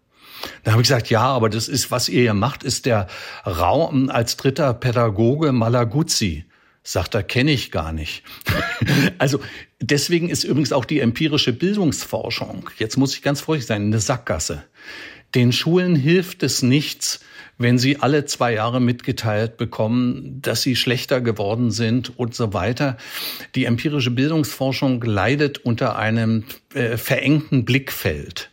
Da 0.64 0.72
habe 0.72 0.82
ich 0.82 0.88
gesagt, 0.88 1.10
ja, 1.10 1.24
aber 1.24 1.50
das 1.50 1.68
ist, 1.68 1.92
was 1.92 2.10
ihr 2.10 2.22
hier 2.22 2.34
macht, 2.34 2.64
ist 2.64 2.86
der 2.86 3.08
Raum 3.46 4.10
als 4.10 4.38
dritter 4.38 4.74
Pädagoge 4.74 5.52
Malaguzzi. 5.52 6.46
Sagt 6.84 7.16
er, 7.16 7.24
kenne 7.24 7.52
ich 7.52 7.72
gar 7.72 7.94
nicht. 7.94 8.24
also 9.18 9.40
deswegen 9.80 10.30
ist 10.30 10.44
übrigens 10.44 10.74
auch 10.74 10.86
die 10.86 11.00
empirische 11.00 11.54
Bildungsforschung, 11.54 12.70
jetzt 12.78 12.98
muss 12.98 13.16
ich 13.16 13.22
ganz 13.22 13.42
vorsichtig 13.42 13.68
sein, 13.68 13.84
eine 13.84 14.00
Sackgasse. 14.00 14.64
Den 15.34 15.52
Schulen 15.52 15.96
hilft 15.96 16.44
es 16.44 16.62
nichts, 16.62 17.22
wenn 17.58 17.80
sie 17.80 17.98
alle 17.98 18.26
zwei 18.26 18.54
Jahre 18.54 18.80
mitgeteilt 18.80 19.58
bekommen, 19.58 20.42
dass 20.42 20.62
sie 20.62 20.76
schlechter 20.76 21.22
geworden 21.22 21.72
sind 21.72 22.18
und 22.18 22.36
so 22.36 22.54
weiter. 22.54 22.98
Die 23.56 23.66
empirische 23.66 24.12
Bildungsforschung 24.12 25.02
leidet 25.02 25.60
unter 25.60 25.96
einem 25.96 26.44
äh, 26.74 26.98
verengten 26.98 27.66
Blickfeld. 27.66 28.50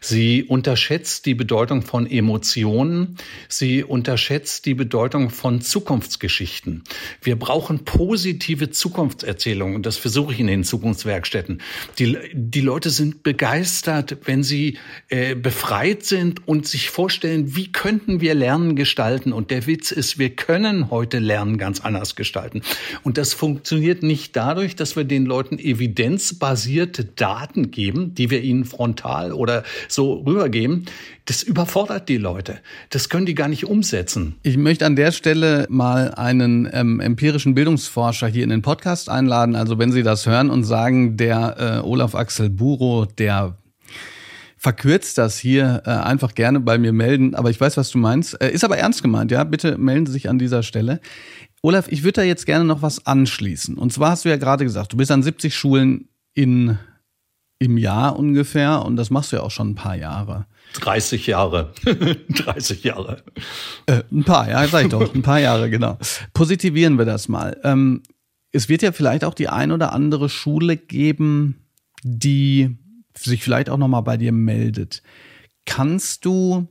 Sie 0.00 0.44
unterschätzt 0.44 1.26
die 1.26 1.34
Bedeutung 1.34 1.82
von 1.82 2.06
Emotionen. 2.06 3.16
Sie 3.48 3.82
unterschätzt 3.82 4.66
die 4.66 4.74
Bedeutung 4.74 5.30
von 5.30 5.60
Zukunftsgeschichten. 5.60 6.84
Wir 7.22 7.36
brauchen 7.36 7.84
positive 7.84 8.70
Zukunftserzählungen. 8.70 9.82
Das 9.82 9.96
versuche 9.96 10.32
ich 10.32 10.40
in 10.40 10.46
den 10.46 10.64
Zukunftswerkstätten. 10.64 11.60
Die, 11.98 12.16
die 12.32 12.60
Leute 12.60 12.90
sind 12.90 13.22
begeistert, 13.22 14.18
wenn 14.24 14.42
sie 14.42 14.78
äh, 15.08 15.34
befreit 15.34 16.04
sind 16.04 16.46
und 16.46 16.66
sich 16.66 16.90
vorstellen, 16.90 17.56
wie 17.56 17.72
könnten 17.72 18.20
wir 18.20 18.34
Lernen 18.34 18.76
gestalten. 18.76 19.32
Und 19.32 19.50
der 19.50 19.66
Witz 19.66 19.90
ist, 19.90 20.18
wir 20.18 20.30
können 20.30 20.90
heute 20.90 21.18
Lernen 21.18 21.58
ganz 21.58 21.80
anders 21.80 22.16
gestalten. 22.16 22.62
Und 23.02 23.18
das 23.18 23.34
funktioniert 23.34 24.02
nicht 24.02 24.36
dadurch, 24.36 24.76
dass 24.76 24.96
wir 24.96 25.04
den 25.04 25.26
Leuten 25.26 25.58
evidenzbasierte 25.58 27.04
Daten 27.04 27.57
geben, 27.64 28.14
die 28.14 28.30
wir 28.30 28.42
ihnen 28.42 28.64
frontal 28.64 29.32
oder 29.32 29.64
so 29.88 30.14
rübergeben, 30.14 30.86
das 31.24 31.42
überfordert 31.42 32.08
die 32.08 32.16
Leute. 32.16 32.58
Das 32.90 33.08
können 33.08 33.26
die 33.26 33.34
gar 33.34 33.48
nicht 33.48 33.66
umsetzen. 33.66 34.36
Ich 34.42 34.56
möchte 34.56 34.86
an 34.86 34.96
der 34.96 35.12
Stelle 35.12 35.66
mal 35.68 36.14
einen 36.14 36.68
ähm, 36.72 37.00
empirischen 37.00 37.54
Bildungsforscher 37.54 38.28
hier 38.28 38.44
in 38.44 38.50
den 38.50 38.62
Podcast 38.62 39.10
einladen. 39.10 39.56
Also 39.56 39.78
wenn 39.78 39.92
Sie 39.92 40.02
das 40.02 40.26
hören 40.26 40.48
und 40.48 40.64
sagen, 40.64 41.16
der 41.16 41.82
äh, 41.82 41.86
Olaf 41.86 42.14
Axel 42.14 42.48
Buro, 42.48 43.04
der 43.04 43.58
verkürzt 44.58 45.18
das 45.18 45.38
hier 45.38 45.82
äh, 45.86 45.90
einfach 45.90 46.34
gerne 46.34 46.60
bei 46.60 46.78
mir 46.78 46.92
melden. 46.92 47.34
Aber 47.34 47.50
ich 47.50 47.60
weiß, 47.60 47.76
was 47.76 47.90
du 47.90 47.98
meinst. 47.98 48.40
Äh, 48.42 48.50
ist 48.50 48.64
aber 48.64 48.76
ernst 48.76 49.02
gemeint, 49.02 49.30
ja? 49.30 49.44
Bitte 49.44 49.78
melden 49.78 50.06
Sie 50.06 50.12
sich 50.12 50.28
an 50.28 50.38
dieser 50.38 50.62
Stelle. 50.62 51.00
Olaf, 51.62 51.88
ich 51.88 52.02
würde 52.02 52.20
da 52.20 52.22
jetzt 52.22 52.46
gerne 52.46 52.64
noch 52.64 52.82
was 52.82 53.06
anschließen. 53.06 53.76
Und 53.76 53.92
zwar 53.92 54.12
hast 54.12 54.24
du 54.24 54.28
ja 54.28 54.36
gerade 54.36 54.64
gesagt, 54.64 54.92
du 54.92 54.96
bist 54.96 55.10
an 55.10 55.22
70 55.22 55.54
Schulen 55.54 56.08
in 56.34 56.78
im 57.58 57.76
Jahr 57.76 58.18
ungefähr 58.18 58.84
und 58.84 58.96
das 58.96 59.10
machst 59.10 59.32
du 59.32 59.36
ja 59.36 59.42
auch 59.42 59.50
schon 59.50 59.70
ein 59.70 59.74
paar 59.74 59.96
Jahre. 59.96 60.46
30 60.74 61.26
Jahre. 61.26 61.72
30 62.28 62.84
Jahre. 62.84 63.22
Äh, 63.86 64.02
ein 64.12 64.24
paar, 64.24 64.48
ja, 64.48 64.66
sag 64.68 64.84
ich 64.84 64.90
doch, 64.90 65.14
ein 65.14 65.22
paar 65.22 65.40
Jahre, 65.40 65.70
genau. 65.70 65.98
Positivieren 66.34 66.98
wir 66.98 67.04
das 67.04 67.28
mal. 67.28 67.58
Ähm, 67.64 68.02
es 68.52 68.68
wird 68.68 68.82
ja 68.82 68.92
vielleicht 68.92 69.24
auch 69.24 69.34
die 69.34 69.48
ein 69.48 69.72
oder 69.72 69.92
andere 69.92 70.28
Schule 70.28 70.76
geben, 70.76 71.66
die 72.02 72.76
sich 73.16 73.42
vielleicht 73.42 73.70
auch 73.70 73.76
nochmal 73.76 74.02
bei 74.02 74.16
dir 74.16 74.32
meldet. 74.32 75.02
Kannst 75.66 76.24
du 76.24 76.68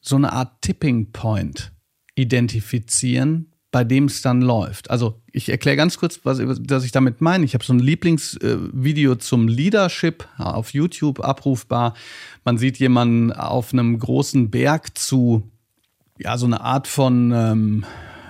so 0.00 0.16
eine 0.16 0.32
Art 0.32 0.62
Tipping 0.62 1.12
Point 1.12 1.72
identifizieren, 2.14 3.52
bei 3.78 3.84
dem 3.84 4.06
es 4.06 4.22
dann 4.22 4.42
läuft. 4.42 4.90
Also 4.90 5.20
ich 5.30 5.50
erkläre 5.50 5.76
ganz 5.76 5.98
kurz, 5.98 6.18
was, 6.24 6.40
was 6.40 6.82
ich 6.82 6.90
damit 6.90 7.20
meine. 7.20 7.44
Ich 7.44 7.54
habe 7.54 7.64
so 7.64 7.72
ein 7.72 7.78
Lieblingsvideo 7.78 9.12
äh, 9.12 9.18
zum 9.18 9.46
Leadership 9.46 10.26
auf 10.36 10.74
YouTube 10.74 11.20
abrufbar. 11.20 11.94
Man 12.44 12.58
sieht 12.58 12.80
jemanden 12.80 13.30
auf 13.30 13.72
einem 13.72 13.96
großen 13.96 14.50
Berg 14.50 14.98
zu, 14.98 15.48
ja, 16.18 16.36
so 16.38 16.46
eine 16.46 16.60
Art 16.60 16.88
von 16.88 17.30
ähm, 17.32 17.84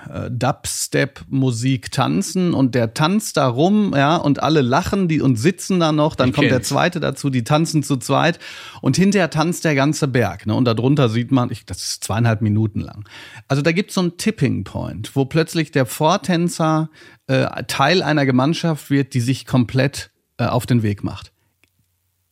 äh, 0.09 0.29
Dubstep-Musik 0.31 1.91
tanzen 1.91 2.53
und 2.53 2.75
der 2.75 2.93
tanzt 2.93 3.37
da 3.37 3.47
rum, 3.47 3.93
ja, 3.95 4.15
und 4.15 4.41
alle 4.41 4.61
lachen 4.61 5.07
die 5.07 5.21
und 5.21 5.35
sitzen 5.35 5.79
da 5.79 5.91
noch. 5.91 6.15
Dann 6.15 6.29
ich 6.29 6.35
kommt 6.35 6.47
kenn's. 6.47 6.57
der 6.57 6.63
zweite 6.63 6.99
dazu, 6.99 7.29
die 7.29 7.43
tanzen 7.43 7.83
zu 7.83 7.97
zweit 7.97 8.39
und 8.81 8.97
hinterher 8.97 9.29
tanzt 9.29 9.65
der 9.65 9.75
ganze 9.75 10.07
Berg. 10.07 10.45
Ne? 10.45 10.55
Und 10.55 10.65
darunter 10.65 11.09
sieht 11.09 11.31
man, 11.31 11.51
ich, 11.51 11.65
das 11.65 11.83
ist 11.83 12.03
zweieinhalb 12.03 12.41
Minuten 12.41 12.79
lang. 12.79 13.07
Also 13.47 13.61
da 13.61 13.71
gibt's 13.71 13.93
so 13.93 14.01
einen 14.01 14.17
Tipping 14.17 14.63
Point, 14.63 15.15
wo 15.15 15.25
plötzlich 15.25 15.71
der 15.71 15.85
Vortänzer 15.85 16.89
äh, 17.27 17.63
Teil 17.67 18.01
einer 18.01 18.25
Gemeinschaft 18.25 18.89
wird, 18.89 19.13
die 19.13 19.21
sich 19.21 19.45
komplett 19.45 20.11
äh, 20.37 20.45
auf 20.45 20.65
den 20.65 20.83
Weg 20.83 21.03
macht. 21.03 21.31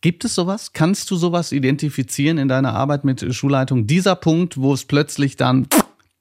Gibt 0.01 0.25
es 0.25 0.35
sowas? 0.35 0.73
Kannst 0.73 1.09
du 1.09 1.15
sowas 1.15 1.51
identifizieren 1.51 2.37
in 2.37 2.47
deiner 2.47 2.73
Arbeit 2.73 3.03
mit 3.03 3.33
Schulleitung? 3.33 3.87
Dieser 3.87 4.15
Punkt, 4.15 4.57
wo 4.57 4.73
es 4.73 4.85
plötzlich 4.85 5.37
dann 5.37 5.67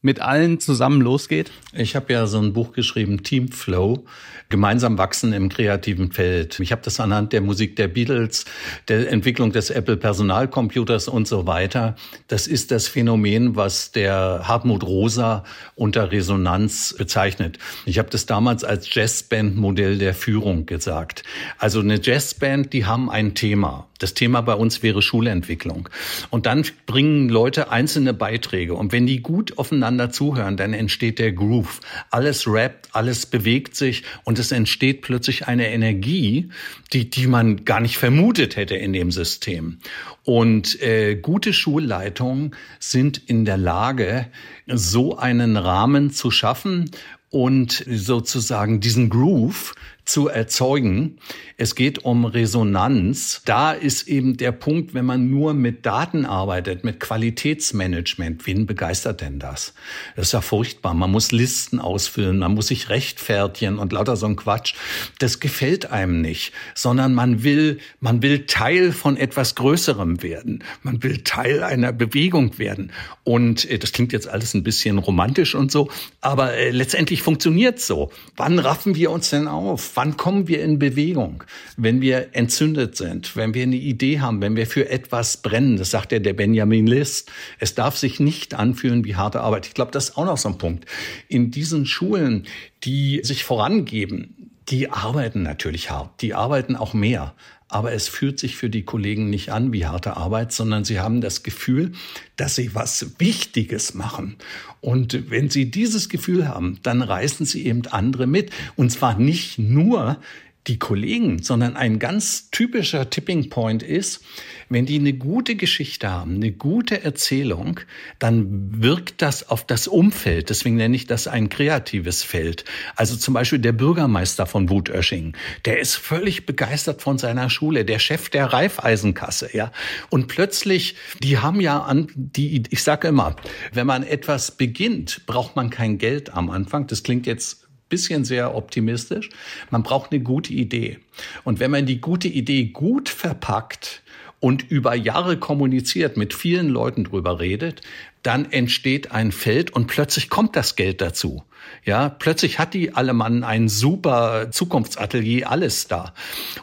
mit 0.06 0.20
allen 0.20 0.60
zusammen 0.60 1.02
losgeht? 1.02 1.50
Ich 1.74 1.96
habe 1.96 2.12
ja 2.12 2.26
so 2.26 2.38
ein 2.38 2.52
Buch 2.52 2.72
geschrieben, 2.72 3.24
Team 3.24 3.50
Flow, 3.50 4.04
gemeinsam 4.48 4.98
wachsen 4.98 5.32
im 5.32 5.48
kreativen 5.48 6.12
Feld. 6.12 6.60
Ich 6.60 6.70
habe 6.70 6.80
das 6.82 7.00
anhand 7.00 7.32
der 7.32 7.40
Musik 7.40 7.74
der 7.74 7.88
Beatles, 7.88 8.44
der 8.86 9.10
Entwicklung 9.10 9.50
des 9.50 9.70
Apple 9.70 9.96
Personalcomputers 9.96 11.08
und 11.08 11.26
so 11.26 11.48
weiter. 11.48 11.96
Das 12.28 12.46
ist 12.46 12.70
das 12.70 12.86
Phänomen, 12.86 13.56
was 13.56 13.90
der 13.90 14.42
Hartmut 14.44 14.84
Rosa 14.84 15.44
unter 15.74 16.12
Resonanz 16.12 16.94
bezeichnet. 16.96 17.58
Ich 17.84 17.98
habe 17.98 18.08
das 18.08 18.26
damals 18.26 18.62
als 18.62 18.94
Jazzband-Modell 18.94 19.98
der 19.98 20.14
Führung 20.14 20.66
gesagt. 20.66 21.24
Also 21.58 21.80
eine 21.80 22.00
Jazzband, 22.00 22.72
die 22.72 22.86
haben 22.86 23.10
ein 23.10 23.34
Thema. 23.34 23.88
Das 23.98 24.12
Thema 24.12 24.42
bei 24.42 24.54
uns 24.54 24.82
wäre 24.82 25.00
Schulentwicklung. 25.00 25.88
Und 26.28 26.44
dann 26.46 26.64
bringen 26.84 27.30
Leute 27.30 27.70
einzelne 27.70 28.12
Beiträge. 28.12 28.74
Und 28.74 28.92
wenn 28.92 29.06
die 29.06 29.22
gut 29.22 29.56
aufeinander 29.56 29.95
zuhören, 30.10 30.56
dann 30.56 30.72
entsteht 30.72 31.18
der 31.18 31.32
Groove. 31.32 31.80
Alles 32.10 32.46
rappt, 32.46 32.94
alles 32.94 33.26
bewegt 33.26 33.74
sich 33.74 34.04
und 34.24 34.38
es 34.38 34.52
entsteht 34.52 35.02
plötzlich 35.02 35.48
eine 35.48 35.68
Energie, 35.70 36.50
die, 36.92 37.10
die 37.10 37.26
man 37.26 37.64
gar 37.64 37.80
nicht 37.80 37.98
vermutet 37.98 38.56
hätte 38.56 38.76
in 38.76 38.92
dem 38.92 39.10
System. 39.10 39.78
Und 40.24 40.80
äh, 40.82 41.16
gute 41.16 41.52
Schulleitungen 41.52 42.54
sind 42.78 43.18
in 43.18 43.44
der 43.44 43.56
Lage, 43.56 44.26
so 44.66 45.16
einen 45.16 45.56
Rahmen 45.56 46.10
zu 46.10 46.30
schaffen 46.30 46.90
und 47.30 47.84
sozusagen 47.88 48.80
diesen 48.80 49.10
Groove 49.10 49.74
zu 50.06 50.28
erzeugen. 50.28 51.18
Es 51.56 51.74
geht 51.74 52.04
um 52.04 52.24
Resonanz. 52.24 53.42
Da 53.44 53.72
ist 53.72 54.06
eben 54.08 54.36
der 54.36 54.52
Punkt, 54.52 54.94
wenn 54.94 55.04
man 55.04 55.28
nur 55.28 55.52
mit 55.52 55.84
Daten 55.84 56.24
arbeitet, 56.24 56.84
mit 56.84 57.00
Qualitätsmanagement, 57.00 58.46
wen 58.46 58.66
begeistert 58.66 59.20
denn 59.20 59.40
das? 59.40 59.74
Das 60.14 60.28
ist 60.28 60.32
ja 60.32 60.40
furchtbar. 60.40 60.94
Man 60.94 61.10
muss 61.10 61.32
Listen 61.32 61.80
ausfüllen, 61.80 62.38
man 62.38 62.54
muss 62.54 62.68
sich 62.68 62.88
rechtfertigen 62.88 63.78
und 63.78 63.92
lauter 63.92 64.16
so 64.16 64.26
ein 64.26 64.36
Quatsch. 64.36 64.74
Das 65.18 65.40
gefällt 65.40 65.90
einem 65.90 66.20
nicht, 66.20 66.52
sondern 66.74 67.12
man 67.12 67.42
will, 67.42 67.78
man 67.98 68.22
will 68.22 68.46
Teil 68.46 68.92
von 68.92 69.16
etwas 69.16 69.56
Größerem 69.56 70.22
werden. 70.22 70.62
Man 70.82 71.02
will 71.02 71.18
Teil 71.24 71.64
einer 71.64 71.92
Bewegung 71.92 72.58
werden. 72.58 72.92
Und 73.24 73.68
äh, 73.68 73.78
das 73.78 73.90
klingt 73.90 74.12
jetzt 74.12 74.28
alles 74.28 74.54
ein 74.54 74.62
bisschen 74.62 74.98
romantisch 74.98 75.56
und 75.56 75.72
so, 75.72 75.90
aber 76.20 76.54
äh, 76.54 76.70
letztendlich 76.70 77.22
funktioniert 77.22 77.80
so. 77.80 78.12
Wann 78.36 78.60
raffen 78.60 78.94
wir 78.94 79.10
uns 79.10 79.30
denn 79.30 79.48
auf? 79.48 79.95
Wann 79.96 80.16
kommen 80.16 80.46
wir 80.46 80.62
in 80.62 80.78
Bewegung? 80.78 81.42
Wenn 81.76 82.00
wir 82.00 82.28
entzündet 82.32 82.96
sind, 82.96 83.34
wenn 83.34 83.54
wir 83.54 83.62
eine 83.62 83.76
Idee 83.76 84.20
haben, 84.20 84.42
wenn 84.42 84.54
wir 84.54 84.66
für 84.66 84.88
etwas 84.88 85.38
brennen, 85.38 85.78
das 85.78 85.90
sagt 85.90 86.12
ja 86.12 86.18
der 86.18 86.34
Benjamin 86.34 86.86
List, 86.86 87.32
es 87.58 87.74
darf 87.74 87.96
sich 87.96 88.20
nicht 88.20 88.54
anfühlen 88.54 89.04
wie 89.04 89.16
harte 89.16 89.40
Arbeit. 89.40 89.66
Ich 89.66 89.74
glaube, 89.74 89.92
das 89.92 90.10
ist 90.10 90.18
auch 90.18 90.26
noch 90.26 90.36
so 90.36 90.50
ein 90.50 90.58
Punkt. 90.58 90.84
In 91.28 91.50
diesen 91.50 91.86
Schulen, 91.86 92.46
die 92.84 93.20
sich 93.24 93.44
vorangeben, 93.44 94.46
Die 94.68 94.90
arbeiten 94.90 95.44
natürlich 95.44 95.90
hart, 95.90 96.20
die 96.22 96.34
arbeiten 96.34 96.74
auch 96.74 96.92
mehr. 96.92 97.34
Aber 97.68 97.92
es 97.92 98.06
fühlt 98.08 98.38
sich 98.38 98.56
für 98.56 98.70
die 98.70 98.84
Kollegen 98.84 99.28
nicht 99.28 99.50
an 99.50 99.72
wie 99.72 99.86
harte 99.86 100.16
Arbeit, 100.16 100.52
sondern 100.52 100.84
sie 100.84 101.00
haben 101.00 101.20
das 101.20 101.42
Gefühl, 101.42 101.92
dass 102.36 102.54
sie 102.54 102.74
was 102.74 103.18
Wichtiges 103.18 103.94
machen. 103.94 104.36
Und 104.80 105.30
wenn 105.30 105.50
sie 105.50 105.70
dieses 105.70 106.08
Gefühl 106.08 106.48
haben, 106.48 106.78
dann 106.84 107.02
reißen 107.02 107.44
sie 107.44 107.66
eben 107.66 107.86
andere 107.88 108.28
mit. 108.28 108.50
Und 108.76 108.90
zwar 108.90 109.18
nicht 109.18 109.58
nur 109.58 110.18
die 110.66 110.78
Kollegen, 110.78 111.42
sondern 111.42 111.76
ein 111.76 111.98
ganz 111.98 112.50
typischer 112.50 113.08
Tipping 113.08 113.50
Point 113.50 113.82
ist, 113.82 114.22
wenn 114.68 114.84
die 114.84 114.98
eine 114.98 115.12
gute 115.12 115.54
Geschichte 115.54 116.10
haben, 116.10 116.36
eine 116.36 116.50
gute 116.50 117.04
Erzählung, 117.04 117.80
dann 118.18 118.82
wirkt 118.82 119.22
das 119.22 119.48
auf 119.48 119.64
das 119.64 119.86
Umfeld. 119.86 120.50
Deswegen 120.50 120.76
nenne 120.76 120.96
ich 120.96 121.06
das 121.06 121.28
ein 121.28 121.48
kreatives 121.48 122.24
Feld. 122.24 122.64
Also 122.96 123.16
zum 123.16 123.34
Beispiel 123.34 123.60
der 123.60 123.72
Bürgermeister 123.72 124.46
von 124.46 124.68
Wutösching, 124.68 125.36
der 125.64 125.78
ist 125.78 125.94
völlig 125.94 126.46
begeistert 126.46 127.00
von 127.00 127.18
seiner 127.18 127.48
Schule, 127.48 127.84
der 127.84 128.00
Chef 128.00 128.28
der 128.28 128.46
Reifeisenkasse, 128.46 129.50
ja. 129.52 129.70
Und 130.10 130.26
plötzlich, 130.26 130.96
die 131.22 131.38
haben 131.38 131.60
ja 131.60 131.80
an, 131.80 132.08
die, 132.14 132.64
ich 132.70 132.82
sage 132.82 133.08
immer, 133.08 133.36
wenn 133.72 133.86
man 133.86 134.02
etwas 134.02 134.50
beginnt, 134.50 135.26
braucht 135.26 135.54
man 135.54 135.70
kein 135.70 135.98
Geld 135.98 136.34
am 136.34 136.50
Anfang. 136.50 136.88
Das 136.88 137.04
klingt 137.04 137.26
jetzt 137.26 137.65
bisschen 137.88 138.24
sehr 138.24 138.54
optimistisch. 138.54 139.30
Man 139.70 139.82
braucht 139.82 140.12
eine 140.12 140.22
gute 140.22 140.52
Idee. 140.52 140.98
Und 141.44 141.60
wenn 141.60 141.70
man 141.70 141.86
die 141.86 142.00
gute 142.00 142.28
Idee 142.28 142.64
gut 142.64 143.08
verpackt 143.08 144.02
und 144.40 144.70
über 144.70 144.94
Jahre 144.94 145.38
kommuniziert, 145.38 146.16
mit 146.16 146.34
vielen 146.34 146.68
Leuten 146.68 147.04
drüber 147.04 147.40
redet, 147.40 147.80
dann 148.22 148.50
entsteht 148.50 149.12
ein 149.12 149.30
Feld 149.30 149.70
und 149.72 149.86
plötzlich 149.86 150.28
kommt 150.28 150.56
das 150.56 150.74
Geld 150.74 151.00
dazu. 151.00 151.44
Ja, 151.84 152.08
plötzlich 152.08 152.58
hat 152.58 152.74
die 152.74 152.92
Alemann 152.92 153.44
ein 153.44 153.68
super 153.68 154.50
Zukunftsatelier, 154.50 155.48
alles 155.48 155.86
da. 155.86 156.12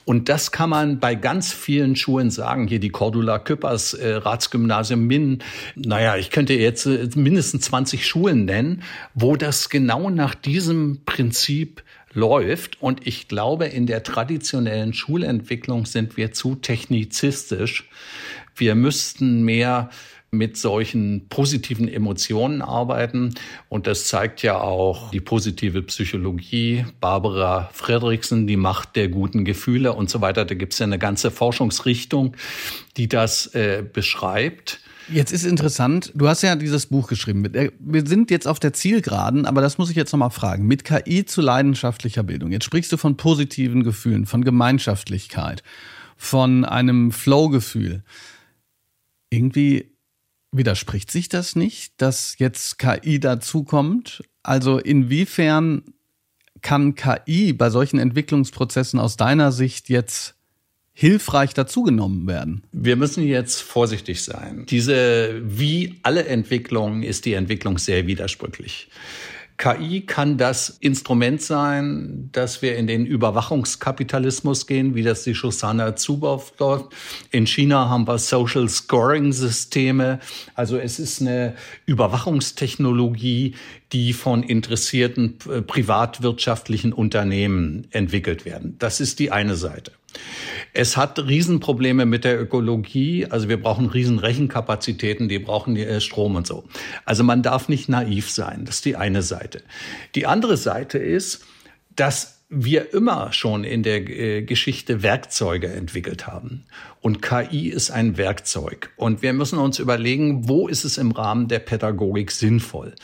Und 0.03 0.27
das 0.27 0.51
kann 0.51 0.69
man 0.69 0.99
bei 0.99 1.15
ganz 1.15 1.53
vielen 1.53 1.95
Schulen 1.95 2.31
sagen. 2.31 2.67
Hier 2.67 2.79
die 2.79 2.89
Cordula 2.89 3.39
Küppers 3.39 3.93
äh, 3.93 4.15
Ratsgymnasium 4.15 5.07
Min. 5.07 5.39
Naja, 5.75 6.17
ich 6.17 6.29
könnte 6.29 6.53
jetzt 6.53 6.85
äh, 6.85 7.09
mindestens 7.15 7.65
20 7.65 8.05
Schulen 8.05 8.45
nennen, 8.45 8.83
wo 9.13 9.37
das 9.37 9.69
genau 9.69 10.09
nach 10.09 10.35
diesem 10.35 11.01
Prinzip 11.05 11.83
läuft. 12.13 12.81
Und 12.81 13.05
ich 13.05 13.27
glaube, 13.27 13.65
in 13.65 13.85
der 13.85 14.03
traditionellen 14.03 14.93
Schulentwicklung 14.93 15.85
sind 15.85 16.17
wir 16.17 16.31
zu 16.31 16.55
technizistisch. 16.55 17.89
Wir 18.55 18.75
müssten 18.75 19.43
mehr 19.43 19.89
mit 20.33 20.57
solchen 20.57 21.27
positiven 21.29 21.87
Emotionen 21.87 22.61
arbeiten. 22.61 23.35
Und 23.69 23.85
das 23.87 24.07
zeigt 24.07 24.41
ja 24.41 24.59
auch 24.59 25.11
die 25.11 25.21
positive 25.21 25.83
Psychologie. 25.83 26.85
Barbara 26.99 27.69
Fredriksen, 27.71 28.47
die 28.47 28.57
Macht 28.57 28.95
der 28.95 29.09
guten 29.09 29.45
Gefühle 29.45 29.93
und 29.93 30.09
so 30.09 30.21
weiter. 30.21 30.43
Da 30.43 30.55
gibt 30.55 30.73
es 30.73 30.79
ja 30.79 30.87
eine 30.87 30.99
ganze 30.99 31.29
Forschungsrichtung, 31.29 32.35
die 32.97 33.07
das 33.07 33.53
äh, 33.53 33.83
beschreibt. 33.83 34.79
Jetzt 35.09 35.31
ist 35.31 35.45
interessant, 35.45 36.11
du 36.15 36.27
hast 36.27 36.41
ja 36.43 36.55
dieses 36.55 36.85
Buch 36.85 37.07
geschrieben. 37.07 37.43
Wir 37.79 38.05
sind 38.05 38.31
jetzt 38.31 38.47
auf 38.47 38.59
der 38.59 38.73
Zielgeraden, 38.73 39.45
aber 39.45 39.61
das 39.61 39.77
muss 39.77 39.89
ich 39.89 39.95
jetzt 39.95 40.11
nochmal 40.11 40.29
fragen. 40.29 40.65
Mit 40.65 40.83
KI 40.83 41.25
zu 41.25 41.41
leidenschaftlicher 41.41 42.23
Bildung. 42.23 42.51
Jetzt 42.51 42.65
sprichst 42.65 42.91
du 42.91 42.97
von 42.97 43.17
positiven 43.17 43.83
Gefühlen, 43.83 44.25
von 44.25 44.43
Gemeinschaftlichkeit, 44.43 45.63
von 46.15 46.65
einem 46.65 47.11
Flow-Gefühl. 47.11 48.03
Irgendwie 49.29 49.93
Widerspricht 50.53 51.09
sich 51.09 51.29
das 51.29 51.55
nicht, 51.55 51.99
dass 51.99 52.37
jetzt 52.37 52.77
KI 52.77 53.19
dazukommt? 53.19 54.23
Also 54.43 54.77
inwiefern 54.77 55.81
kann 56.61 56.93
KI 56.93 57.53
bei 57.53 57.71
solchen 57.71 57.97
Entwicklungsprozessen 57.97 58.99
aus 58.99 59.17
deiner 59.17 59.51
Sicht 59.51 59.89
jetzt 59.89 60.35
hilfreich 60.93 61.53
dazugenommen 61.53 62.27
werden? 62.27 62.63
Wir 62.71 62.95
müssen 62.95 63.23
jetzt 63.25 63.61
vorsichtig 63.61 64.23
sein. 64.23 64.65
Diese, 64.69 65.41
wie 65.43 65.99
alle 66.03 66.25
Entwicklungen, 66.25 67.03
ist 67.03 67.25
die 67.25 67.33
Entwicklung 67.33 67.77
sehr 67.77 68.07
widersprüchlich. 68.07 68.89
KI 69.57 70.01
kann 70.01 70.37
das 70.37 70.69
Instrument 70.69 71.41
sein, 71.41 72.29
dass 72.31 72.61
wir 72.61 72.75
in 72.75 72.87
den 72.87 73.05
Überwachungskapitalismus 73.05 74.67
gehen, 74.67 74.95
wie 74.95 75.03
das 75.03 75.23
die 75.23 75.35
Shoshana 75.35 75.95
Zuboff 75.95 76.53
dort. 76.57 76.93
In 77.31 77.45
China 77.45 77.87
haben 77.87 78.07
wir 78.07 78.17
Social 78.17 78.67
Scoring 78.67 79.31
Systeme. 79.31 80.19
Also 80.55 80.77
es 80.77 80.99
ist 80.99 81.21
eine 81.21 81.55
Überwachungstechnologie, 81.85 83.55
die 83.93 84.13
von 84.13 84.43
interessierten 84.43 85.37
äh, 85.49 85.61
privatwirtschaftlichen 85.61 86.91
Unternehmen 86.91 87.87
entwickelt 87.91 88.45
werden. 88.45 88.75
Das 88.79 88.99
ist 88.99 89.19
die 89.19 89.31
eine 89.31 89.55
Seite. 89.55 89.91
Es 90.73 90.97
hat 90.97 91.19
Riesenprobleme 91.19 92.05
mit 92.05 92.23
der 92.23 92.41
Ökologie. 92.41 93.27
Also 93.29 93.49
wir 93.49 93.61
brauchen 93.61 93.87
Riesenrechenkapazitäten, 93.87 95.29
die 95.29 95.39
brauchen 95.39 95.75
äh, 95.75 96.01
Strom 96.01 96.35
und 96.35 96.47
so. 96.47 96.63
Also 97.05 97.23
man 97.23 97.43
darf 97.43 97.69
nicht 97.69 97.89
naiv 97.89 98.31
sein. 98.31 98.65
Das 98.65 98.75
ist 98.75 98.85
die 98.85 98.95
eine 98.95 99.21
Seite. 99.21 99.61
Die 100.15 100.25
andere 100.25 100.57
Seite 100.57 100.97
ist, 100.97 101.45
dass 101.95 102.43
wir 102.49 102.93
immer 102.93 103.33
schon 103.33 103.63
in 103.63 103.83
der 103.83 104.07
äh, 104.09 104.43
Geschichte 104.43 105.01
Werkzeuge 105.01 105.67
entwickelt 105.67 106.27
haben. 106.27 106.65
Und 107.03 107.21
KI 107.21 107.67
ist 107.67 107.91
ein 107.91 108.15
Werkzeug. 108.15 108.91
Und 108.95 109.21
wir 109.21 109.33
müssen 109.33 109.59
uns 109.59 109.77
überlegen, 109.77 110.47
wo 110.47 110.69
ist 110.69 110.85
es 110.85 110.97
im 110.97 111.11
Rahmen 111.11 111.49
der 111.49 111.59
Pädagogik 111.59 112.31
sinnvoll? 112.31 112.95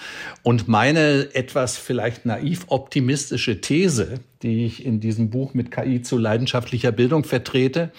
Und 0.41 0.69
meine 0.69 1.35
etwas 1.35 1.77
vielleicht 1.77 2.25
naiv 2.25 2.63
optimistische 2.67 3.59
These, 3.59 4.21
die 4.41 4.65
ich 4.65 4.85
in 4.85 5.01
diesem 5.01 5.29
Buch 5.29 5.53
mit 5.53 5.69
KI 5.69 6.01
zu 6.01 6.17
leidenschaftlicher 6.17 6.93
Bildung 6.93 7.25
vertrete, 7.25 7.91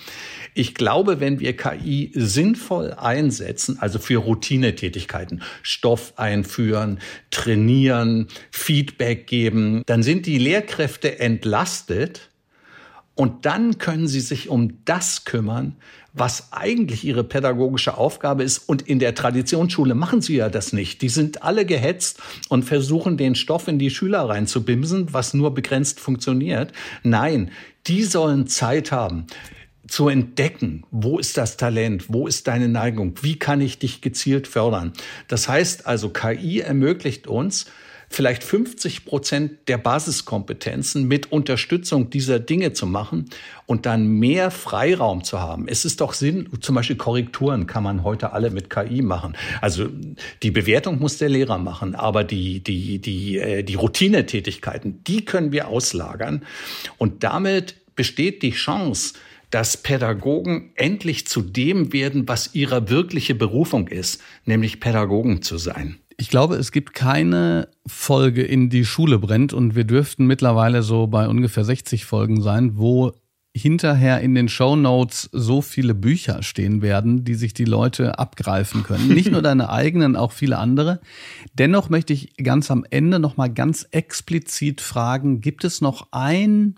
ich 0.55 0.75
glaube, 0.75 1.21
wenn 1.21 1.39
wir 1.39 1.55
KI 1.55 2.11
sinnvoll 2.15 2.95
einsetzen, 2.95 3.77
also 3.79 3.99
für 3.99 4.21
Routinetätigkeiten, 4.21 5.43
Stoff 5.63 6.15
einführen, 6.17 6.99
trainieren, 7.31 8.29
Feedback 8.51 9.27
geben, 9.27 9.83
dann 9.85 10.03
sind 10.03 10.25
die 10.25 10.39
Lehrkräfte 10.39 11.19
entlastet 11.19 12.30
und 13.21 13.45
dann 13.45 13.77
können 13.77 14.09
sie 14.09 14.21
sich 14.21 14.49
um 14.49 14.79
das 14.87 15.27
kümmern, 15.27 15.77
was 16.15 16.55
eigentlich 16.55 17.05
ihre 17.05 17.23
pädagogische 17.23 17.99
Aufgabe 17.99 18.43
ist. 18.43 18.67
Und 18.67 18.81
in 18.81 18.99
der 18.99 19.15
Traditionsschule 19.15 19.95
machen 19.95 20.23
sie 20.23 20.37
ja 20.37 20.49
das 20.49 20.73
nicht. 20.73 21.03
Die 21.03 21.11
sind 21.11 21.43
alle 21.43 21.67
gehetzt 21.67 22.19
und 22.49 22.63
versuchen, 22.63 23.19
den 23.19 23.35
Stoff 23.35 23.69
in 23.69 23.79
die 23.79 23.91
Schüler 23.91 24.21
reinzubimsen, 24.23 25.13
was 25.13 25.35
nur 25.35 25.53
begrenzt 25.53 26.01
funktioniert. 26.01 26.73
Nein, 27.03 27.51
die 27.87 28.05
sollen 28.05 28.47
Zeit 28.47 28.91
haben 28.91 29.27
zu 29.87 30.09
entdecken, 30.09 30.85
wo 30.91 31.19
ist 31.19 31.37
das 31.37 31.59
Talent, 31.59 32.07
wo 32.09 32.27
ist 32.27 32.47
deine 32.47 32.69
Neigung, 32.69 33.17
wie 33.21 33.39
kann 33.39 33.61
ich 33.61 33.79
dich 33.79 34.01
gezielt 34.01 34.47
fördern. 34.47 34.95
Das 35.29 35.47
heißt 35.47 35.87
also, 35.87 36.09
KI 36.09 36.61
ermöglicht 36.61 37.27
uns, 37.27 37.67
vielleicht 38.13 38.43
50 38.43 39.05
Prozent 39.05 39.53
der 39.69 39.79
Basiskompetenzen 39.79 41.07
mit 41.07 41.31
Unterstützung 41.31 42.11
dieser 42.11 42.41
Dinge 42.41 42.73
zu 42.73 42.87
machen 42.87 43.31
und 43.67 43.87
dann 43.87 44.09
mehr 44.09 44.51
Freiraum 44.51 45.23
zu 45.23 45.41
haben. 45.41 45.69
Es 45.69 45.85
ist 45.85 46.01
doch 46.01 46.13
Sinn, 46.13 46.49
zum 46.61 46.75
Beispiel 46.75 46.97
Korrekturen 46.97 47.69
kann 47.69 47.85
man 47.85 48.03
heute 48.03 48.33
alle 48.33 48.51
mit 48.51 48.69
KI 48.69 49.01
machen. 49.01 49.37
Also 49.61 49.89
die 50.43 50.51
Bewertung 50.51 50.99
muss 50.99 51.19
der 51.19 51.29
Lehrer 51.29 51.59
machen, 51.59 51.95
aber 51.95 52.25
die, 52.25 52.61
die, 52.61 52.99
die, 52.99 53.39
äh, 53.39 53.63
die 53.63 53.77
Routinetätigkeiten, 53.77 55.05
die 55.05 55.25
können 55.25 55.53
wir 55.53 55.69
auslagern. 55.69 56.45
Und 56.99 57.23
damit 57.23 57.77
besteht 57.95 58.43
die 58.43 58.51
Chance, 58.51 59.15
dass 59.51 59.77
Pädagogen 59.77 60.73
endlich 60.75 61.27
zu 61.27 61.43
dem 61.43 61.93
werden, 61.93 62.29
was 62.29 62.55
ihre 62.55 62.89
wirkliche 62.89 63.35
Berufung 63.37 63.87
ist, 63.89 64.21
nämlich 64.47 64.81
Pädagogen 64.81 65.43
zu 65.43 65.59
sein. 65.59 65.99
Ich 66.21 66.29
glaube, 66.29 66.57
es 66.57 66.71
gibt 66.71 66.93
keine 66.93 67.69
Folge 67.87 68.43
in 68.43 68.69
die 68.69 68.85
Schule 68.85 69.19
brennt 69.19 69.55
und 69.55 69.75
wir 69.75 69.85
dürften 69.85 70.27
mittlerweile 70.27 70.83
so 70.83 71.07
bei 71.07 71.27
ungefähr 71.27 71.65
60 71.65 72.05
Folgen 72.05 72.43
sein, 72.43 72.77
wo 72.77 73.13
hinterher 73.57 74.21
in 74.21 74.35
den 74.35 74.51
Show 74.51 74.77
Notes 74.77 75.31
so 75.33 75.63
viele 75.63 75.95
Bücher 75.95 76.43
stehen 76.43 76.83
werden, 76.83 77.25
die 77.25 77.35
sich 77.37 77.55
die 77.55 77.65
Leute 77.65 78.19
abgreifen 78.19 78.83
können. 78.83 79.09
Nicht 79.09 79.31
nur 79.31 79.41
deine 79.51 79.71
eigenen, 79.71 80.15
auch 80.15 80.33
viele 80.33 80.59
andere. 80.59 81.01
Dennoch 81.55 81.89
möchte 81.89 82.13
ich 82.13 82.37
ganz 82.37 82.71
am 82.71 82.85
Ende 82.91 83.19
noch 83.19 83.39
mal 83.39 83.49
ganz 83.49 83.89
explizit 83.91 84.83
fragen, 84.83 85.41
gibt 85.41 85.65
es 85.65 85.81
noch 85.81 86.09
ein 86.11 86.75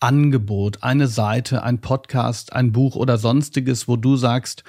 Angebot, 0.00 0.82
eine 0.82 1.06
Seite, 1.06 1.62
ein 1.62 1.80
Podcast, 1.80 2.52
ein 2.52 2.72
Buch 2.72 2.94
oder 2.96 3.16
sonstiges, 3.16 3.88
wo 3.88 3.96
du 3.96 4.16
sagst, 4.16 4.64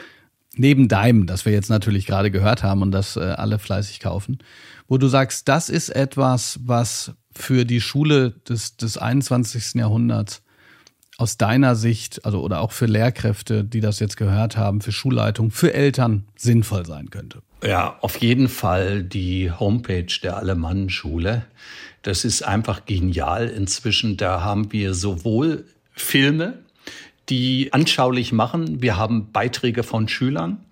neben 0.55 0.87
deinem, 0.87 1.25
das 1.25 1.45
wir 1.45 1.53
jetzt 1.53 1.69
natürlich 1.69 2.05
gerade 2.05 2.31
gehört 2.31 2.63
haben 2.63 2.81
und 2.81 2.91
das 2.91 3.15
äh, 3.15 3.21
alle 3.21 3.59
fleißig 3.59 3.99
kaufen, 3.99 4.39
wo 4.87 4.97
du 4.97 5.07
sagst, 5.07 5.47
das 5.47 5.69
ist 5.69 5.89
etwas, 5.89 6.59
was 6.63 7.13
für 7.31 7.65
die 7.65 7.81
Schule 7.81 8.31
des, 8.47 8.77
des 8.77 8.97
21. 8.97 9.75
Jahrhunderts 9.75 10.43
aus 11.17 11.37
deiner 11.37 11.75
Sicht, 11.75 12.25
also 12.25 12.41
oder 12.41 12.61
auch 12.61 12.71
für 12.71 12.85
Lehrkräfte, 12.85 13.63
die 13.63 13.81
das 13.81 13.99
jetzt 13.99 14.17
gehört 14.17 14.57
haben, 14.57 14.81
für 14.81 14.91
Schulleitung, 14.91 15.51
für 15.51 15.73
Eltern 15.73 16.25
sinnvoll 16.35 16.85
sein 16.85 17.09
könnte? 17.09 17.41
Ja, 17.63 17.97
auf 18.01 18.17
jeden 18.17 18.49
Fall 18.49 19.03
die 19.03 19.51
Homepage 19.51 20.07
der 20.21 20.37
Alemannenschule. 20.37 21.45
Das 22.01 22.25
ist 22.25 22.41
einfach 22.41 22.85
genial 22.85 23.47
inzwischen. 23.47 24.17
Da 24.17 24.41
haben 24.41 24.71
wir 24.71 24.93
sowohl 24.93 25.65
Filme, 25.93 26.62
die 27.33 27.73
anschaulich 27.73 28.31
machen. 28.31 28.83
Wir 28.83 28.95
haben 28.95 29.31
Beiträge 29.31 29.81
von 29.81 30.07
Schülern. 30.07 30.63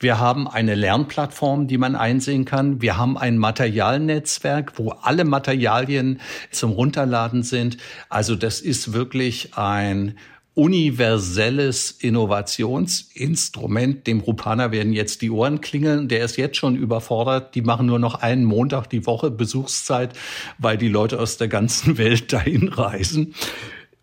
Wir 0.00 0.18
haben 0.18 0.46
eine 0.46 0.74
Lernplattform, 0.74 1.66
die 1.66 1.78
man 1.78 1.96
einsehen 1.96 2.44
kann. 2.44 2.82
Wir 2.82 2.98
haben 2.98 3.16
ein 3.16 3.38
Materialnetzwerk, 3.38 4.74
wo 4.76 4.90
alle 4.90 5.24
Materialien 5.24 6.20
zum 6.50 6.72
Runterladen 6.72 7.42
sind. 7.42 7.78
Also 8.10 8.36
das 8.36 8.60
ist 8.60 8.92
wirklich 8.92 9.56
ein 9.56 10.18
universelles 10.52 11.90
Innovationsinstrument. 11.90 14.06
Dem 14.06 14.20
Rupaner 14.20 14.72
werden 14.72 14.92
jetzt 14.92 15.22
die 15.22 15.30
Ohren 15.30 15.62
klingeln. 15.62 16.08
Der 16.08 16.22
ist 16.22 16.36
jetzt 16.36 16.58
schon 16.58 16.76
überfordert. 16.76 17.54
Die 17.54 17.62
machen 17.62 17.86
nur 17.86 17.98
noch 17.98 18.16
einen 18.16 18.44
Montag 18.44 18.90
die 18.90 19.06
Woche 19.06 19.30
Besuchszeit, 19.30 20.12
weil 20.58 20.76
die 20.76 20.88
Leute 20.88 21.18
aus 21.18 21.38
der 21.38 21.48
ganzen 21.48 21.96
Welt 22.04 22.30
dahin 22.30 22.68
reisen 22.68 23.34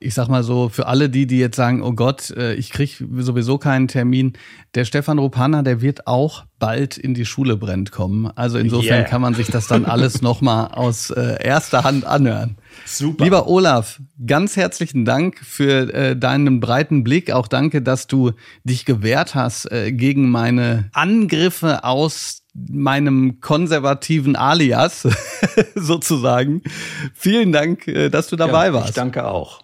ich 0.02 0.16
sag 0.16 0.28
mal 0.28 0.44
so, 0.44 0.70
für 0.70 0.88
alle 0.88 1.10
die, 1.10 1.28
die 1.28 1.38
jetzt 1.38 1.56
sagen, 1.56 1.82
oh 1.84 1.94
Gott, 1.94 2.32
äh, 2.32 2.56
ich 2.56 2.72
krieg 2.72 3.04
sowieso 3.18 3.58
keinen 3.58 3.88
Termin, 3.88 4.34
der 4.74 4.86
Stefan 4.86 5.20
Rupana, 5.20 5.62
der 5.62 5.82
wird 5.82 6.08
auch 6.08 6.46
bald 6.58 6.98
in 6.98 7.14
die 7.14 7.26
Schule 7.26 7.56
brennt 7.56 7.92
kommen. 7.92 8.32
Also 8.36 8.58
insofern 8.58 9.00
yeah. 9.00 9.08
kann 9.08 9.22
man 9.22 9.34
sich 9.36 9.48
das 9.48 9.68
dann 9.68 9.86
alles 9.92 10.22
nochmal 10.22 10.70
aus 10.72 11.12
äh, 11.12 11.44
erster 11.44 11.84
Hand 11.84 12.06
anhören. 12.06 12.58
Super. 12.86 13.24
Lieber 13.24 13.48
Olaf, 13.48 14.02
ganz 14.26 14.56
herzlichen 14.58 15.06
Dank 15.06 15.38
für 15.38 15.94
äh, 15.94 16.18
deinen 16.18 16.60
breiten 16.60 17.04
Blick. 17.04 17.32
Auch 17.32 17.48
danke, 17.48 17.82
dass 17.82 18.08
du 18.08 18.32
dich 18.64 18.86
gewehrt 18.86 19.36
hast 19.36 19.72
äh, 19.72 19.92
gegen 19.92 20.30
meine 20.30 20.90
Angriffe 20.94 21.84
aus 21.84 22.42
meinem 22.54 23.40
konservativen 23.40 24.36
Alias 24.36 25.08
sozusagen. 25.76 26.62
Vielen 27.14 27.52
Dank, 27.52 27.88
äh, 27.88 28.10
dass 28.10 28.28
du 28.28 28.36
dabei 28.36 28.68
ja, 28.68 28.74
warst. 28.74 28.90
Ich 28.90 28.96
danke 28.96 29.26
auch. 29.26 29.62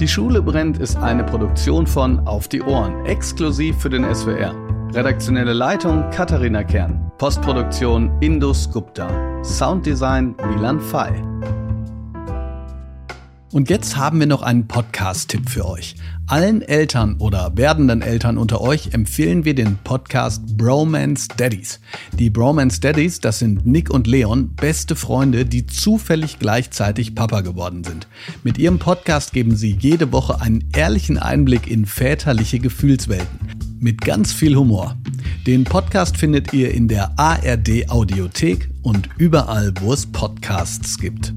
Die 0.00 0.08
Schule 0.08 0.40
brennt 0.40 0.78
ist 0.78 0.96
eine 0.96 1.22
Produktion 1.22 1.86
von 1.86 2.26
Auf 2.26 2.48
die 2.48 2.62
Ohren, 2.62 3.04
exklusiv 3.04 3.76
für 3.76 3.90
den 3.90 4.02
SWR. 4.14 4.54
Redaktionelle 4.94 5.52
Leitung 5.52 6.08
Katharina 6.08 6.64
Kern. 6.64 7.12
Postproduktion 7.18 8.10
Indus 8.22 8.70
Gupta. 8.70 9.10
Sounddesign 9.44 10.34
Milan 10.48 10.80
Fay. 10.80 11.12
Und 13.52 13.68
jetzt 13.68 13.98
haben 13.98 14.20
wir 14.20 14.26
noch 14.26 14.40
einen 14.40 14.66
Podcast-Tipp 14.66 15.50
für 15.50 15.68
euch. 15.68 15.96
Allen 16.30 16.62
Eltern 16.62 17.16
oder 17.18 17.50
werdenden 17.56 18.02
Eltern 18.02 18.38
unter 18.38 18.60
euch 18.60 18.90
empfehlen 18.92 19.44
wir 19.44 19.56
den 19.56 19.78
Podcast 19.82 20.56
Bromance 20.56 21.26
Daddies. 21.36 21.80
Die 22.12 22.30
Bromance 22.30 22.80
Daddies, 22.80 23.18
das 23.18 23.40
sind 23.40 23.66
Nick 23.66 23.90
und 23.90 24.06
Leon, 24.06 24.54
beste 24.54 24.94
Freunde, 24.94 25.44
die 25.44 25.66
zufällig 25.66 26.38
gleichzeitig 26.38 27.16
Papa 27.16 27.40
geworden 27.40 27.82
sind. 27.82 28.06
Mit 28.44 28.58
ihrem 28.58 28.78
Podcast 28.78 29.32
geben 29.32 29.56
sie 29.56 29.76
jede 29.80 30.12
Woche 30.12 30.40
einen 30.40 30.62
ehrlichen 30.72 31.18
Einblick 31.18 31.68
in 31.68 31.84
väterliche 31.84 32.60
Gefühlswelten. 32.60 33.40
Mit 33.80 34.00
ganz 34.00 34.32
viel 34.32 34.54
Humor. 34.54 34.96
Den 35.48 35.64
Podcast 35.64 36.16
findet 36.16 36.52
ihr 36.52 36.72
in 36.72 36.86
der 36.86 37.18
ARD 37.18 37.90
Audiothek 37.90 38.70
und 38.82 39.08
überall, 39.18 39.72
wo 39.80 39.92
es 39.92 40.06
Podcasts 40.06 40.96
gibt. 40.96 41.34